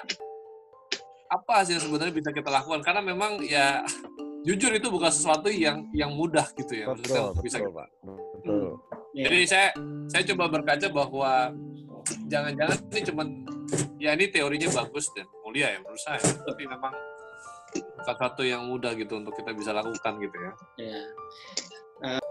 apa 1.29 1.55
sih 1.61 1.75
yang 1.75 1.83
sebenarnya 1.83 2.15
bisa 2.15 2.29
kita 2.31 2.49
lakukan 2.49 2.81
karena 2.81 3.01
memang 3.03 3.43
ya 3.43 3.83
jujur 4.41 4.71
itu 4.71 4.87
bukan 4.87 5.11
sesuatu 5.11 5.51
yang 5.51 5.83
yang 5.91 6.09
mudah 6.09 6.47
gitu 6.55 6.73
ya 6.73 6.85
maksudnya 6.89 7.21
Betul, 7.29 7.43
bisa 7.43 7.57
betul, 7.59 7.73
Pak. 7.75 7.87
Betul. 8.39 8.69
Iya. 9.09 9.23
Jadi 9.27 9.39
saya 9.45 9.67
saya 10.07 10.23
coba 10.31 10.43
berkaca 10.49 10.87
bahwa 10.89 11.31
jangan-jangan 12.29 12.77
ini 12.93 13.01
cuman 13.09 13.27
ya 13.97 14.13
ini 14.15 14.29
teorinya 14.29 14.69
bagus 14.71 15.09
dan 15.17 15.25
mulia 15.43 15.73
ya 15.73 15.77
menurut 15.81 16.01
saya, 16.01 16.21
tapi 16.21 16.63
memang 16.69 16.93
bukan 17.73 18.15
satu 18.15 18.41
yang 18.45 18.65
mudah 18.65 18.93
gitu 18.95 19.19
untuk 19.19 19.33
kita 19.35 19.51
bisa 19.53 19.73
lakukan 19.73 20.13
gitu 20.21 20.37
ya. 20.37 20.51
Ya. 20.79 21.01
Eh, 21.99 22.28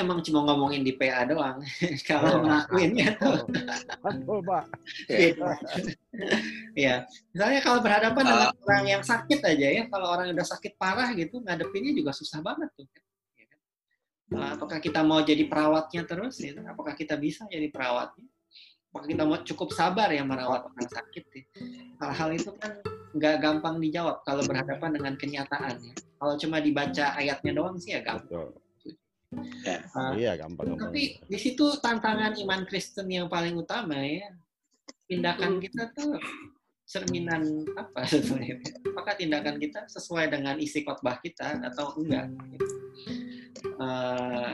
emang 0.00 0.18
cuma 0.20 0.40
ngomongin 0.44 0.82
di 0.82 0.92
PA 0.92 1.22
doang. 1.24 1.60
Kalau 2.08 2.40
Oh. 2.40 2.42
ngelakuinnya 2.42 3.14
tuh 3.16 3.44
Betul, 4.00 4.38
Pak. 4.42 4.64
beda. 5.06 5.50
ya, 6.84 6.94
misalnya 7.30 7.60
kalau 7.60 7.78
berhadapan 7.80 8.24
dengan 8.24 8.48
Ah. 8.50 8.64
orang 8.64 8.84
yang 8.88 9.02
sakit 9.04 9.40
aja 9.42 9.66
ya, 9.70 9.82
kalau 9.86 10.06
orang 10.10 10.32
yang 10.32 10.36
udah 10.36 10.48
sakit 10.48 10.74
parah 10.74 11.12
gitu, 11.14 11.38
ngadepinnya 11.40 11.92
juga 11.92 12.10
susah 12.10 12.40
banget 12.40 12.70
tuh. 12.74 12.88
Ya 13.36 13.44
kan? 13.46 13.60
Eh, 14.30 14.50
Apakah 14.56 14.78
kita 14.78 15.00
mau 15.02 15.20
jadi 15.20 15.44
perawatnya 15.44 16.02
terus? 16.04 16.40
Ya? 16.40 16.56
Apakah 16.66 16.94
kita 16.94 17.14
bisa 17.14 17.44
jadi 17.46 17.68
perawatnya? 17.68 18.26
Apakah 18.90 19.06
kita 19.06 19.22
mau 19.22 19.38
cukup 19.40 19.70
sabar 19.70 20.10
ya 20.10 20.26
merawat 20.26 20.66
orang 20.66 20.88
sakit? 20.88 21.24
Ya? 21.30 21.42
Hal-hal 22.02 22.34
itu 22.34 22.50
kan 22.58 22.74
nggak 23.10 23.36
gampang 23.38 23.78
dijawab 23.78 24.22
kalau 24.22 24.42
berhadapan 24.42 24.90
dengan 24.94 25.14
kenyataan. 25.14 25.74
Ya. 25.78 25.94
Kalau 26.16 26.34
cuma 26.36 26.58
dibaca 26.58 27.14
ayatnya 27.14 27.52
doang 27.54 27.78
sih 27.78 27.94
ya 27.94 28.02
gampang. 28.02 28.50
Betul. 28.50 28.50
Ya. 29.62 29.86
Ah, 29.94 30.10
Iya, 30.18 30.32
gampang 30.42 30.74
gampang. 30.74 30.90
tapi 30.90 31.22
di 31.22 31.38
situ 31.38 31.78
tantangan 31.78 32.34
iman 32.34 32.66
Kristen 32.66 33.06
yang 33.06 33.30
paling 33.30 33.54
utama 33.54 33.94
ya. 34.02 34.34
Tindakan 35.06 35.62
kita 35.62 35.94
tuh 35.94 36.18
cerminan 36.82 37.62
apa 37.78 38.02
sebenarnya? 38.10 38.58
Apakah 38.90 39.14
tindakan 39.14 39.62
kita 39.62 39.86
sesuai 39.86 40.34
dengan 40.34 40.58
isi 40.58 40.82
khotbah 40.82 41.22
kita 41.22 41.62
atau 41.62 41.94
enggak? 42.02 42.26
gitu. 42.50 42.66
Eh, 43.78 44.52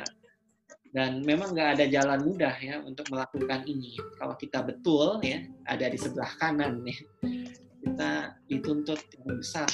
dan 0.93 1.21
memang 1.25 1.53
nggak 1.57 1.71
ada 1.81 1.85
jalan 1.89 2.21
mudah 2.25 2.57
ya 2.61 2.77
untuk 2.85 3.09
melakukan 3.09 3.65
ini. 3.69 3.97
Kalau 4.21 4.37
kita 4.37 4.61
betul 4.65 5.21
ya 5.25 5.41
ada 5.65 5.89
di 5.89 5.97
sebelah 6.01 6.33
kanan 6.37 6.85
ya, 6.85 6.97
kita 7.81 8.11
dituntut 8.49 9.01
yang 9.25 9.41
besar. 9.41 9.69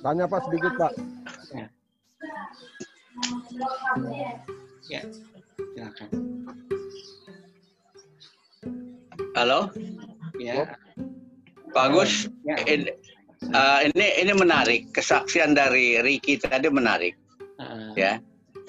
Tanya 0.00 0.24
Pak 0.26 0.40
sedikit, 0.48 0.72
Pak. 0.76 0.92
Ya, 4.90 5.00
silakan. 5.76 6.08
Halo, 9.38 9.70
Ya, 10.40 10.66
Pak 11.70 11.84
Agus. 11.92 12.26
ya. 12.42 12.56
In- 12.66 12.90
eh, 13.52 13.78
ini 13.86 14.06
ini 14.20 14.32
menarik 14.34 14.90
kesaksian 14.90 15.54
dari 15.54 16.00
Ricky 16.02 16.40
tadi 16.40 16.66
menarik 16.68 17.14
Eh, 17.60 17.92
ya. 17.94 18.12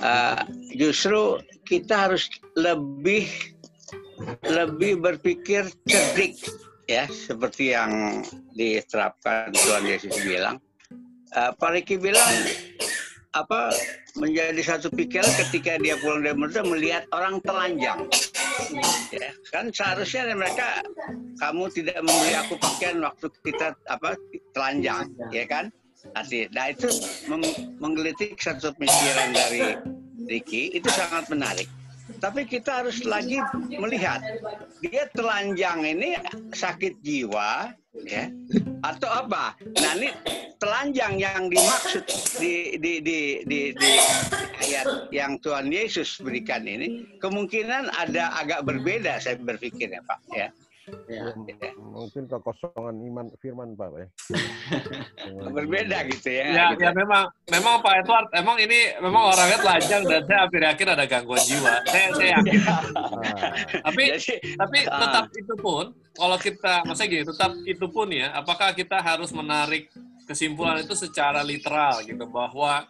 Eh, 0.04 0.42
justru 0.76 1.40
kita 1.64 2.10
harus 2.10 2.28
lebih 2.60 3.26
lebih 4.46 5.00
berpikir 5.00 5.72
cerdik 5.88 6.38
ya 6.86 7.08
seperti 7.08 7.72
yang 7.74 8.22
diterapkan 8.54 9.56
Tuhan 9.56 9.88
Yesus 9.88 10.14
bilang. 10.22 10.60
Eh, 11.32 11.52
Pak 11.56 11.70
Ricky 11.72 11.96
bilang 11.96 12.28
apa 13.32 13.72
menjadi 14.20 14.60
satu 14.60 14.92
pikiran 14.92 15.32
ketika 15.48 15.80
dia 15.80 15.96
pulang 16.04 16.28
dari 16.28 16.36
Madura 16.36 16.68
melihat 16.68 17.08
orang 17.16 17.40
telanjang. 17.48 18.04
Ya, 19.16 19.32
kan 19.56 19.72
seharusnya 19.72 20.36
mereka 20.36 20.84
kamu 21.40 21.72
tidak 21.72 22.04
memberi 22.04 22.36
aku 22.36 22.60
pakaian 22.60 23.00
waktu 23.00 23.32
kita 23.48 23.72
apa 23.88 24.20
telanjang, 24.52 25.08
ya 25.32 25.48
kan? 25.48 25.72
Arti, 26.20 26.52
nah 26.52 26.68
itu 26.68 26.92
menggelitik 27.80 28.36
satu 28.36 28.76
pikiran 28.76 29.32
dari 29.32 29.80
Ricky 30.28 30.76
itu 30.76 30.92
sangat 30.92 31.32
menarik. 31.32 31.72
Tapi 32.20 32.44
kita 32.44 32.84
harus 32.84 33.08
lagi 33.08 33.40
melihat 33.80 34.20
dia 34.84 35.08
telanjang 35.16 35.80
ini 35.88 36.20
sakit 36.52 37.00
jiwa, 37.00 37.72
ya, 38.08 38.32
atau 38.86 39.10
apa? 39.10 39.56
Nah 39.80 39.92
ini 40.00 40.10
telanjang 40.62 41.18
yang 41.18 41.50
dimaksud 41.50 42.06
di 42.38 42.78
di 42.78 43.02
di 43.02 43.20
di, 43.44 43.60
di 43.74 43.92
ayat 44.62 45.10
yang 45.10 45.42
Tuhan 45.42 45.74
Yesus 45.74 46.22
berikan 46.22 46.64
ini 46.64 47.18
kemungkinan 47.18 47.92
ada 47.92 48.32
agak 48.38 48.64
berbeda 48.64 49.18
saya 49.20 49.36
berpikir 49.42 49.92
ya 49.92 50.02
Pak 50.06 50.20
ya. 50.32 50.48
Ya. 51.08 51.32
Ya, 51.32 51.72
mungkin 51.78 52.26
kekosongan 52.26 52.96
iman 53.06 53.26
firman, 53.38 53.78
Pak. 53.78 53.90
Ya. 53.96 54.08
Berbeda 55.56 55.98
gitu 56.10 56.30
ya. 56.30 56.44
Ya, 56.50 56.66
gitu. 56.74 56.84
ya 56.88 56.92
memang 56.96 57.30
memang 57.50 57.82
Pak 57.84 57.94
Edward 58.06 58.28
emang 58.34 58.58
ini 58.58 58.96
memang 59.00 59.34
orangnya 59.36 59.60
telanjang 59.62 60.04
dan 60.08 60.22
saya 60.26 60.40
hampir 60.48 60.62
yakin 60.64 60.88
ada 60.94 61.06
gangguan 61.06 61.44
jiwa. 61.44 61.72
Saya 61.88 62.08
saya 62.16 62.30
yakin. 62.40 62.60
Ah, 62.66 62.82
Tapi 63.92 64.04
Jadi 64.18 64.36
tapi 64.58 64.78
Ah. 64.88 65.00
tetap 65.06 65.26
itu 65.36 65.54
pun 65.60 65.86
kalau 66.16 66.38
kita 66.38 66.74
maksudnya 66.84 67.10
gini 67.10 67.24
tetap 67.28 67.52
itu 67.64 67.86
pun 67.88 68.08
ya 68.12 68.34
apakah 68.36 68.74
kita 68.74 68.98
harus 69.00 69.30
menarik 69.32 69.88
kesimpulan 70.26 70.82
itu 70.82 70.96
secara 70.96 71.44
literal 71.44 72.02
gitu 72.04 72.24
bahwa 72.28 72.88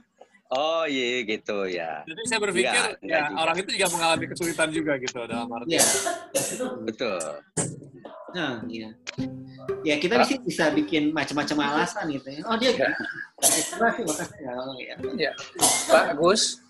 oh 0.52 0.84
iya 0.88 1.24
gitu 1.24 1.66
ya. 1.68 2.04
jadi 2.04 2.22
saya 2.28 2.40
berpikir 2.44 2.84
enggak 3.00 3.08
ya 3.08 3.22
juga. 3.32 3.40
orang 3.40 3.56
itu 3.64 3.70
juga 3.80 3.88
mengalami 3.96 4.26
kesulitan 4.28 4.70
juga 4.72 4.94
gitu 5.00 5.20
dalam 5.26 5.48
arti 5.52 5.80
Ya. 5.80 5.86
Betul. 6.84 7.22
Nah, 8.32 8.64
iya. 8.72 8.90
Ya 9.84 9.96
kita 10.00 10.24
sini 10.24 10.40
bisa 10.48 10.72
bikin 10.72 11.12
macam-macam 11.12 11.58
alasan 11.68 12.08
gitu 12.16 12.28
ya. 12.32 12.42
Oh 12.48 12.56
dia 12.56 12.72
Ya. 12.72 12.90
makasih 14.08 14.40
ya. 14.40 14.54
Oh, 14.56 14.76
ya. 14.80 14.96
Ya, 15.18 15.32
Pak 15.92 16.16
Gus, 16.16 16.62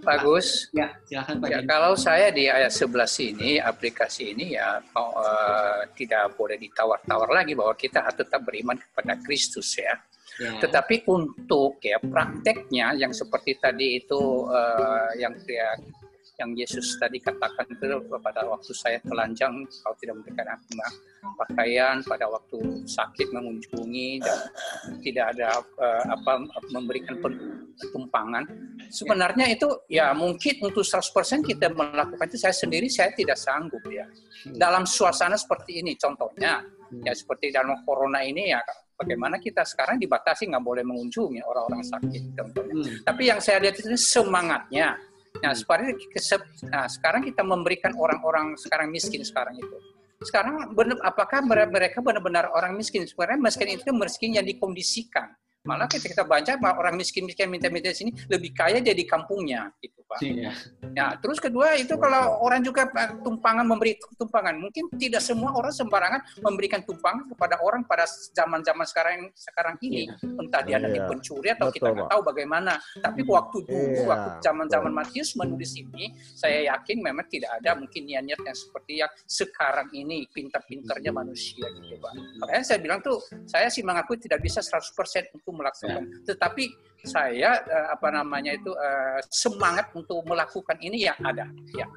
Pak 0.00 0.16
Gus, 0.24 0.72
Ya, 0.72 0.88
silakan 1.04 1.36
Pak 1.42 1.48
ya 1.52 1.60
kalau 1.68 1.92
saya 1.94 2.32
di 2.32 2.48
ayat 2.48 2.72
11 2.72 3.20
ini, 3.20 3.60
aplikasi 3.60 4.32
ini 4.32 4.56
ya 4.56 4.80
mau, 4.96 5.12
eh, 5.20 5.80
tidak 5.94 6.34
boleh 6.34 6.56
ditawar-tawar 6.56 7.28
lagi 7.30 7.52
bahwa 7.52 7.74
kita 7.76 8.00
harus 8.00 8.16
tetap 8.18 8.40
beriman 8.42 8.78
kepada 8.80 9.20
Kristus 9.20 9.76
ya. 9.76 9.94
Ya. 10.40 10.56
Tetapi 10.56 11.04
untuk 11.04 11.76
ya 11.84 12.00
prakteknya 12.00 12.96
yang 12.96 13.12
seperti 13.12 13.60
tadi 13.60 14.00
itu 14.00 14.48
eh, 14.48 15.20
yang 15.20 15.36
dia 15.44 15.76
yang 16.40 16.56
Yesus 16.56 16.96
tadi 16.96 17.20
katakan 17.20 17.68
itu 17.68 17.84
pada 18.24 18.48
waktu 18.48 18.72
saya 18.72 18.96
telanjang 19.04 19.68
kau 19.84 19.92
tidak 20.00 20.24
memberikan 20.24 20.56
aku 20.56 20.72
pakaian 21.36 22.00
pada 22.00 22.24
waktu 22.32 22.88
sakit 22.88 23.28
mengunjungi 23.36 24.24
dan 24.24 24.38
tidak 25.04 25.36
ada 25.36 25.60
eh, 25.60 26.04
apa 26.08 26.48
memberikan 26.72 27.20
tumpangan. 27.92 28.48
Sebenarnya 28.88 29.52
itu 29.52 29.68
ya 29.92 30.16
mungkin 30.16 30.64
untuk 30.64 30.80
100% 30.80 31.44
kita 31.44 31.68
melakukan 31.76 32.26
itu 32.32 32.40
saya 32.40 32.56
sendiri 32.56 32.88
saya 32.88 33.12
tidak 33.12 33.36
sanggup 33.36 33.84
ya. 33.92 34.08
Dalam 34.48 34.88
suasana 34.88 35.36
seperti 35.36 35.84
ini 35.84 36.00
contohnya 36.00 36.64
ya 37.04 37.12
seperti 37.12 37.52
dalam 37.52 37.84
corona 37.84 38.24
ini 38.24 38.50
ya 38.50 38.64
bagaimana 39.00 39.40
kita 39.40 39.64
sekarang 39.64 39.96
dibatasi 39.96 40.52
nggak 40.52 40.60
boleh 40.60 40.84
mengunjungi 40.84 41.40
orang-orang 41.40 41.80
sakit 41.80 42.22
contohnya. 42.36 42.74
Hmm. 42.76 42.96
tapi 43.08 43.22
yang 43.32 43.40
saya 43.40 43.58
lihat 43.64 43.80
itu 43.80 43.96
semangatnya. 43.96 45.00
Nah 45.40 45.54
seperti 45.56 45.96
nah, 46.68 46.84
sekarang 46.84 47.24
kita 47.24 47.40
memberikan 47.40 47.96
orang-orang 47.96 48.60
sekarang 48.60 48.92
miskin 48.92 49.24
sekarang 49.24 49.56
itu. 49.56 49.76
Sekarang 50.20 50.76
benar 50.76 51.00
apakah 51.00 51.40
mere- 51.40 51.70
mereka 51.70 52.04
benar-benar 52.04 52.52
orang 52.52 52.76
miskin? 52.76 53.08
Sebenarnya 53.08 53.40
miskin 53.40 53.68
itu 53.72 53.88
miskin 53.96 54.30
yang 54.36 54.44
dikondisikan 54.44 55.32
malah 55.60 55.84
kita 55.84 56.08
kita 56.08 56.24
baca 56.24 56.56
orang 56.76 56.96
miskin-miskin 56.96 57.52
minta-minta 57.52 57.92
di 57.92 57.96
sini 57.96 58.10
lebih 58.32 58.56
kaya 58.56 58.80
dia 58.80 58.96
di 58.96 59.04
kampungnya 59.04 59.68
gitu 59.84 60.00
pak 60.08 60.18
Iya. 60.20 60.50
Ya, 60.90 61.06
terus 61.22 61.38
kedua 61.38 61.78
itu 61.78 61.94
kalau 61.94 62.42
orang 62.42 62.66
juga 62.66 62.90
tumpangan 63.22 63.62
memberi 63.62 63.94
tumpangan, 64.18 64.58
mungkin 64.58 64.90
tidak 64.98 65.22
semua 65.22 65.54
orang 65.54 65.70
sembarangan 65.70 66.20
memberikan 66.42 66.82
tumpangan 66.82 67.30
kepada 67.30 67.62
orang 67.62 67.86
pada 67.86 68.10
zaman-zaman 68.34 68.82
sekarang 68.90 69.30
sekarang 69.38 69.78
ini. 69.86 70.10
Entah 70.18 70.66
dia 70.66 70.82
nanti 70.82 70.98
Iya. 70.98 71.06
pencuri 71.06 71.48
atau 71.54 71.70
kita 71.70 71.94
nggak 71.94 72.10
tahu 72.10 72.20
bagaimana. 72.26 72.82
Tapi 72.98 73.22
waktu 73.22 73.56
dulu, 73.70 74.02
Iya, 74.02 74.10
waktu 74.10 74.28
zaman-zaman. 74.42 74.90
Matius 74.90 75.38
menulis 75.38 75.78
ini, 75.78 76.10
saya 76.34 76.74
yakin 76.74 76.98
memang 76.98 77.30
tidak 77.30 77.54
ada 77.62 77.78
mungkin 77.78 78.02
niat-niat 78.10 78.42
yang 78.42 78.56
seperti 78.58 78.92
yang 78.98 79.12
sekarang 79.30 79.86
ini 79.94 80.26
pintar-pintarnya 80.34 81.14
manusia 81.14 81.62
gitu, 81.78 81.94
Pak. 82.02 82.12
Makanya 82.42 82.64
saya 82.66 82.78
bilang 82.82 82.98
tuh, 82.98 83.22
saya 83.46 83.70
sih 83.70 83.86
mengaku 83.86 84.18
tidak 84.18 84.42
bisa 84.42 84.58
100% 84.58 85.30
untuk 85.30 85.49
melaksanakan. 85.54 86.24
Tetapi 86.24 86.64
saya 87.04 87.64
eh, 87.64 87.88
apa 87.88 88.08
namanya 88.12 88.52
itu 88.52 88.72
eh, 88.76 89.20
semangat 89.32 89.88
untuk 89.96 90.20
melakukan 90.28 90.76
ini 90.80 91.08
ya 91.08 91.16
ada 91.20 91.48
ya. 91.72 91.88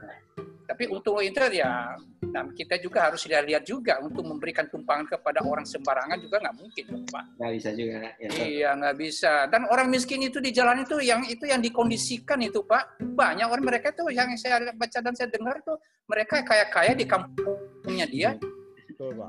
Tapi 0.64 0.88
untuk 0.88 1.20
itu 1.20 1.38
ya 1.51 1.93
nah 2.34 2.49
kita 2.49 2.82
juga 2.82 3.12
harus 3.12 3.22
lihat 3.30 3.62
juga 3.62 4.01
untuk 4.01 4.26
memberikan 4.26 4.66
tumpangan 4.66 5.06
kepada 5.06 5.45
orang 5.45 5.68
sembarangan 5.70 6.18
juga 6.18 6.41
nggak 6.41 6.56
mungkin 6.56 6.84
dong 6.88 7.06
pak. 7.12 7.24
Nggak 7.38 7.51
bisa 7.60 7.70
juga 7.76 7.97
ya, 8.18 8.30
iya 8.41 8.70
nggak 8.74 8.95
bisa. 8.97 9.34
Dan 9.51 9.68
orang 9.70 9.88
miskin 9.91 10.24
itu 10.24 10.39
di 10.39 10.49
jalan 10.56 10.82
itu 10.82 10.97
yang 11.04 11.22
itu 11.28 11.45
yang 11.45 11.60
dikondisikan 11.62 12.39
itu 12.41 12.64
pak. 12.64 12.97
Banyak 12.97 13.45
orang 13.45 13.66
mereka 13.68 13.91
tuh 13.91 14.10
yang 14.10 14.34
saya 14.39 14.72
baca 14.74 14.97
dan 15.04 15.14
saya 15.14 15.30
dengar 15.30 15.62
tuh 15.62 15.78
mereka 16.08 16.41
kaya 16.41 16.66
kaya 16.72 16.95
di 16.95 17.06
kampungnya 17.06 18.08
dia 18.08 18.32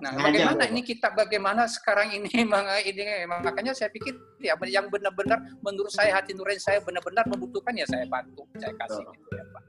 Nah, 0.00 0.12
bagaimana 0.18 0.62
ini 0.68 0.82
kita 0.84 1.08
bagaimana 1.12 1.62
sekarang 1.64 2.12
ini 2.12 2.28
ini 2.90 3.02
makanya 3.26 3.72
saya 3.72 3.88
pikir 3.88 4.14
ya 4.42 4.54
yang 4.68 4.86
benar-benar 4.92 5.40
menurut 5.64 5.90
saya 5.90 6.20
hati 6.20 6.36
nurani 6.36 6.60
saya 6.60 6.80
benar-benar 6.84 7.24
membutuhkan 7.26 7.72
ya 7.76 7.86
saya 7.88 8.04
bantu, 8.04 8.44
saya 8.58 8.72
kasih 8.76 9.04
gitu 9.04 9.32
ya 9.34 9.44
Pak. 9.48 9.62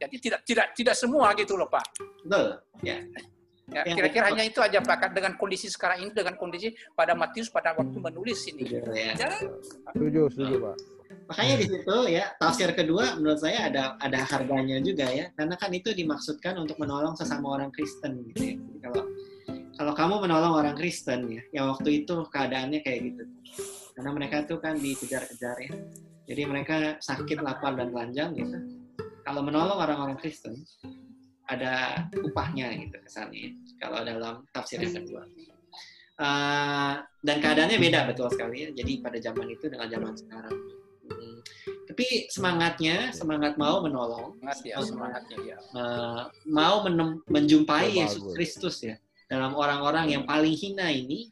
Jadi 0.00 0.16
tidak 0.20 0.40
tidak 0.44 0.66
tidak 0.76 0.94
semua 0.94 1.32
gitu 1.34 1.56
loh 1.56 1.68
Pak. 1.68 1.86
Betul. 2.24 2.46
Ya. 2.84 2.98
Ya, 3.68 3.84
kira-kira 3.84 4.32
hanya 4.32 4.48
itu 4.48 4.64
aja 4.64 4.80
Pak 4.80 5.12
dengan 5.12 5.36
kondisi 5.36 5.68
sekarang 5.68 6.08
ini 6.08 6.10
dengan 6.16 6.40
kondisi 6.40 6.72
pada 6.96 7.12
Matius 7.12 7.52
pada 7.52 7.76
waktu 7.76 8.00
menulis 8.00 8.48
ini. 8.48 8.64
Ya. 8.64 9.28
Setuju, 9.92 10.32
setuju 10.32 10.56
Pak. 10.56 10.76
Makanya 11.28 11.54
di 11.60 11.66
situ 11.68 11.96
ya 12.08 12.32
tafsir 12.40 12.72
kedua 12.72 13.20
menurut 13.20 13.40
saya 13.40 13.68
ada 13.68 14.00
ada 14.00 14.24
harganya 14.24 14.80
juga 14.80 15.08
ya 15.12 15.28
karena 15.36 15.56
kan 15.60 15.68
itu 15.72 15.92
dimaksudkan 15.92 16.56
untuk 16.56 16.80
menolong 16.80 17.12
sesama 17.16 17.60
orang 17.60 17.68
Kristen 17.72 18.24
gitu 18.32 18.40
ya. 18.40 18.54
Jadi 18.56 18.78
kalau 18.80 19.02
kalau 19.78 19.94
kamu 19.94 20.26
menolong 20.26 20.58
orang 20.58 20.74
Kristen 20.74 21.30
ya, 21.30 21.42
yang 21.54 21.70
waktu 21.70 22.02
itu 22.02 22.26
keadaannya 22.34 22.82
kayak 22.82 23.14
gitu. 23.14 23.22
Karena 23.94 24.10
mereka 24.10 24.42
tuh 24.42 24.58
kan 24.58 24.74
dikejar-kejar 24.74 25.56
ya. 25.62 25.72
Jadi 26.26 26.42
mereka 26.50 26.98
sakit, 26.98 27.38
lapar, 27.38 27.78
dan 27.78 27.94
telanjang 27.94 28.34
gitu. 28.34 28.58
Kalau 29.22 29.40
menolong 29.46 29.78
orang-orang 29.78 30.18
Kristen, 30.18 30.66
ada 31.46 32.04
upahnya 32.18 32.74
gitu 32.74 32.98
kesannya. 33.06 33.54
Kalau 33.78 34.02
dalam 34.02 34.42
tafsir 34.50 34.82
yang 34.82 34.98
kedua. 34.98 35.22
Uh, 36.18 36.98
dan 37.22 37.38
keadaannya 37.38 37.78
beda 37.78 38.10
betul 38.10 38.26
sekali 38.34 38.66
ya. 38.66 38.68
Jadi 38.74 38.98
pada 38.98 39.22
zaman 39.22 39.46
itu 39.46 39.70
dengan 39.70 39.86
zaman 39.86 40.12
sekarang. 40.18 40.58
Hmm. 41.06 41.38
Tapi 41.86 42.26
semangatnya, 42.34 43.14
semangat 43.14 43.54
mau 43.54 43.78
menolong, 43.78 44.34
semangat 44.42 44.58
ya, 44.66 44.76
semangatnya 44.82 45.38
ya. 45.54 45.58
Uh, 45.70 46.22
mau 46.50 46.82
menjumpai 47.30 47.94
Yesus 47.94 48.26
Kristus 48.34 48.82
ya 48.82 48.98
dalam 49.28 49.52
orang-orang 49.52 50.16
yang 50.16 50.24
paling 50.24 50.56
hina 50.56 50.88
ini 50.88 51.28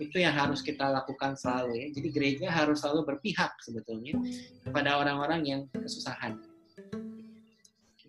itu 0.00 0.16
yang 0.16 0.32
harus 0.32 0.64
kita 0.64 0.88
lakukan 0.88 1.36
selalu 1.36 1.84
ya. 1.84 1.86
Jadi 1.92 2.08
gereja 2.08 2.46
harus 2.48 2.80
selalu 2.80 3.14
berpihak 3.14 3.60
sebetulnya 3.60 4.16
kepada 4.64 4.96
orang-orang 4.96 5.40
yang 5.44 5.60
kesusahan. 5.68 6.40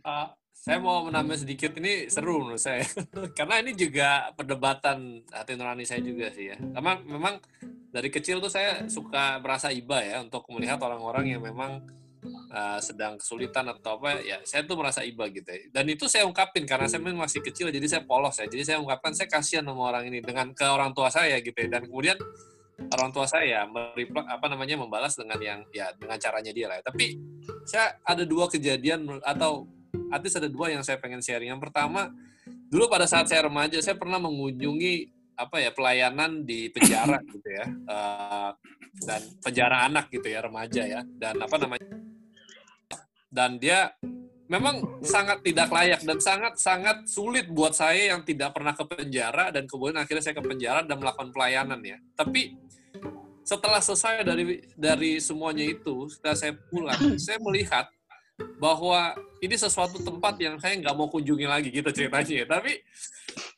Uh, 0.07 0.31
saya 0.55 0.79
mau 0.79 1.03
menambah 1.03 1.43
sedikit 1.43 1.75
ini 1.79 2.07
seru 2.07 2.43
menurut 2.43 2.59
saya 2.59 2.83
karena 3.37 3.63
ini 3.63 3.71
juga 3.75 4.31
perdebatan 4.35 5.23
hati 5.31 5.55
nurani 5.59 5.83
saya 5.83 5.99
juga 5.99 6.31
sih 6.31 6.51
ya. 6.51 6.57
Karena 6.59 6.95
memang 7.03 7.43
dari 7.91 8.07
kecil 8.07 8.39
tuh 8.39 8.51
saya 8.51 8.87
suka 8.87 9.43
merasa 9.43 9.71
iba 9.71 9.99
ya 9.99 10.23
untuk 10.23 10.47
melihat 10.55 10.79
orang-orang 10.79 11.35
yang 11.35 11.43
memang 11.43 11.83
uh, 12.29 12.79
sedang 12.79 13.17
kesulitan 13.17 13.67
atau 13.71 13.97
apa 13.99 14.21
ya 14.21 14.37
saya 14.43 14.63
tuh 14.63 14.77
merasa 14.79 15.01
iba 15.03 15.27
gitu 15.31 15.47
ya. 15.47 15.71
dan 15.71 15.85
itu 15.87 16.05
saya 16.05 16.27
ungkapin 16.27 16.63
karena 16.63 16.85
saya 16.85 17.01
memang 17.03 17.25
masih 17.27 17.41
kecil 17.43 17.71
jadi 17.71 17.87
saya 17.87 18.03
polos 18.03 18.37
ya 18.37 18.45
jadi 18.45 18.63
saya 18.63 18.77
ungkapkan 18.83 19.11
saya 19.15 19.27
kasihan 19.31 19.65
sama 19.65 19.81
orang 19.89 20.07
ini 20.07 20.19
dengan 20.23 20.51
ke 20.51 20.65
orang 20.65 20.91
tua 20.91 21.07
saya 21.11 21.39
gitu 21.39 21.55
ya. 21.55 21.67
dan 21.67 21.87
kemudian 21.87 22.17
orang 22.77 23.09
tua 23.09 23.25
saya 23.25 23.65
meripla, 23.65 24.21
apa 24.29 24.45
namanya 24.53 24.77
membalas 24.77 25.17
dengan 25.17 25.41
yang 25.41 25.59
ya 25.73 25.89
dengan 25.97 26.17
caranya 26.21 26.51
dia 26.53 26.67
lah 26.69 26.77
ya. 26.79 26.83
tapi 26.85 27.17
saya 27.65 27.97
ada 28.05 28.23
dua 28.23 28.45
kejadian 28.47 29.19
atau 29.25 29.65
artis 30.13 30.37
ada 30.37 30.47
dua 30.47 30.71
yang 30.71 30.85
saya 30.85 31.01
pengen 31.01 31.19
sharing 31.19 31.49
yang 31.49 31.61
pertama 31.61 32.13
dulu 32.67 32.87
pada 32.91 33.07
saat 33.09 33.27
saya 33.27 33.47
remaja 33.47 33.79
saya 33.81 33.97
pernah 33.97 34.19
mengunjungi 34.21 35.17
apa 35.37 35.61
ya 35.61 35.69
pelayanan 35.69 36.43
di 36.43 36.73
penjara 36.73 37.21
gitu 37.33 37.49
ya 37.49 37.65
uh, 37.87 38.51
dan 39.05 39.21
penjara 39.45 39.85
anak 39.85 40.09
gitu 40.09 40.25
ya 40.25 40.41
remaja 40.41 40.83
ya 40.83 41.01
dan 41.05 41.37
apa 41.37 41.55
namanya 41.61 42.06
dan 43.27 43.59
dia 43.59 43.91
memang 44.47 45.03
sangat 45.03 45.43
tidak 45.43 45.67
layak 45.67 46.01
dan 46.07 46.17
sangat 46.23 46.53
sangat 46.55 46.97
sulit 47.03 47.51
buat 47.51 47.75
saya 47.75 48.15
yang 48.15 48.23
tidak 48.23 48.55
pernah 48.55 48.71
ke 48.71 48.83
penjara 48.87 49.51
dan 49.51 49.67
kemudian 49.67 49.99
akhirnya 49.99 50.23
saya 50.23 50.35
ke 50.39 50.43
penjara 50.43 50.81
dan 50.87 50.97
melakukan 50.97 51.29
pelayanan 51.35 51.79
ya. 51.83 51.99
Tapi 52.15 52.55
setelah 53.43 53.79
selesai 53.79 54.27
dari 54.27 54.63
dari 54.75 55.19
semuanya 55.23 55.63
itu, 55.63 56.11
setelah 56.11 56.35
saya 56.35 56.53
pulang, 56.67 56.99
saya 57.19 57.39
melihat 57.39 57.87
bahwa 58.59 59.15
ini 59.39 59.55
sesuatu 59.55 59.99
tempat 60.03 60.35
yang 60.39 60.55
saya 60.59 60.75
nggak 60.79 60.95
mau 60.95 61.07
kunjungi 61.11 61.47
lagi 61.47 61.69
gitu 61.71 61.89
ceritanya. 61.91 62.43
Ya. 62.43 62.45
Tapi 62.47 62.71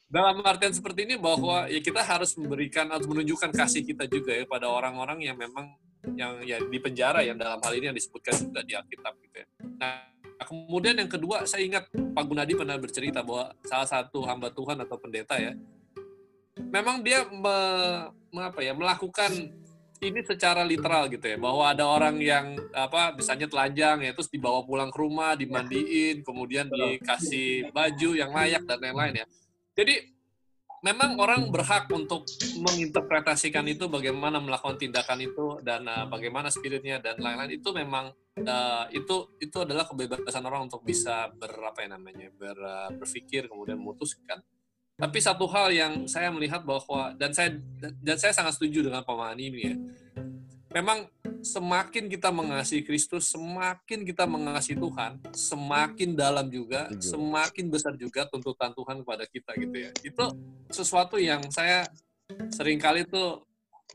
dalam 0.09 0.41
artian 0.41 0.73
seperti 0.73 1.05
ini 1.05 1.15
bahwa 1.21 1.69
ya 1.69 1.77
kita 1.81 2.01
harus 2.01 2.33
memberikan 2.33 2.89
atau 2.89 3.05
menunjukkan 3.13 3.53
kasih 3.53 3.85
kita 3.85 4.09
juga 4.09 4.33
ya 4.33 4.45
pada 4.49 4.65
orang-orang 4.65 5.21
yang 5.21 5.37
memang 5.37 5.77
yang 6.15 6.43
ya 6.47 6.57
di 6.63 6.79
penjara 6.79 7.19
yang 7.25 7.35
dalam 7.35 7.59
hal 7.59 7.73
ini 7.75 7.91
yang 7.91 7.97
disebutkan 7.97 8.35
juga 8.39 8.61
di 8.63 8.73
Alkitab 8.75 9.13
gitu 9.19 9.37
ya. 9.43 9.47
Nah, 9.79 10.07
kemudian 10.47 10.95
yang 10.95 11.11
kedua 11.11 11.43
saya 11.43 11.67
ingat 11.67 11.91
Pak 11.91 12.23
Gunadi 12.23 12.55
pernah 12.55 12.79
bercerita 12.79 13.19
bahwa 13.25 13.51
salah 13.67 13.89
satu 13.89 14.23
hamba 14.23 14.51
Tuhan 14.53 14.79
atau 14.79 14.95
pendeta 14.95 15.35
ya 15.35 15.53
memang 16.67 17.01
dia 17.01 17.23
me, 17.31 17.57
me, 18.31 18.41
apa 18.43 18.59
ya 18.59 18.75
melakukan 18.75 19.31
ini 19.99 20.19
secara 20.23 20.63
literal 20.63 21.11
gitu 21.11 21.23
ya. 21.27 21.35
Bahwa 21.35 21.71
ada 21.71 21.83
orang 21.83 22.19
yang 22.19 22.55
apa 22.71 23.15
misalnya 23.15 23.47
telanjang 23.51 24.03
ya 24.03 24.11
terus 24.15 24.31
dibawa 24.31 24.63
pulang 24.63 24.91
ke 24.91 24.99
rumah 24.99 25.35
dimandiin 25.35 26.23
kemudian 26.23 26.71
dikasih 26.71 27.71
baju 27.75 28.09
yang 28.15 28.31
layak 28.31 28.63
dan 28.63 28.79
lain-lain 28.79 29.23
ya. 29.23 29.25
Jadi 29.75 30.18
memang 30.79 31.19
orang 31.19 31.51
berhak 31.51 31.91
untuk 31.91 32.23
menginterpretasikan 32.59 33.65
itu 33.67 33.91
bagaimana 33.91 34.39
melakukan 34.39 34.79
tindakan 34.79 35.19
itu 35.23 35.59
dan 35.63 35.83
uh, 35.87 36.05
bagaimana 36.07 36.47
spiritnya 36.47 37.03
dan 37.03 37.19
lain-lain. 37.19 37.59
Itu 37.59 37.75
memang 37.75 38.11
uh, 38.39 38.85
itu 38.91 39.35
itu 39.43 39.57
adalah 39.63 39.87
kebebasan 39.87 40.43
orang 40.47 40.71
untuk 40.71 40.83
bisa 40.83 41.31
berapa 41.35 41.75
ya 41.79 41.89
namanya 41.95 42.27
ber, 42.35 42.57
uh, 42.59 42.89
berpikir 42.95 43.51
kemudian 43.51 43.79
memutuskan. 43.79 44.39
Tapi 44.99 45.17
satu 45.23 45.47
hal 45.47 45.71
yang 45.71 45.93
saya 46.11 46.27
melihat 46.27 46.67
bahwa 46.67 47.15
dan 47.15 47.31
saya 47.31 47.55
dan 48.03 48.19
saya 48.19 48.35
sangat 48.35 48.59
setuju 48.59 48.91
dengan 48.91 49.03
pemahaman 49.07 49.39
ini 49.39 49.59
ya. 49.63 49.75
Memang 50.75 51.07
semakin 51.41 52.11
kita 52.11 52.29
mengasihi 52.29 52.83
Kristus, 52.83 53.31
semakin 53.31 54.03
kita 54.03 54.27
mengasihi 54.27 54.77
Tuhan, 54.77 55.19
semakin 55.31 56.09
dalam 56.15 56.47
juga, 56.51 56.91
semakin 56.99 57.65
besar 57.71 57.95
juga 57.95 58.27
tuntutan 58.27 58.71
Tuhan 58.75 59.01
kepada 59.03 59.23
kita 59.27 59.51
gitu 59.57 59.75
ya. 59.75 59.91
Itu 60.03 60.25
sesuatu 60.69 61.15
yang 61.17 61.43
saya 61.51 61.87
sering 62.53 62.77
kali 62.77 63.07
tuh 63.07 63.43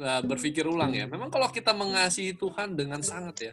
uh, 0.01 0.23
berpikir 0.25 0.67
ulang 0.67 0.93
ya. 0.93 1.07
Memang 1.07 1.31
kalau 1.31 1.49
kita 1.53 1.71
mengasihi 1.71 2.35
Tuhan 2.35 2.75
dengan 2.75 3.01
sangat 3.05 3.53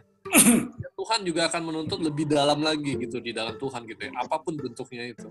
ya, 0.78 0.88
Tuhan 0.96 1.20
juga 1.22 1.48
akan 1.52 1.62
menuntut 1.62 2.00
lebih 2.02 2.26
dalam 2.26 2.60
lagi 2.64 2.98
gitu 2.98 3.22
di 3.22 3.30
dalam 3.30 3.54
Tuhan 3.56 3.86
gitu 3.86 4.02
ya. 4.08 4.12
Apa 4.18 4.42
pun 4.42 4.58
bentuknya 4.58 5.06
itu. 5.06 5.28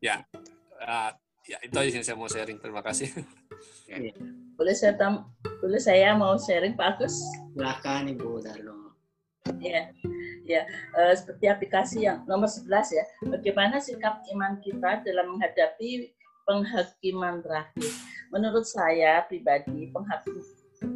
Ya, 0.00 0.24
uh, 0.80 1.12
ya 1.50 1.58
itu 1.66 1.74
aja 1.74 1.90
yang 1.90 2.06
saya 2.06 2.16
mau 2.16 2.30
sharing. 2.30 2.58
Terima 2.62 2.82
kasih. 2.82 3.10
Ya. 3.90 3.98
Boleh 4.54 4.72
saya 4.78 4.94
tam 4.94 5.26
boleh 5.58 5.82
saya 5.82 6.14
mau 6.14 6.38
sharing 6.38 6.78
Pak 6.78 6.96
Agus? 6.96 7.18
Silakan 7.58 8.06
Ibu 8.14 8.38
Darno. 8.38 8.94
Ya, 9.58 9.90
ya 10.46 10.62
uh, 10.94 11.10
seperti 11.16 11.50
aplikasi 11.50 12.06
yang 12.06 12.22
nomor 12.30 12.46
11 12.46 12.70
ya. 12.94 13.04
Bagaimana 13.34 13.82
sikap 13.82 14.22
iman 14.30 14.62
kita 14.62 15.02
dalam 15.02 15.34
menghadapi 15.34 16.14
penghakiman 16.46 17.42
terakhir? 17.42 17.90
Menurut 18.30 18.62
saya 18.62 19.26
pribadi 19.26 19.90
penghakim, 19.90 20.38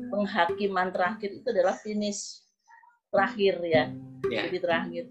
penghakiman 0.08 0.94
terakhir 0.94 1.34
itu 1.34 1.48
adalah 1.50 1.74
finish 1.82 2.46
terakhir 3.10 3.58
ya, 3.66 3.90
yeah. 4.30 4.46
jadi 4.46 4.58
terakhir. 4.62 5.04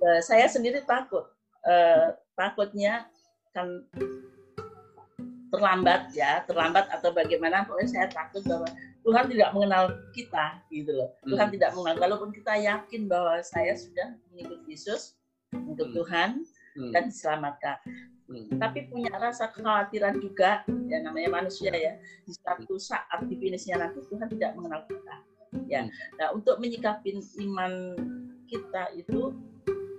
Uh, 0.00 0.20
saya 0.24 0.48
sendiri 0.48 0.80
takut, 0.88 1.28
uh, 1.68 2.16
takutnya 2.32 3.12
kan 3.52 3.84
terlambat 5.56 6.12
ya, 6.12 6.44
terlambat 6.44 6.86
atau 6.92 7.10
bagaimana, 7.16 7.64
pokoknya 7.64 7.88
saya 7.88 8.06
takut 8.12 8.44
bahwa 8.44 8.68
Tuhan 9.06 9.24
tidak 9.32 9.50
mengenal 9.56 9.84
kita 10.12 10.46
gitu 10.68 10.92
loh. 10.92 11.08
Hmm. 11.24 11.30
Tuhan 11.32 11.48
tidak 11.56 11.70
mengenal, 11.72 11.96
walaupun 11.96 12.30
kita 12.36 12.52
yakin 12.60 13.08
bahwa 13.08 13.40
saya 13.40 13.72
sudah 13.72 14.12
mengikut 14.28 14.60
Yesus 14.68 15.16
untuk 15.54 15.88
hmm. 15.88 15.96
Tuhan 16.02 16.30
hmm. 16.76 16.92
dan 16.92 17.02
diselamatkan. 17.08 17.78
Hmm. 18.26 18.58
Tapi 18.58 18.90
punya 18.90 19.14
rasa 19.16 19.48
kekhawatiran 19.54 20.18
juga, 20.18 20.66
ya 20.90 20.98
namanya 21.00 21.40
manusia 21.40 21.70
ya, 21.70 21.96
di 22.26 22.34
satu 22.34 22.76
saat 22.76 23.24
di 23.30 23.38
finishnya 23.38 23.78
nanti 23.78 24.02
Tuhan 24.10 24.26
tidak 24.26 24.58
mengenal 24.58 24.82
kita. 24.90 25.16
Ya, 25.70 25.86
hmm. 25.86 25.90
nah 26.18 26.28
untuk 26.34 26.58
menyikapi 26.58 27.16
iman 27.46 27.72
kita 28.50 28.92
itu, 28.98 29.32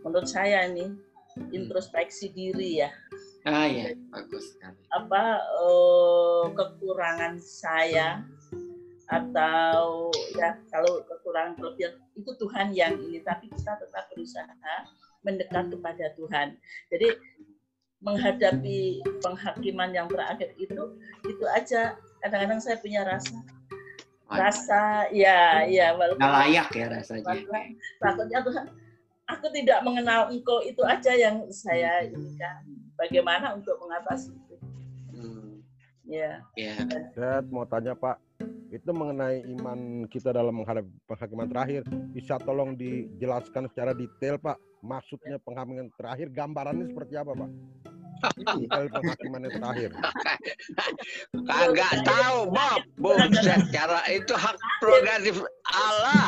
menurut 0.04 0.28
saya 0.28 0.68
ini 0.68 0.92
hmm. 0.92 1.56
introspeksi 1.56 2.36
diri 2.36 2.84
ya, 2.84 2.92
Ah 3.48 3.64
ya, 3.64 3.96
bagus 4.12 4.60
Apa 4.92 5.40
uh, 5.40 6.52
kekurangan 6.52 7.40
saya 7.40 8.20
atau 9.08 10.12
ya 10.36 10.60
kalau 10.68 11.00
kekurangan 11.08 11.56
kelebihan 11.56 11.96
itu 12.20 12.28
Tuhan 12.36 12.76
yang 12.76 13.00
ini, 13.00 13.24
tapi 13.24 13.48
kita 13.48 13.80
tetap 13.80 14.12
berusaha 14.12 14.52
mendekat 15.24 15.72
kepada 15.72 16.06
Tuhan. 16.20 16.60
Jadi 16.92 17.08
menghadapi 18.04 19.00
penghakiman 19.24 19.96
yang 19.96 20.12
terakhir 20.12 20.52
itu 20.60 21.00
itu 21.24 21.46
aja. 21.48 21.96
Kadang-kadang 22.20 22.60
saya 22.60 22.84
punya 22.84 23.08
rasa. 23.08 23.40
Rasa 24.28 25.08
ya 25.16 25.64
ya 25.64 25.96
walaupun 25.96 26.20
nggak 26.20 26.36
layak 26.36 26.70
ya 26.76 26.86
rasanya. 26.92 27.32
Takutnya 28.04 28.44
Tuhan 28.44 28.66
aku 29.24 29.48
tidak 29.56 29.80
mengenal 29.88 30.36
engkau 30.36 30.60
itu 30.68 30.84
aja 30.84 31.16
yang 31.16 31.48
saya 31.48 32.04
inginkan 32.04 32.87
bagaimana 32.98 33.56
untuk 33.56 33.78
mengatasi 33.80 34.34
itu? 34.34 34.56
Hmm, 35.14 35.62
ya. 36.04 36.42
Ya. 36.58 36.76
Saya 37.14 37.46
mau 37.48 37.64
tanya 37.64 37.94
Pak, 37.94 38.18
itu 38.74 38.90
mengenai 38.92 39.46
iman 39.58 40.10
kita 40.12 40.36
dalam 40.36 40.60
menghadapi 40.60 40.90
penghakiman 41.08 41.48
terakhir, 41.48 41.82
bisa 42.12 42.36
tolong 42.42 42.76
dijelaskan 42.76 43.72
secara 43.72 43.96
detail 43.96 44.36
Pak, 44.42 44.58
maksudnya 44.84 45.40
penghakiman 45.40 45.88
terakhir, 45.96 46.28
gambarannya 46.34 46.92
seperti 46.92 47.16
apa 47.16 47.32
Pak? 47.32 47.50
Penghakiman 48.68 49.46
yang 49.48 49.54
terakhir. 49.60 49.92
Kagak 51.48 51.94
tahu, 52.04 52.38
Bob. 52.52 52.82
Buset, 52.98 53.62
cara 53.72 54.02
itu 54.10 54.34
hak 54.34 54.56
prerogatif 54.82 55.42
Allah. 55.68 56.28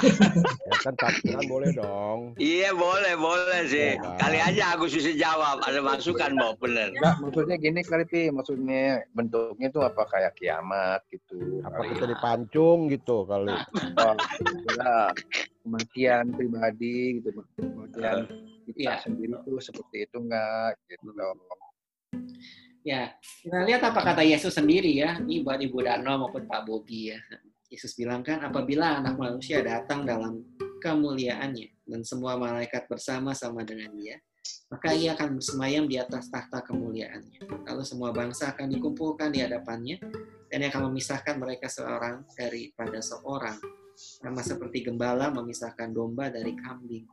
Ya 0.69 0.75
kan 0.83 0.93
tafsiran 0.99 1.45
boleh 1.47 1.71
dong. 1.73 2.35
Iya, 2.37 2.75
boleh, 2.75 3.13
boleh 3.17 3.61
sih. 3.67 3.95
Kali 4.19 4.37
aja 4.39 4.75
aku 4.77 4.85
susah 4.91 5.15
jawab. 5.15 5.63
Ada 5.65 5.79
masukan, 5.81 6.35
Bob, 6.37 6.59
bener. 6.61 6.93
Enggak, 6.93 7.15
maksudnya 7.23 7.55
gini 7.57 7.81
kali 7.81 8.05
Pi, 8.05 8.29
maksudnya 8.29 9.03
bentuknya 9.15 9.67
itu 9.71 9.79
apa 9.81 10.03
kayak 10.07 10.35
kiamat 10.37 11.01
gitu. 11.09 11.63
Apa 11.65 11.87
kita 11.87 12.05
dipancung 12.05 12.91
gitu 12.91 13.25
kali. 13.25 13.55
Oh, 13.99 14.15
kematian 15.63 16.33
pribadi 16.33 17.19
gitu, 17.21 17.43
kematian 17.57 18.25
kita 18.69 18.77
Iya. 18.77 19.01
sendiri 19.01 19.33
tuh 19.49 19.57
seperti 19.57 20.05
itu 20.05 20.17
enggak 20.21 20.77
gitu 20.85 21.09
loh. 21.17 21.33
Ya, 22.87 23.11
kita 23.43 23.67
lihat 23.67 23.83
apa 23.83 23.99
kata 23.99 24.23
Yesus 24.23 24.55
sendiri 24.55 24.95
ya. 24.95 25.19
Ini 25.19 25.43
buat 25.43 25.59
Ibu 25.59 25.83
Darno 25.83 26.27
maupun 26.27 26.47
Pak 26.47 26.63
Bobi 26.63 27.11
ya. 27.11 27.19
Yesus 27.69 27.93
bilang 27.93 28.25
kan, 28.25 28.41
apabila 28.41 28.97
anak 28.97 29.19
manusia 29.19 29.61
datang 29.61 30.07
dalam 30.07 30.41
kemuliaannya 30.81 31.85
dan 31.85 32.01
semua 32.01 32.39
malaikat 32.39 32.89
bersama-sama 32.89 33.61
dengan 33.61 33.93
dia, 33.93 34.17
maka 34.71 34.95
ia 34.95 35.13
akan 35.13 35.37
bersemayam 35.37 35.85
di 35.85 35.99
atas 35.99 36.31
tahta 36.33 36.65
kemuliaannya. 36.65 37.67
Lalu 37.69 37.83
semua 37.85 38.09
bangsa 38.09 38.55
akan 38.55 38.73
dikumpulkan 38.73 39.29
di 39.29 39.43
hadapannya, 39.45 40.01
dan 40.49 40.57
ia 40.65 40.73
akan 40.73 40.89
memisahkan 40.89 41.35
mereka 41.37 41.69
seorang 41.69 42.25
daripada 42.33 43.03
seorang. 43.03 43.59
Sama 43.99 44.39
seperti 44.39 44.87
gembala 44.87 45.29
memisahkan 45.29 45.91
domba 45.91 46.31
dari 46.31 46.55
kambing. 46.55 47.05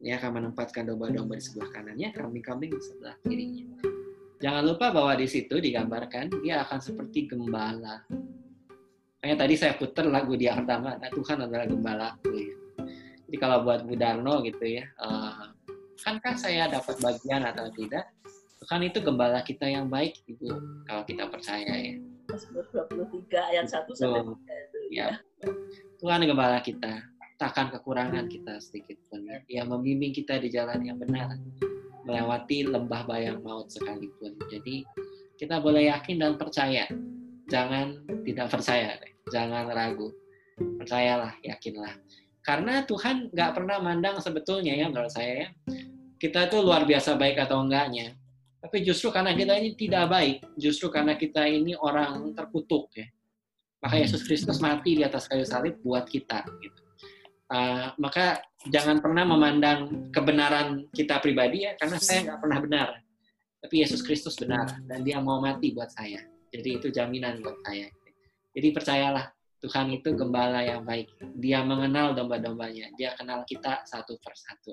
Ia 0.00 0.22
akan 0.22 0.30
menempatkan 0.40 0.86
domba-domba 0.86 1.34
di 1.34 1.44
sebelah 1.44 1.68
kanannya, 1.74 2.08
kambing-kambing 2.14 2.70
di 2.72 2.80
sebelah 2.80 3.16
kirinya. 3.26 3.95
Jangan 4.36 4.62
lupa 4.68 4.92
bahwa 4.92 5.16
di 5.16 5.24
situ 5.24 5.56
digambarkan 5.56 6.28
dia 6.44 6.60
akan 6.60 6.78
seperti 6.80 7.24
gembala. 7.24 8.04
Makanya 9.20 9.36
tadi 9.42 9.54
saya 9.56 9.74
putar 9.74 10.06
lagu 10.06 10.36
di 10.36 10.44
pertama, 10.46 10.94
nah, 11.00 11.10
Tuhan 11.10 11.38
adalah 11.48 11.66
gembalaku. 11.66 12.30
Ya. 12.36 12.54
Jadi 13.26 13.36
kalau 13.42 13.66
buat 13.66 13.82
Bu 13.82 13.96
Darno 13.98 14.44
gitu 14.44 14.62
ya, 14.62 14.84
eh, 14.86 15.32
akankah 15.98 16.36
saya 16.38 16.68
dapat 16.70 17.00
bagian 17.02 17.42
atau 17.42 17.66
tidak? 17.74 18.12
Tuhan 18.62 18.86
itu 18.86 18.98
gembala 19.02 19.40
kita 19.42 19.66
yang 19.66 19.90
baik, 19.90 20.20
Ibu, 20.30 20.48
kalau 20.86 21.02
kita 21.08 21.26
percaya 21.26 21.72
ya. 21.74 21.94
Mazmur 22.30 22.66
23 22.70 23.50
ayat 23.54 23.66
1 23.70 23.94
sampai 23.94 24.20
Betul. 24.22 24.36
3 24.46 24.64
itu 24.66 24.78
Ya. 24.94 25.08
Tuhan 25.98 26.20
gembala 26.22 26.58
kita, 26.62 27.02
takkan 27.40 27.72
kekurangan 27.72 28.30
kita 28.30 28.60
sedikit 28.62 29.00
pun. 29.10 29.26
ya. 29.26 29.42
Dia 29.48 29.62
membimbing 29.66 30.12
kita 30.14 30.38
di 30.38 30.52
jalan 30.52 30.86
yang 30.86 31.00
benar, 31.00 31.34
melewati 32.06 32.64
lembah 32.70 33.02
bayang 33.04 33.42
maut 33.42 33.68
sekalipun. 33.68 34.38
Jadi 34.46 34.86
kita 35.36 35.58
boleh 35.58 35.90
yakin 35.90 36.22
dan 36.22 36.32
percaya. 36.38 36.86
Jangan 37.46 38.02
tidak 38.26 38.50
percaya, 38.50 38.98
jangan 39.30 39.70
ragu. 39.70 40.10
Percayalah, 40.56 41.36
yakinlah. 41.44 41.94
Karena 42.46 42.86
Tuhan 42.86 43.34
nggak 43.34 43.52
pernah 43.58 43.82
mandang 43.82 44.22
sebetulnya 44.22 44.72
ya 44.74 44.86
menurut 44.86 45.10
saya 45.10 45.46
ya. 45.46 45.48
Kita 46.16 46.48
itu 46.48 46.62
luar 46.62 46.86
biasa 46.86 47.18
baik 47.18 47.42
atau 47.42 47.60
enggaknya. 47.60 48.16
Tapi 48.62 48.82
justru 48.82 49.12
karena 49.12 49.36
kita 49.36 49.58
ini 49.62 49.78
tidak 49.78 50.10
baik, 50.10 50.38
justru 50.58 50.90
karena 50.90 51.14
kita 51.14 51.44
ini 51.44 51.76
orang 51.76 52.32
terkutuk 52.34 52.90
ya. 52.96 53.06
Maka 53.84 54.00
Yesus 54.00 54.24
Kristus 54.24 54.58
mati 54.58 54.98
di 54.98 55.02
atas 55.06 55.28
kayu 55.28 55.46
salib 55.46 55.78
buat 55.84 56.08
kita. 56.08 56.42
Gitu. 56.58 56.80
Uh, 57.46 57.94
maka 58.02 58.42
jangan 58.70 58.98
pernah 58.98 59.24
memandang 59.24 60.10
kebenaran 60.10 60.90
kita 60.90 61.22
pribadi 61.22 61.66
ya, 61.66 61.78
karena 61.78 61.98
saya 61.98 62.32
nggak 62.32 62.40
pernah 62.42 62.58
benar. 62.62 62.88
Tapi 63.62 63.74
Yesus 63.82 64.04
Kristus 64.04 64.38
benar 64.38 64.78
dan 64.86 65.02
Dia 65.02 65.18
mau 65.18 65.42
mati 65.42 65.74
buat 65.74 65.90
saya. 65.90 66.22
Jadi 66.54 66.78
itu 66.78 66.88
jaminan 66.94 67.42
buat 67.42 67.58
saya. 67.66 67.90
Jadi 68.54 68.68
percayalah 68.72 69.26
Tuhan 69.60 69.90
itu 69.90 70.14
gembala 70.14 70.62
yang 70.62 70.86
baik. 70.86 71.10
Dia 71.42 71.66
mengenal 71.66 72.14
domba-dombanya. 72.14 72.94
Dia 72.94 73.16
kenal 73.18 73.42
kita 73.42 73.82
satu 73.84 74.14
persatu. 74.22 74.72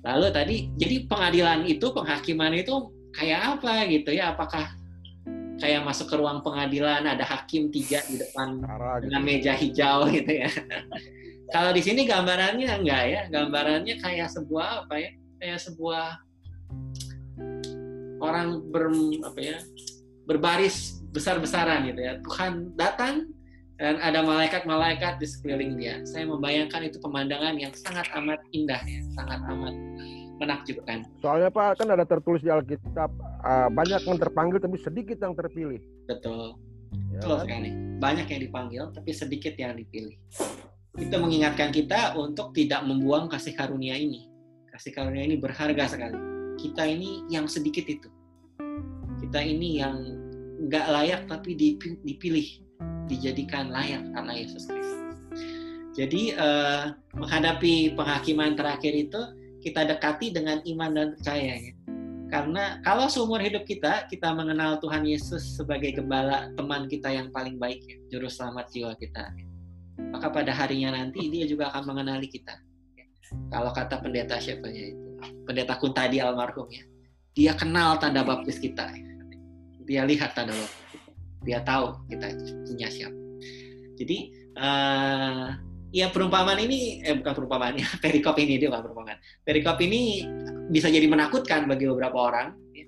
Lalu 0.00 0.26
tadi, 0.32 0.56
jadi 0.80 1.04
pengadilan 1.04 1.68
itu, 1.68 1.86
penghakiman 1.92 2.56
itu 2.56 2.88
kayak 3.12 3.60
apa 3.60 3.84
gitu 3.84 4.16
ya? 4.16 4.32
Apakah 4.32 4.79
kayak 5.60 5.84
masuk 5.84 6.08
ke 6.08 6.16
ruang 6.16 6.40
pengadilan 6.40 7.04
ada 7.04 7.22
hakim 7.22 7.68
tiga 7.68 8.00
di 8.08 8.16
depan 8.16 8.58
dengan 9.04 9.20
meja 9.22 9.52
hijau 9.52 10.08
gitu 10.08 10.32
ya? 10.32 10.50
Kalau 11.54 11.70
di 11.76 11.82
sini 11.84 12.08
gambarannya 12.08 12.66
enggak 12.66 13.04
ya? 13.06 13.20
Gambarannya 13.28 13.94
kayak 14.00 14.32
sebuah 14.32 14.86
apa 14.86 14.94
ya? 14.96 15.10
Kayak 15.38 15.60
sebuah 15.68 16.04
orang 18.20 18.64
ber 18.72 18.88
apa 19.24 19.40
ya? 19.40 19.58
berbaris 20.30 21.02
besar-besaran 21.10 21.90
gitu 21.90 22.00
ya. 22.06 22.22
Tuhan 22.22 22.70
datang 22.78 23.26
dan 23.80 23.98
ada 23.98 24.22
malaikat-malaikat 24.22 25.18
di 25.18 25.26
sekeliling 25.26 25.74
dia. 25.74 25.98
Saya 26.06 26.30
membayangkan 26.30 26.86
itu 26.86 27.02
pemandangan 27.02 27.58
yang 27.58 27.74
sangat 27.74 28.06
amat 28.14 28.38
indah 28.54 28.78
ya, 28.86 29.02
sangat 29.18 29.40
amat 29.50 29.74
menakjubkan. 30.40 31.04
Soalnya 31.20 31.52
Pak 31.52 31.84
kan 31.84 31.88
ada 31.92 32.08
tertulis 32.08 32.40
di 32.40 32.48
Alkitab 32.48 33.12
uh, 33.44 33.68
banyak 33.68 34.00
yang 34.08 34.16
terpanggil 34.16 34.56
tapi 34.56 34.80
sedikit 34.80 35.20
yang 35.20 35.36
terpilih. 35.36 35.78
Betul. 36.08 36.56
Ya 37.12 37.20
Betul 37.20 37.36
kan? 37.36 37.42
sekali. 37.44 37.70
Banyak 38.00 38.26
yang 38.32 38.40
dipanggil 38.48 38.82
tapi 38.96 39.10
sedikit 39.12 39.54
yang 39.60 39.76
dipilih. 39.76 40.16
Itu 40.96 41.16
mengingatkan 41.20 41.70
kita 41.70 42.16
untuk 42.16 42.56
tidak 42.56 42.82
membuang 42.82 43.28
kasih 43.28 43.54
karunia 43.54 43.94
ini. 43.94 44.26
Kasih 44.72 44.96
karunia 44.96 45.28
ini 45.28 45.36
berharga 45.36 45.86
sekali. 45.86 46.16
Kita 46.56 46.88
ini 46.88 47.28
yang 47.28 47.46
sedikit 47.46 47.84
itu. 47.84 48.08
Kita 49.20 49.38
ini 49.44 49.78
yang 49.78 49.96
nggak 50.66 50.86
layak 50.88 51.22
tapi 51.28 51.54
dipi- 51.56 52.00
dipilih, 52.02 52.48
dijadikan 53.06 53.68
layak 53.68 54.02
karena 54.16 54.32
Yesus 54.34 54.64
Kristus. 54.66 55.16
Jadi 55.94 56.32
eh, 56.32 56.82
menghadapi 57.16 57.94
penghakiman 57.98 58.56
terakhir 58.56 58.94
itu 58.94 59.20
kita 59.60 59.84
dekati 59.86 60.32
dengan 60.32 60.58
iman 60.64 60.90
dan 60.92 61.08
percaya 61.16 61.54
ya. 61.56 61.72
Karena 62.30 62.78
kalau 62.86 63.10
seumur 63.10 63.42
hidup 63.42 63.66
kita 63.66 64.06
kita 64.06 64.30
mengenal 64.30 64.78
Tuhan 64.78 65.02
Yesus 65.02 65.58
sebagai 65.58 65.98
gembala 65.98 66.46
teman 66.54 66.86
kita 66.86 67.10
yang 67.10 67.28
paling 67.34 67.58
baik 67.58 67.82
ya, 67.82 67.96
juru 68.16 68.30
selamat 68.30 68.70
jiwa 68.70 68.92
kita. 68.96 69.34
ya. 69.34 69.44
Maka 70.14 70.30
pada 70.30 70.54
harinya 70.54 70.94
nanti 70.94 71.26
dia 71.26 71.44
juga 71.44 71.74
akan 71.74 71.90
mengenali 71.90 72.30
kita. 72.30 72.54
ya. 72.94 73.04
Kalau 73.50 73.74
kata 73.74 73.98
pendeta 73.98 74.38
siapa 74.38 74.70
ya 74.70 74.94
itu, 74.94 75.08
pendeta 75.42 75.74
Kuntadi 75.76 76.22
almarhum 76.22 76.70
ya, 76.70 76.86
dia 77.34 77.52
kenal 77.58 77.98
tanda 77.98 78.22
baptis 78.22 78.62
kita. 78.62 78.86
ya. 78.94 79.06
Dia 79.90 80.02
lihat 80.06 80.38
tanda 80.38 80.54
baptis. 80.54 81.02
Dia 81.42 81.58
tahu 81.66 81.98
kita 82.14 82.30
punya 82.62 82.88
siapa. 82.88 83.18
Jadi 83.98 84.18
eh 84.54 85.69
ya 85.90 86.06
perumpamaan 86.10 86.58
ini 86.62 87.02
eh 87.02 87.14
bukan 87.18 87.34
perumpamaan 87.34 87.74
ya 87.78 87.86
perikop 88.04 88.38
ini 88.38 88.56
dia 88.56 88.70
bukan 88.70 88.82
perumpamaan. 88.90 89.18
Perikop 89.42 89.76
ini 89.82 90.24
bisa 90.70 90.86
jadi 90.86 91.06
menakutkan 91.10 91.66
bagi 91.66 91.90
beberapa 91.90 92.30
orang 92.30 92.54
ya. 92.74 92.86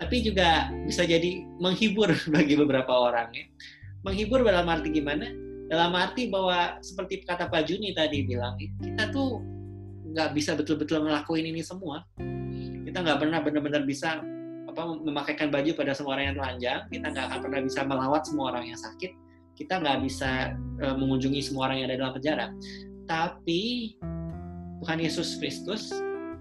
tapi 0.00 0.24
juga 0.24 0.72
bisa 0.88 1.04
jadi 1.04 1.44
menghibur 1.60 2.08
bagi 2.34 2.56
beberapa 2.56 2.90
orang 2.90 3.28
ya. 3.36 3.44
Menghibur 4.00 4.40
dalam 4.40 4.64
arti 4.64 4.88
gimana? 4.88 5.28
Dalam 5.70 5.92
arti 5.94 6.26
bahwa 6.26 6.80
seperti 6.82 7.22
kata 7.22 7.46
Pak 7.46 7.68
Juni 7.68 7.92
tadi 7.94 8.26
bilang 8.26 8.58
ya, 8.58 8.72
kita 8.80 9.12
tuh 9.12 9.38
nggak 10.10 10.34
bisa 10.34 10.56
betul-betul 10.56 11.04
ngelakuin 11.04 11.46
ini 11.46 11.62
semua. 11.62 12.02
Kita 12.88 13.04
nggak 13.04 13.22
pernah 13.22 13.38
benar-benar 13.44 13.84
bisa 13.86 14.18
apa 14.66 14.82
memakaikan 14.98 15.52
baju 15.52 15.70
pada 15.76 15.92
semua 15.94 16.18
orang 16.18 16.32
yang 16.32 16.36
telanjang. 16.40 16.80
Kita 16.90 17.06
nggak 17.12 17.24
akan 17.28 17.38
pernah 17.44 17.60
bisa 17.62 17.80
melawat 17.86 18.22
semua 18.26 18.44
orang 18.50 18.72
yang 18.72 18.80
sakit 18.80 19.29
kita 19.60 19.76
nggak 19.76 20.00
bisa 20.00 20.56
uh, 20.80 20.96
mengunjungi 20.96 21.44
semua 21.44 21.68
orang 21.68 21.84
yang 21.84 21.88
ada 21.92 22.00
dalam 22.00 22.14
penjara. 22.16 22.46
Tapi 23.04 23.92
Tuhan 24.80 24.98
Yesus 25.04 25.36
Kristus 25.36 25.92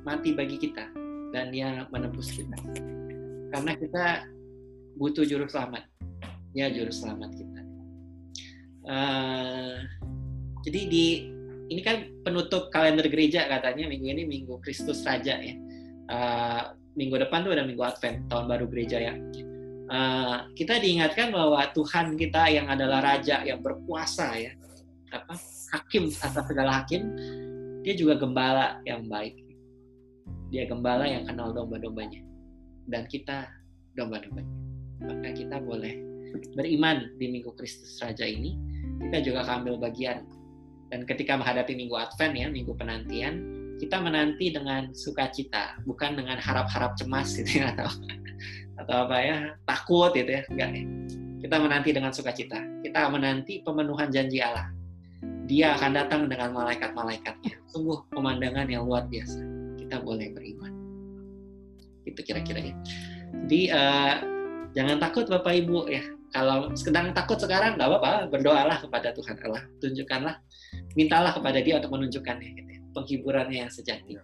mati 0.08 0.32
bagi 0.32 0.56
kita 0.56 0.88
dan 1.36 1.52
Dia 1.52 1.84
menebus 1.92 2.32
kita. 2.32 2.56
Karena 3.52 3.76
kita 3.76 4.24
butuh 4.96 5.28
juru 5.28 5.44
selamat. 5.52 5.84
Dia 6.56 6.72
juru 6.72 6.90
selamat 6.96 7.30
kita. 7.36 7.62
Uh, 8.88 9.76
Jadi 10.64 10.82
di 10.88 11.06
ini 11.70 11.82
kan 11.86 12.10
penutup 12.26 12.74
kalender 12.74 13.06
gereja 13.06 13.46
katanya 13.46 13.86
minggu 13.88 14.08
ini 14.10 14.24
minggu 14.26 14.64
Kristus 14.64 15.04
Raja 15.04 15.38
ya. 15.38 15.56
Uh, 16.10 16.62
minggu 16.98 17.20
depan 17.22 17.46
tuh 17.46 17.54
ada 17.54 17.68
minggu 17.68 17.84
Advent 17.84 18.32
tahun 18.32 18.48
baru 18.48 18.66
gereja 18.72 18.98
ya. 18.98 19.14
Uh, 19.90 20.46
kita 20.54 20.78
diingatkan 20.78 21.34
bahwa 21.34 21.66
Tuhan 21.74 22.14
kita 22.14 22.46
yang 22.54 22.70
adalah 22.70 23.02
Raja 23.02 23.42
yang 23.42 23.58
berkuasa 23.66 24.38
ya, 24.38 24.54
apa 25.10 25.34
hakim 25.74 26.14
atas 26.14 26.46
segala 26.46 26.86
hakim, 26.86 27.10
dia 27.82 27.98
juga 27.98 28.22
gembala 28.22 28.78
yang 28.86 29.10
baik. 29.10 29.34
Dia 30.54 30.70
gembala 30.70 31.10
yang 31.10 31.26
kenal 31.26 31.54
domba-dombanya 31.58 32.22
dan 32.86 33.10
kita 33.10 33.50
domba-dombanya. 33.98 34.54
Maka 35.10 35.30
kita 35.34 35.58
boleh 35.58 35.98
beriman 36.54 37.10
di 37.18 37.26
minggu 37.34 37.58
Kristus 37.58 37.98
Raja 37.98 38.30
ini, 38.30 38.54
kita 39.10 39.26
juga 39.26 39.42
akan 39.42 39.66
ambil 39.66 39.90
bagian 39.90 40.22
dan 40.90 41.06
ketika 41.06 41.38
menghadapi 41.38 41.78
minggu 41.78 41.96
Advent 41.96 42.34
ya, 42.34 42.48
minggu 42.50 42.74
penantian, 42.74 43.46
kita 43.78 44.02
menanti 44.02 44.52
dengan 44.52 44.92
sukacita, 44.92 45.78
bukan 45.86 46.18
dengan 46.18 46.42
harap-harap 46.42 46.98
cemas 46.98 47.38
gitu 47.38 47.62
ya 47.64 47.72
atau 47.78 47.90
atau 48.80 49.08
apa 49.08 49.16
ya, 49.20 49.38
takut 49.68 50.12
gitu 50.16 50.32
ya, 50.40 50.42
enggak 50.50 50.70
ya. 50.76 50.84
Kita 51.40 51.56
menanti 51.56 51.90
dengan 51.96 52.12
sukacita. 52.12 52.60
Kita 52.84 53.08
menanti 53.08 53.64
pemenuhan 53.64 54.12
janji 54.12 54.44
Allah. 54.44 54.68
Dia 55.48 55.80
akan 55.80 55.92
datang 55.96 56.22
dengan 56.28 56.52
malaikat-malaikatnya. 56.52 57.56
Sungguh 57.72 58.06
pemandangan 58.12 58.68
yang 58.68 58.84
luar 58.86 59.08
biasa. 59.08 59.40
Kita 59.80 60.04
boleh 60.04 60.36
beriman. 60.36 60.72
Itu 62.04 62.20
kira-kira 62.28 62.60
ya. 62.60 62.76
Jadi 63.48 63.62
uh, 63.72 64.16
jangan 64.76 64.98
takut 65.00 65.26
Bapak 65.32 65.54
Ibu 65.64 65.88
ya. 65.88 66.04
Kalau 66.30 66.70
sedang 66.78 67.10
takut 67.18 67.42
sekarang 67.42 67.80
nggak 67.80 67.90
apa-apa, 67.90 68.30
berdoalah 68.30 68.78
kepada 68.86 69.10
Tuhan 69.18 69.40
Allah. 69.50 69.66
Tunjukkanlah 69.82 70.36
mintalah 70.94 71.34
kepada 71.34 71.58
dia 71.58 71.82
untuk 71.82 71.98
menunjukkannya 71.98 72.50
gitu 72.54 72.70
ya, 72.70 72.80
penghiburannya 72.94 73.58
yang 73.66 73.72
sejati. 73.74 74.22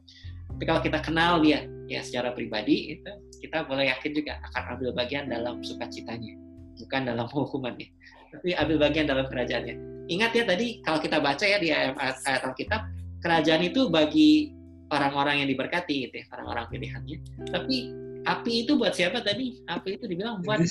Tapi 0.56 0.64
kalau 0.64 0.82
kita 0.86 1.02
kenal 1.02 1.42
dia 1.42 1.66
ya 1.90 2.06
secara 2.06 2.32
pribadi 2.38 2.94
itu 2.94 3.12
kita 3.46 3.70
boleh 3.70 3.94
yakin 3.94 4.12
juga 4.18 4.42
akan 4.52 4.64
ambil 4.76 4.90
bagian 4.98 5.30
dalam 5.30 5.62
sukacitanya, 5.62 6.34
bukan 6.82 7.02
dalam 7.06 7.30
hukumannya. 7.30 7.88
Tapi 8.34 8.58
ambil 8.58 8.78
bagian 8.90 9.06
dalam 9.06 9.30
kerajaannya. 9.30 9.76
Ingat 10.10 10.32
ya 10.34 10.44
tadi 10.46 10.82
kalau 10.82 11.00
kita 11.02 11.18
baca 11.22 11.46
ya 11.46 11.58
di 11.62 11.70
ayat, 11.70 11.96
ayat 12.26 12.42
Alkitab, 12.46 12.82
kerajaan 13.22 13.62
itu 13.66 13.88
bagi 13.90 14.54
orang-orang 14.90 15.46
yang 15.46 15.50
diberkati 15.50 16.10
gitu 16.10 16.16
ya, 16.22 16.26
orang-orang 16.34 16.66
pilihannya. 16.74 17.18
Tapi 17.54 17.78
api 18.26 18.54
itu 18.66 18.78
buat 18.78 18.94
siapa 18.98 19.22
tadi? 19.22 19.62
Api 19.70 19.98
itu 19.98 20.06
dibilang 20.10 20.42
buat 20.42 20.62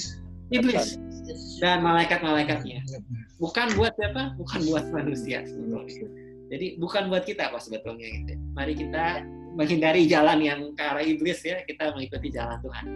iblis 0.51 0.99
dan 1.63 1.83
malaikat-malaikatnya. 1.83 2.83
Bukan 3.39 3.75
buat 3.75 3.95
siapa? 3.99 4.35
Bukan 4.39 4.61
buat 4.71 4.85
manusia 4.95 5.43
sebetulnya. 5.47 6.07
Jadi 6.53 6.67
bukan 6.79 7.11
buat 7.11 7.25
kita 7.27 7.51
kok 7.51 7.63
sebetulnya 7.65 8.07
gitu. 8.07 8.39
Mari 8.55 8.79
kita 8.79 9.25
menghindari 9.55 10.11
jalan 10.11 10.39
yang 10.43 10.61
ke 10.75 10.83
arah 10.83 11.05
iblis 11.05 11.41
ya, 11.47 11.63
kita 11.65 11.95
mengikuti 11.95 12.29
jalan 12.35 12.59
Tuhan. 12.61 12.87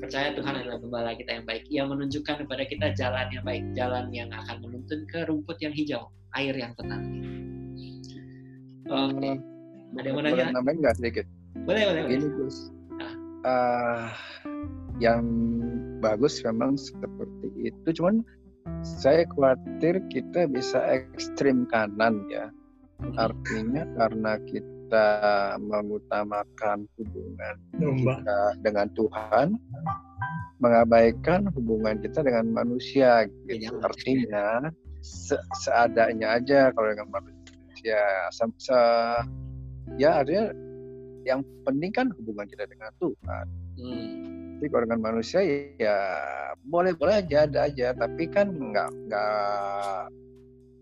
Percaya 0.00 0.28
Tuhan 0.34 0.54
adalah 0.58 0.78
gembala 0.82 1.10
kita 1.14 1.30
yang 1.38 1.46
baik. 1.46 1.64
Ia 1.70 1.82
menunjukkan 1.86 2.34
kepada 2.46 2.62
kita 2.66 2.86
jalan 2.98 3.26
yang 3.30 3.44
baik, 3.46 3.64
jalan 3.78 4.04
yang 4.10 4.28
akan 4.34 4.56
menuntun 4.64 5.06
ke 5.06 5.22
rumput 5.28 5.56
yang 5.62 5.70
hijau, 5.70 6.10
air 6.34 6.54
yang 6.56 6.72
tenang. 6.74 7.04
Oke. 8.90 9.14
Okay. 9.16 9.34
Ada 9.98 10.06
yang 10.06 10.14
mau 10.14 10.22
nanya? 10.22 10.34
Boleh 10.34 10.54
nambahin 10.54 10.78
nggak 10.82 10.96
sedikit? 10.98 11.26
Boleh, 11.66 11.82
boleh. 11.86 12.02
Ini 12.10 12.26
Gus. 12.38 12.56
Uh, 13.40 14.06
yang 15.00 15.24
bagus 16.04 16.44
memang 16.44 16.76
seperti 16.76 17.72
itu 17.72 17.88
cuman 17.96 18.20
saya 18.84 19.24
khawatir 19.32 20.00
kita 20.12 20.44
bisa 20.48 20.80
ekstrim 20.92 21.64
kanan 21.68 22.24
ya 22.28 22.52
artinya 23.16 23.88
karena 23.96 24.36
kita 24.44 24.79
mengutamakan 25.60 26.88
hubungan 26.98 27.54
kita 27.76 28.38
dengan 28.64 28.86
Tuhan 28.96 29.58
mengabaikan 30.60 31.48
hubungan 31.56 31.98
kita 32.04 32.20
dengan 32.20 32.52
manusia 32.52 33.26
gitu. 33.48 33.64
Ya, 33.66 33.72
artinya 33.80 34.46
se 35.00 35.36
seadanya 35.64 36.36
aja 36.36 36.68
kalau 36.76 36.92
dengan 36.92 37.08
manusia. 37.08 38.00
Se, 38.28 38.44
se 38.60 38.78
ya 39.96 40.20
artinya 40.20 40.52
yang 41.24 41.40
penting 41.64 41.90
kan 41.90 42.06
hubungan 42.20 42.46
kita 42.46 42.68
dengan 42.68 42.92
Tuhan. 43.00 43.46
Hmm. 43.80 44.08
Tapi 44.60 44.68
kalau 44.68 44.84
dengan 44.84 45.02
manusia 45.08 45.40
ya 45.80 45.96
boleh-boleh 46.68 47.24
aja 47.24 47.48
ada 47.48 47.60
aja. 47.72 47.96
Tapi 47.96 48.28
kan 48.28 48.52
nggak 48.52 48.90
nggak 49.08 50.00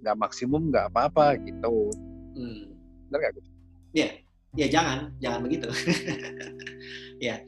nggak 0.03 0.17
maksimum 0.19 0.75
nggak 0.75 0.91
apa-apa 0.91 1.39
gitu. 1.47 1.91
Hmm. 2.35 2.71
benar 3.09 3.33
gak 3.33 3.41
ya 3.93 4.09
ya 4.57 4.67
jangan 4.69 5.13
jangan 5.21 5.41
begitu. 5.45 5.69
Ya 7.19 7.43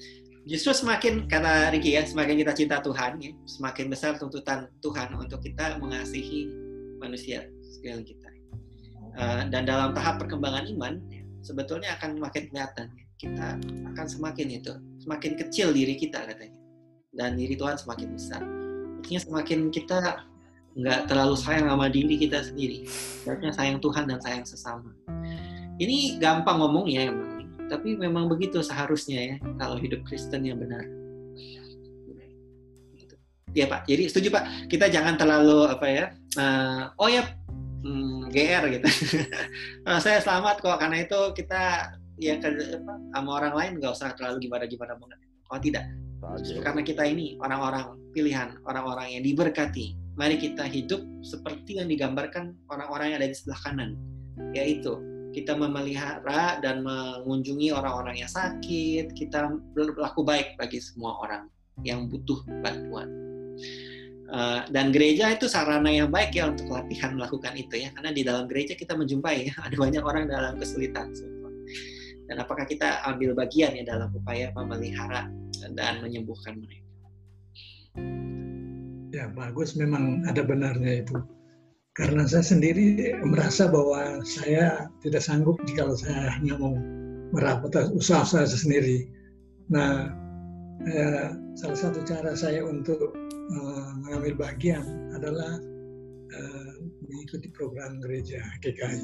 justru 0.50 0.74
semakin 0.74 1.30
kata 1.30 1.70
Ricky 1.70 1.94
ya 1.94 2.02
semakin 2.02 2.42
kita 2.42 2.52
cinta 2.58 2.82
Tuhan 2.82 3.22
ya 3.22 3.30
semakin 3.46 3.86
besar 3.86 4.18
tuntutan 4.18 4.66
Tuhan 4.82 5.14
untuk 5.14 5.38
kita 5.46 5.78
mengasihi 5.78 6.50
manusia 6.98 7.46
sekalian 7.62 8.02
kita. 8.02 8.26
Uh, 9.14 9.46
dan 9.46 9.62
dalam 9.62 9.94
tahap 9.94 10.18
perkembangan 10.18 10.66
iman 10.74 10.98
ya, 11.06 11.22
sebetulnya 11.46 11.94
akan 12.02 12.18
makin 12.18 12.50
kelihatan 12.50 12.90
ya 12.98 13.04
kita 13.14 13.46
akan 13.94 14.06
semakin 14.10 14.58
itu 14.58 14.74
semakin 15.06 15.38
kecil 15.38 15.70
diri 15.70 15.94
kita 15.94 16.26
katanya. 16.26 16.58
Dan 17.14 17.38
diri 17.38 17.54
Tuhan 17.54 17.78
semakin 17.78 18.08
besar. 18.10 18.42
Artinya 18.98 19.20
semakin 19.22 19.70
kita 19.70 20.26
nggak 20.74 21.06
terlalu 21.06 21.38
sayang 21.38 21.70
sama 21.70 21.86
diri 21.86 22.18
kita 22.18 22.42
sendiri. 22.42 22.90
Artinya 23.22 23.54
sayang 23.54 23.78
Tuhan 23.78 24.10
dan 24.10 24.18
sayang 24.18 24.42
sesama 24.42 24.90
ini 25.80 26.20
gampang 26.20 26.60
ngomong 26.60 26.86
ya 26.86 27.08
emang 27.08 27.48
tapi 27.70 27.96
memang 27.96 28.28
begitu 28.28 28.60
seharusnya 28.60 29.18
ya 29.18 29.36
kalau 29.56 29.80
hidup 29.80 30.04
Kristen 30.04 30.44
yang 30.44 30.60
benar 30.60 30.84
Ya 33.50 33.66
Pak, 33.66 33.82
jadi 33.90 34.06
setuju 34.06 34.30
Pak. 34.30 34.70
Kita 34.70 34.86
jangan 34.86 35.18
terlalu 35.18 35.66
apa 35.66 35.86
ya? 35.90 36.14
Uh, 36.38 36.86
oh 37.02 37.10
ya, 37.10 37.26
hmm, 37.82 38.30
GR 38.30 38.64
gitu. 38.78 38.86
uh, 39.90 39.98
saya 40.06 40.22
selamat 40.22 40.62
kok 40.62 40.78
karena 40.78 41.02
itu 41.02 41.18
kita 41.34 41.90
ya 42.20 42.36
apa, 42.38 42.94
sama 43.16 43.30
orang 43.42 43.54
lain 43.56 43.72
nggak 43.80 43.92
usah 43.96 44.12
terlalu 44.14 44.46
gimana 44.46 44.68
gimana 44.68 44.92
banget 44.94 45.18
kalau 45.48 45.60
tidak 45.64 45.84
Justru 46.20 46.60
karena 46.60 46.84
kita 46.84 47.02
ini 47.08 47.40
orang-orang 47.40 47.96
pilihan 48.12 48.60
orang-orang 48.68 49.16
yang 49.16 49.24
diberkati 49.24 49.96
mari 50.20 50.36
kita 50.36 50.68
hidup 50.68 51.00
seperti 51.24 51.80
yang 51.80 51.88
digambarkan 51.88 52.52
orang-orang 52.68 53.16
yang 53.16 53.18
ada 53.24 53.32
di 53.32 53.36
sebelah 53.40 53.60
kanan 53.64 53.96
yaitu 54.52 55.00
kita 55.30 55.54
memelihara 55.54 56.58
dan 56.58 56.82
mengunjungi 56.82 57.70
orang-orang 57.70 58.22
yang 58.22 58.30
sakit 58.30 59.14
kita 59.14 59.54
berlaku 59.74 60.26
baik 60.26 60.58
bagi 60.58 60.82
semua 60.82 61.18
orang 61.22 61.46
yang 61.86 62.08
butuh 62.10 62.40
bantuan 62.60 63.08
Uh, 64.30 64.62
dan 64.70 64.94
gereja 64.94 65.34
itu 65.34 65.50
sarana 65.50 65.90
yang 65.90 66.06
baik 66.06 66.38
ya 66.38 66.46
untuk 66.46 66.70
latihan 66.70 67.18
melakukan 67.18 67.50
itu 67.58 67.82
ya 67.82 67.90
karena 67.90 68.14
di 68.14 68.22
dalam 68.22 68.46
gereja 68.46 68.78
kita 68.78 68.94
menjumpai 68.94 69.50
ya 69.50 69.54
ada 69.66 69.74
banyak 69.74 70.06
orang 70.06 70.30
dalam 70.30 70.54
kesulitan 70.54 71.10
dan 72.30 72.38
apakah 72.38 72.62
kita 72.62 73.02
ambil 73.10 73.34
bagian 73.34 73.74
ya 73.74 73.82
dalam 73.82 74.14
upaya 74.14 74.54
memelihara 74.54 75.26
dan 75.74 75.98
menyembuhkan 75.98 76.62
mereka. 76.62 76.86
Ya 79.10 79.26
bagus 79.34 79.74
memang 79.74 80.22
ada 80.30 80.46
benarnya 80.46 81.02
itu. 81.02 81.18
Karena 81.98 82.22
saya 82.24 82.46
sendiri 82.46 83.14
merasa 83.26 83.66
bahwa 83.66 84.22
saya 84.22 84.88
tidak 85.02 85.22
sanggup 85.26 85.58
jika 85.66 85.90
saya 85.98 86.38
hanya 86.38 86.54
mau 86.56 86.74
merapat 87.34 87.90
usaha 87.94 88.22
saya 88.22 88.46
sendiri. 88.46 89.10
Nah, 89.70 90.10
eh, 90.86 91.34
salah 91.58 91.78
satu 91.78 92.02
cara 92.06 92.34
saya 92.38 92.62
untuk 92.62 93.14
eh, 93.34 93.90
mengambil 94.06 94.38
bagian 94.38 94.86
adalah 95.18 95.58
eh, 96.30 96.72
mengikuti 97.02 97.50
program 97.54 97.98
gereja 97.98 98.38
GKI. 98.62 99.02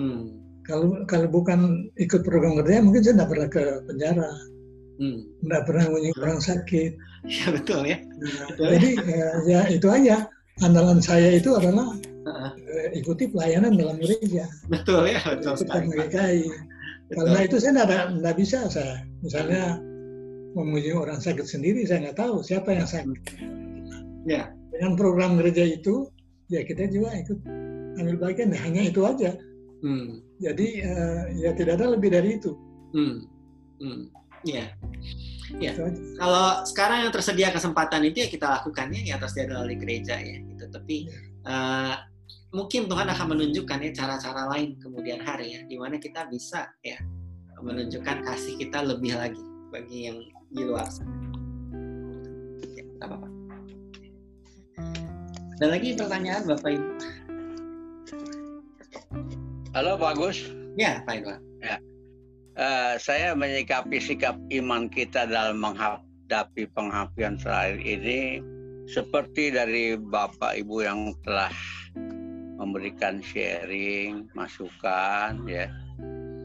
Hmm 0.00 0.46
kalau 0.66 1.06
kalau 1.06 1.26
bukan 1.30 1.88
ikut 1.96 2.26
program 2.26 2.58
kerja 2.60 2.82
mungkin 2.82 3.02
saya 3.06 3.14
tidak 3.16 3.30
pernah 3.30 3.48
ke 3.48 3.62
penjara 3.86 4.30
hmm. 4.98 5.18
tidak 5.46 5.62
pernah 5.70 5.84
menyinggung 5.94 6.24
orang 6.26 6.42
sakit 6.42 6.92
ya 7.38 7.46
betul 7.54 7.80
ya 7.86 7.98
nah, 8.02 8.46
betul, 8.50 8.66
jadi 8.74 8.90
ya. 9.06 9.28
ya 9.46 9.60
itu 9.70 9.86
aja 9.88 10.16
andalan 10.64 11.00
saya 11.02 11.36
itu 11.36 11.52
adalah 11.56 11.92
uh-huh. 12.24 12.50
ikuti 12.96 13.28
pelayanan 13.28 13.76
dalam 13.76 13.96
gereja 14.00 14.48
betul 14.70 15.04
ya 15.08 15.20
betul 15.24 15.54
sekali 15.58 15.92
GKI 15.92 16.46
karena 17.12 17.38
itu 17.44 17.56
saya 17.60 17.84
tidak 17.86 18.34
bisa 18.38 18.58
saya 18.70 18.96
misalnya 19.20 19.78
memuji 20.56 20.90
orang 20.96 21.20
sakit 21.20 21.44
sendiri 21.44 21.84
saya 21.84 22.08
nggak 22.08 22.18
tahu 22.18 22.40
siapa 22.40 22.72
yang 22.72 22.88
sakit 22.88 23.20
ya 24.24 24.50
dengan 24.72 24.96
program 24.96 25.38
gereja 25.38 25.76
itu 25.76 26.08
ya 26.48 26.64
kita 26.64 26.88
juga 26.88 27.12
ikut 27.14 27.38
ambil 27.96 28.16
bagian 28.20 28.52
hanya 28.52 28.88
itu 28.88 29.04
aja 29.04 29.36
Hmm. 29.84 30.24
Jadi 30.40 30.82
uh, 30.84 31.22
ya 31.36 31.50
tidak 31.56 31.80
ada 31.80 31.96
lebih 31.96 32.12
dari 32.12 32.40
itu. 32.40 32.56
Hmm. 32.96 33.28
Hmm. 33.82 34.08
Ya. 34.46 34.70
Ya. 35.58 35.72
Kalau 36.18 36.62
sekarang 36.66 37.06
yang 37.06 37.12
tersedia 37.14 37.50
kesempatan 37.50 38.06
itu 38.06 38.22
ya 38.22 38.28
kita 38.30 38.46
lakukannya 38.60 39.02
ya 39.02 39.18
atas 39.18 39.34
dari 39.34 39.74
gereja 39.74 40.18
ya. 40.18 40.38
Itu 40.38 40.70
tapi 40.70 41.10
uh, 41.46 41.94
mungkin 42.54 42.86
Tuhan 42.86 43.10
akan 43.10 43.26
menunjukkan 43.34 43.78
ya 43.82 43.90
cara-cara 43.94 44.46
lain 44.54 44.78
kemudian 44.78 45.22
hari 45.22 45.58
ya, 45.58 45.60
di 45.66 45.74
mana 45.74 45.98
kita 45.98 46.30
bisa 46.30 46.70
ya 46.82 46.98
menunjukkan 47.58 48.22
kasih 48.22 48.54
kita 48.58 48.86
lebih 48.86 49.18
lagi 49.18 49.42
bagi 49.74 50.10
yang 50.10 50.18
di 50.50 50.62
luar 50.62 50.86
sana. 50.90 51.14
Ya, 52.74 52.84
apa-apa. 53.02 53.28
Ada 55.56 55.66
lagi 55.72 55.88
pertanyaan 55.96 56.42
Bapak 56.46 56.70
Ibu? 56.70 56.88
Halo 59.72 59.96
Pak 59.96 60.12
Gus. 60.20 60.38
Ya, 60.76 61.00
Pak 61.08 61.24
Ibu. 61.24 61.45
Ya. 62.56 62.64
Eh, 62.64 62.94
saya 62.96 63.36
menyikapi 63.36 64.00
sikap 64.00 64.40
iman 64.48 64.88
kita 64.88 65.28
dalam 65.28 65.60
menghadapi 65.60 66.64
penghapian 66.72 67.36
terakhir 67.36 67.84
ini 67.84 68.40
seperti 68.88 69.52
dari 69.52 70.00
Bapak 70.00 70.56
Ibu 70.56 70.76
yang 70.80 71.12
telah 71.20 71.52
memberikan 72.56 73.20
sharing, 73.20 74.32
masukan 74.32 75.44
ya. 75.44 75.68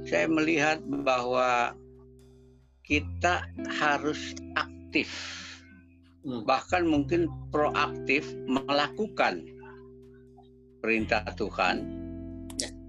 Saya 0.03 0.27
melihat 0.27 0.83
bahwa 0.83 1.71
kita 2.83 3.47
harus 3.79 4.35
aktif 4.59 5.07
bahkan 6.45 6.85
mungkin 6.85 7.25
proaktif 7.49 8.29
melakukan 8.45 9.41
perintah 10.83 11.25
Tuhan 11.33 11.81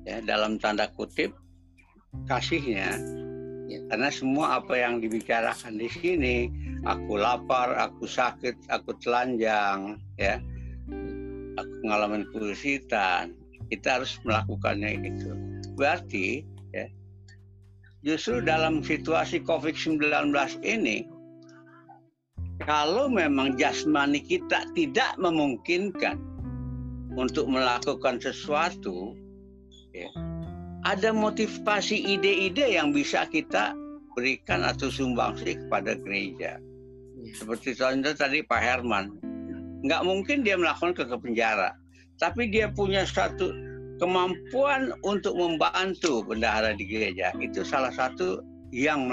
ya 0.04 0.20
dalam 0.20 0.60
tanda 0.60 0.90
kutip 0.92 1.32
kasihnya. 2.28 2.98
Ya. 3.70 3.80
karena 3.88 4.12
semua 4.12 4.60
apa 4.60 4.76
yang 4.76 5.00
dibicarakan 5.00 5.80
di 5.80 5.88
sini 5.88 6.36
aku 6.84 7.16
lapar 7.16 7.72
aku 7.72 8.04
sakit 8.04 8.68
aku 8.68 8.92
telanjang 9.00 9.96
ya. 10.20 10.36
Aku 11.56 11.72
mengalami 11.84 12.24
kesulitan 12.32 13.32
kita 13.72 14.00
harus 14.00 14.20
melakukannya 14.28 15.08
itu. 15.08 15.32
Berarti 15.72 16.44
ya 16.76 16.84
justru 18.04 18.44
dalam 18.44 18.84
situasi 18.84 19.40
COVID-19 19.48 20.04
ini 20.64 21.08
kalau 22.62 23.10
memang 23.10 23.58
jasmani 23.58 24.22
kita 24.22 24.68
tidak 24.76 25.16
memungkinkan 25.18 26.20
untuk 27.18 27.44
melakukan 27.50 28.22
sesuatu, 28.22 29.18
ya, 29.92 30.08
ada 30.82 31.14
motivasi 31.14 32.18
ide-ide 32.18 32.74
yang 32.74 32.90
bisa 32.90 33.26
kita 33.30 33.74
berikan 34.18 34.66
atau 34.66 34.90
sumbangsi 34.90 35.56
kepada 35.56 35.96
gereja. 35.96 36.58
Seperti 37.32 37.78
contoh 37.78 38.12
tadi 38.18 38.42
Pak 38.42 38.60
Herman, 38.60 39.14
nggak 39.86 40.02
mungkin 40.02 40.42
dia 40.42 40.58
melakukan 40.58 40.92
ke 40.92 41.16
penjara, 41.16 41.70
tapi 42.18 42.50
dia 42.50 42.66
punya 42.74 43.06
satu 43.06 43.54
kemampuan 44.02 44.90
untuk 45.06 45.38
membantu 45.38 46.26
bendahara 46.26 46.74
di 46.74 46.82
gereja. 46.82 47.30
Itu 47.38 47.62
salah 47.62 47.94
satu 47.94 48.42
yang 48.74 49.06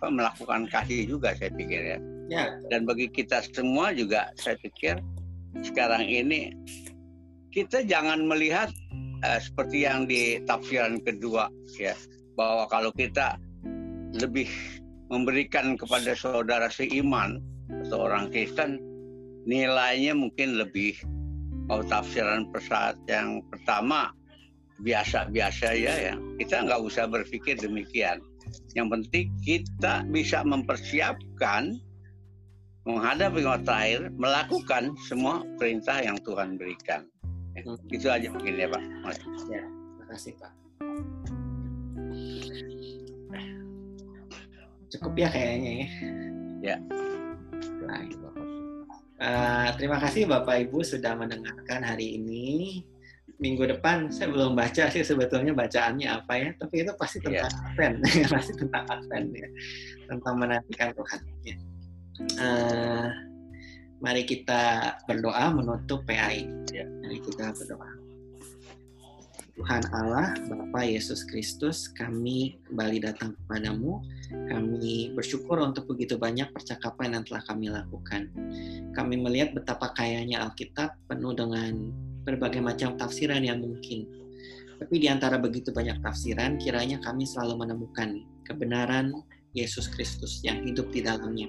melakukan 0.00 0.64
kasih 0.72 1.04
juga 1.04 1.36
saya 1.36 1.52
pikir 1.52 1.80
ya. 1.84 1.98
Ya. 2.26 2.44
Dan 2.72 2.88
bagi 2.88 3.12
kita 3.12 3.44
semua 3.52 3.92
juga 3.92 4.32
saya 4.40 4.56
pikir 4.58 4.98
sekarang 5.62 6.08
ini 6.08 6.56
kita 7.52 7.84
jangan 7.84 8.24
melihat 8.24 8.72
uh, 9.26 9.40
seperti 9.42 9.82
yang 9.82 10.06
di 10.06 10.38
tafsiran 10.46 11.02
kedua 11.02 11.50
ya. 11.74 11.98
Bahwa 12.38 12.70
kalau 12.70 12.94
kita 12.94 13.34
lebih 14.14 14.46
memberikan 15.10 15.74
kepada 15.74 16.14
saudara 16.14 16.70
seiman 16.70 17.42
atau 17.86 18.06
orang 18.06 18.30
Kristen 18.30 18.78
nilainya 19.50 20.14
mungkin 20.14 20.62
lebih. 20.62 20.94
Kalau 21.66 21.82
tafsiran 21.90 22.46
pesat 22.54 22.94
yang 23.10 23.42
pertama 23.50 24.14
biasa-biasa 24.86 25.74
ya 25.74 25.94
ya. 26.12 26.14
Kita 26.38 26.62
nggak 26.62 26.78
usah 26.86 27.10
berpikir 27.10 27.58
demikian. 27.58 28.22
Yang 28.78 28.88
penting 28.94 29.26
kita 29.42 30.06
bisa 30.06 30.46
mempersiapkan 30.46 31.74
menghadapi 32.86 33.42
waktu 33.42 33.72
akhir 33.74 34.00
melakukan 34.14 34.94
semua 35.10 35.42
perintah 35.58 35.98
yang 35.98 36.14
Tuhan 36.22 36.54
berikan. 36.54 37.02
Hmm. 37.64 37.78
Itu 37.88 38.06
aja 38.10 38.26
mungkin 38.28 38.58
ya 38.58 38.68
Pak. 38.68 38.82
Ya, 39.48 39.62
terima 39.64 40.04
kasih 40.12 40.32
Pak. 40.36 40.52
Cukup 44.92 45.12
ya 45.16 45.28
kayaknya 45.30 45.70
ya. 45.72 45.88
Ya. 46.60 46.76
Baik, 47.86 48.16
Uh, 49.16 49.72
terima 49.80 49.96
kasih 49.96 50.28
Bapak 50.28 50.68
Ibu 50.68 50.84
sudah 50.84 51.16
mendengarkan 51.16 51.80
hari 51.80 52.20
ini. 52.20 52.84
Minggu 53.40 53.64
depan 53.64 54.12
saya 54.12 54.28
belum 54.28 54.52
baca 54.52 54.92
sih 54.92 55.00
sebetulnya 55.00 55.56
bacaannya 55.56 56.04
apa 56.04 56.32
ya, 56.36 56.52
tapi 56.60 56.84
itu 56.84 56.92
pasti 57.00 57.24
tentang 57.24 57.48
yeah. 57.48 57.64
Advent, 57.64 57.96
pasti 58.36 58.52
tentang 58.60 58.84
Advent 58.84 59.28
ya, 59.32 59.48
tentang 60.04 60.34
menantikan 60.36 60.92
Tuhan. 60.92 61.20
Ya 61.48 61.56
uh, 62.40 63.06
mari 64.00 64.28
kita 64.28 64.94
berdoa 65.08 65.52
menutup 65.52 66.04
PA 66.04 66.32
ini. 66.32 66.52
Ya. 66.72 66.84
Mari 66.84 67.18
kita 67.24 67.52
berdoa. 67.56 67.90
Tuhan 69.56 69.88
Allah, 69.88 70.36
Bapa 70.52 70.84
Yesus 70.84 71.24
Kristus, 71.24 71.88
kami 71.88 72.60
kembali 72.68 73.00
datang 73.00 73.32
kepadamu. 73.40 74.04
Kami 74.52 75.16
bersyukur 75.16 75.64
untuk 75.64 75.88
begitu 75.88 76.20
banyak 76.20 76.52
percakapan 76.52 77.16
yang 77.16 77.24
telah 77.24 77.40
kami 77.48 77.72
lakukan. 77.72 78.28
Kami 78.92 79.16
melihat 79.16 79.56
betapa 79.56 79.96
kayanya 79.96 80.44
Alkitab 80.44 81.00
penuh 81.08 81.32
dengan 81.32 81.88
berbagai 82.28 82.60
macam 82.60 83.00
tafsiran 83.00 83.40
yang 83.40 83.64
mungkin. 83.64 84.04
Tapi 84.76 85.00
di 85.00 85.08
antara 85.08 85.40
begitu 85.40 85.72
banyak 85.72 86.04
tafsiran, 86.04 86.60
kiranya 86.60 87.00
kami 87.00 87.24
selalu 87.24 87.64
menemukan 87.64 88.28
kebenaran 88.44 89.08
Yesus 89.56 89.88
Kristus 89.88 90.44
yang 90.44 90.68
hidup 90.68 90.92
di 90.92 91.00
dalamnya 91.00 91.48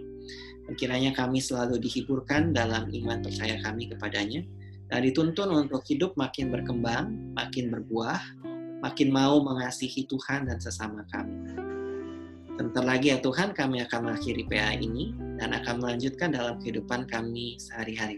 Kiranya 0.75 1.15
kami 1.15 1.39
selalu 1.39 1.79
dihiburkan 1.79 2.51
dalam 2.51 2.91
iman 2.91 3.23
percaya 3.23 3.55
kami 3.63 3.87
kepadanya 3.87 4.43
dan 4.91 4.99
dituntun 5.03 5.47
untuk 5.67 5.83
hidup 5.87 6.11
makin 6.19 6.51
berkembang, 6.51 7.15
makin 7.35 7.71
berbuah, 7.71 8.19
makin 8.83 9.09
mau 9.11 9.39
mengasihi 9.39 10.03
Tuhan 10.07 10.51
dan 10.51 10.59
sesama 10.59 11.07
kami. 11.11 11.55
Sebentar 12.57 12.83
lagi 12.83 13.13
ya 13.13 13.21
Tuhan 13.21 13.53
kami 13.53 13.85
akan 13.85 13.99
mengakhiri 14.09 14.43
PA 14.49 14.73
ini 14.75 15.13
dan 15.37 15.53
akan 15.53 15.77
melanjutkan 15.77 16.33
dalam 16.33 16.57
kehidupan 16.57 17.05
kami 17.05 17.55
sehari-hari. 17.61 18.17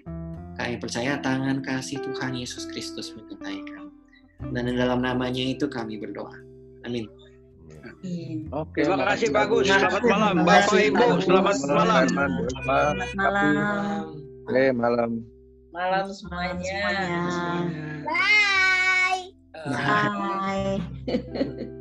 Kami 0.56 0.80
percaya 0.80 1.20
tangan 1.20 1.60
kasih 1.60 2.00
Tuhan 2.00 2.39
Yesus 2.39 2.68
Kristus 2.72 3.12
menyertai 3.16 3.60
kami. 3.68 3.91
Dan 4.56 4.72
dalam 4.80 5.04
namanya 5.04 5.43
itu 5.43 5.67
kami 5.67 6.00
berdoa. 6.00 6.39
Amin. 6.88 7.12
Oke. 8.51 8.82
Terima 8.84 9.06
kasih 9.14 9.28
Pak 9.32 9.46
Gus. 9.50 9.68
Selamat 9.68 10.04
malam 10.06 10.36
Bapak 10.43 10.80
Ibu. 10.80 11.08
Selamat 11.24 11.58
malam. 11.68 12.06
Selamat 12.10 13.12
malam. 13.16 14.04
Oke, 14.50 14.66
malam. 14.74 15.12
Malam 15.70 16.06
semuanya. 16.10 16.82
Bye. 18.04 19.22
Bye. 19.70 21.70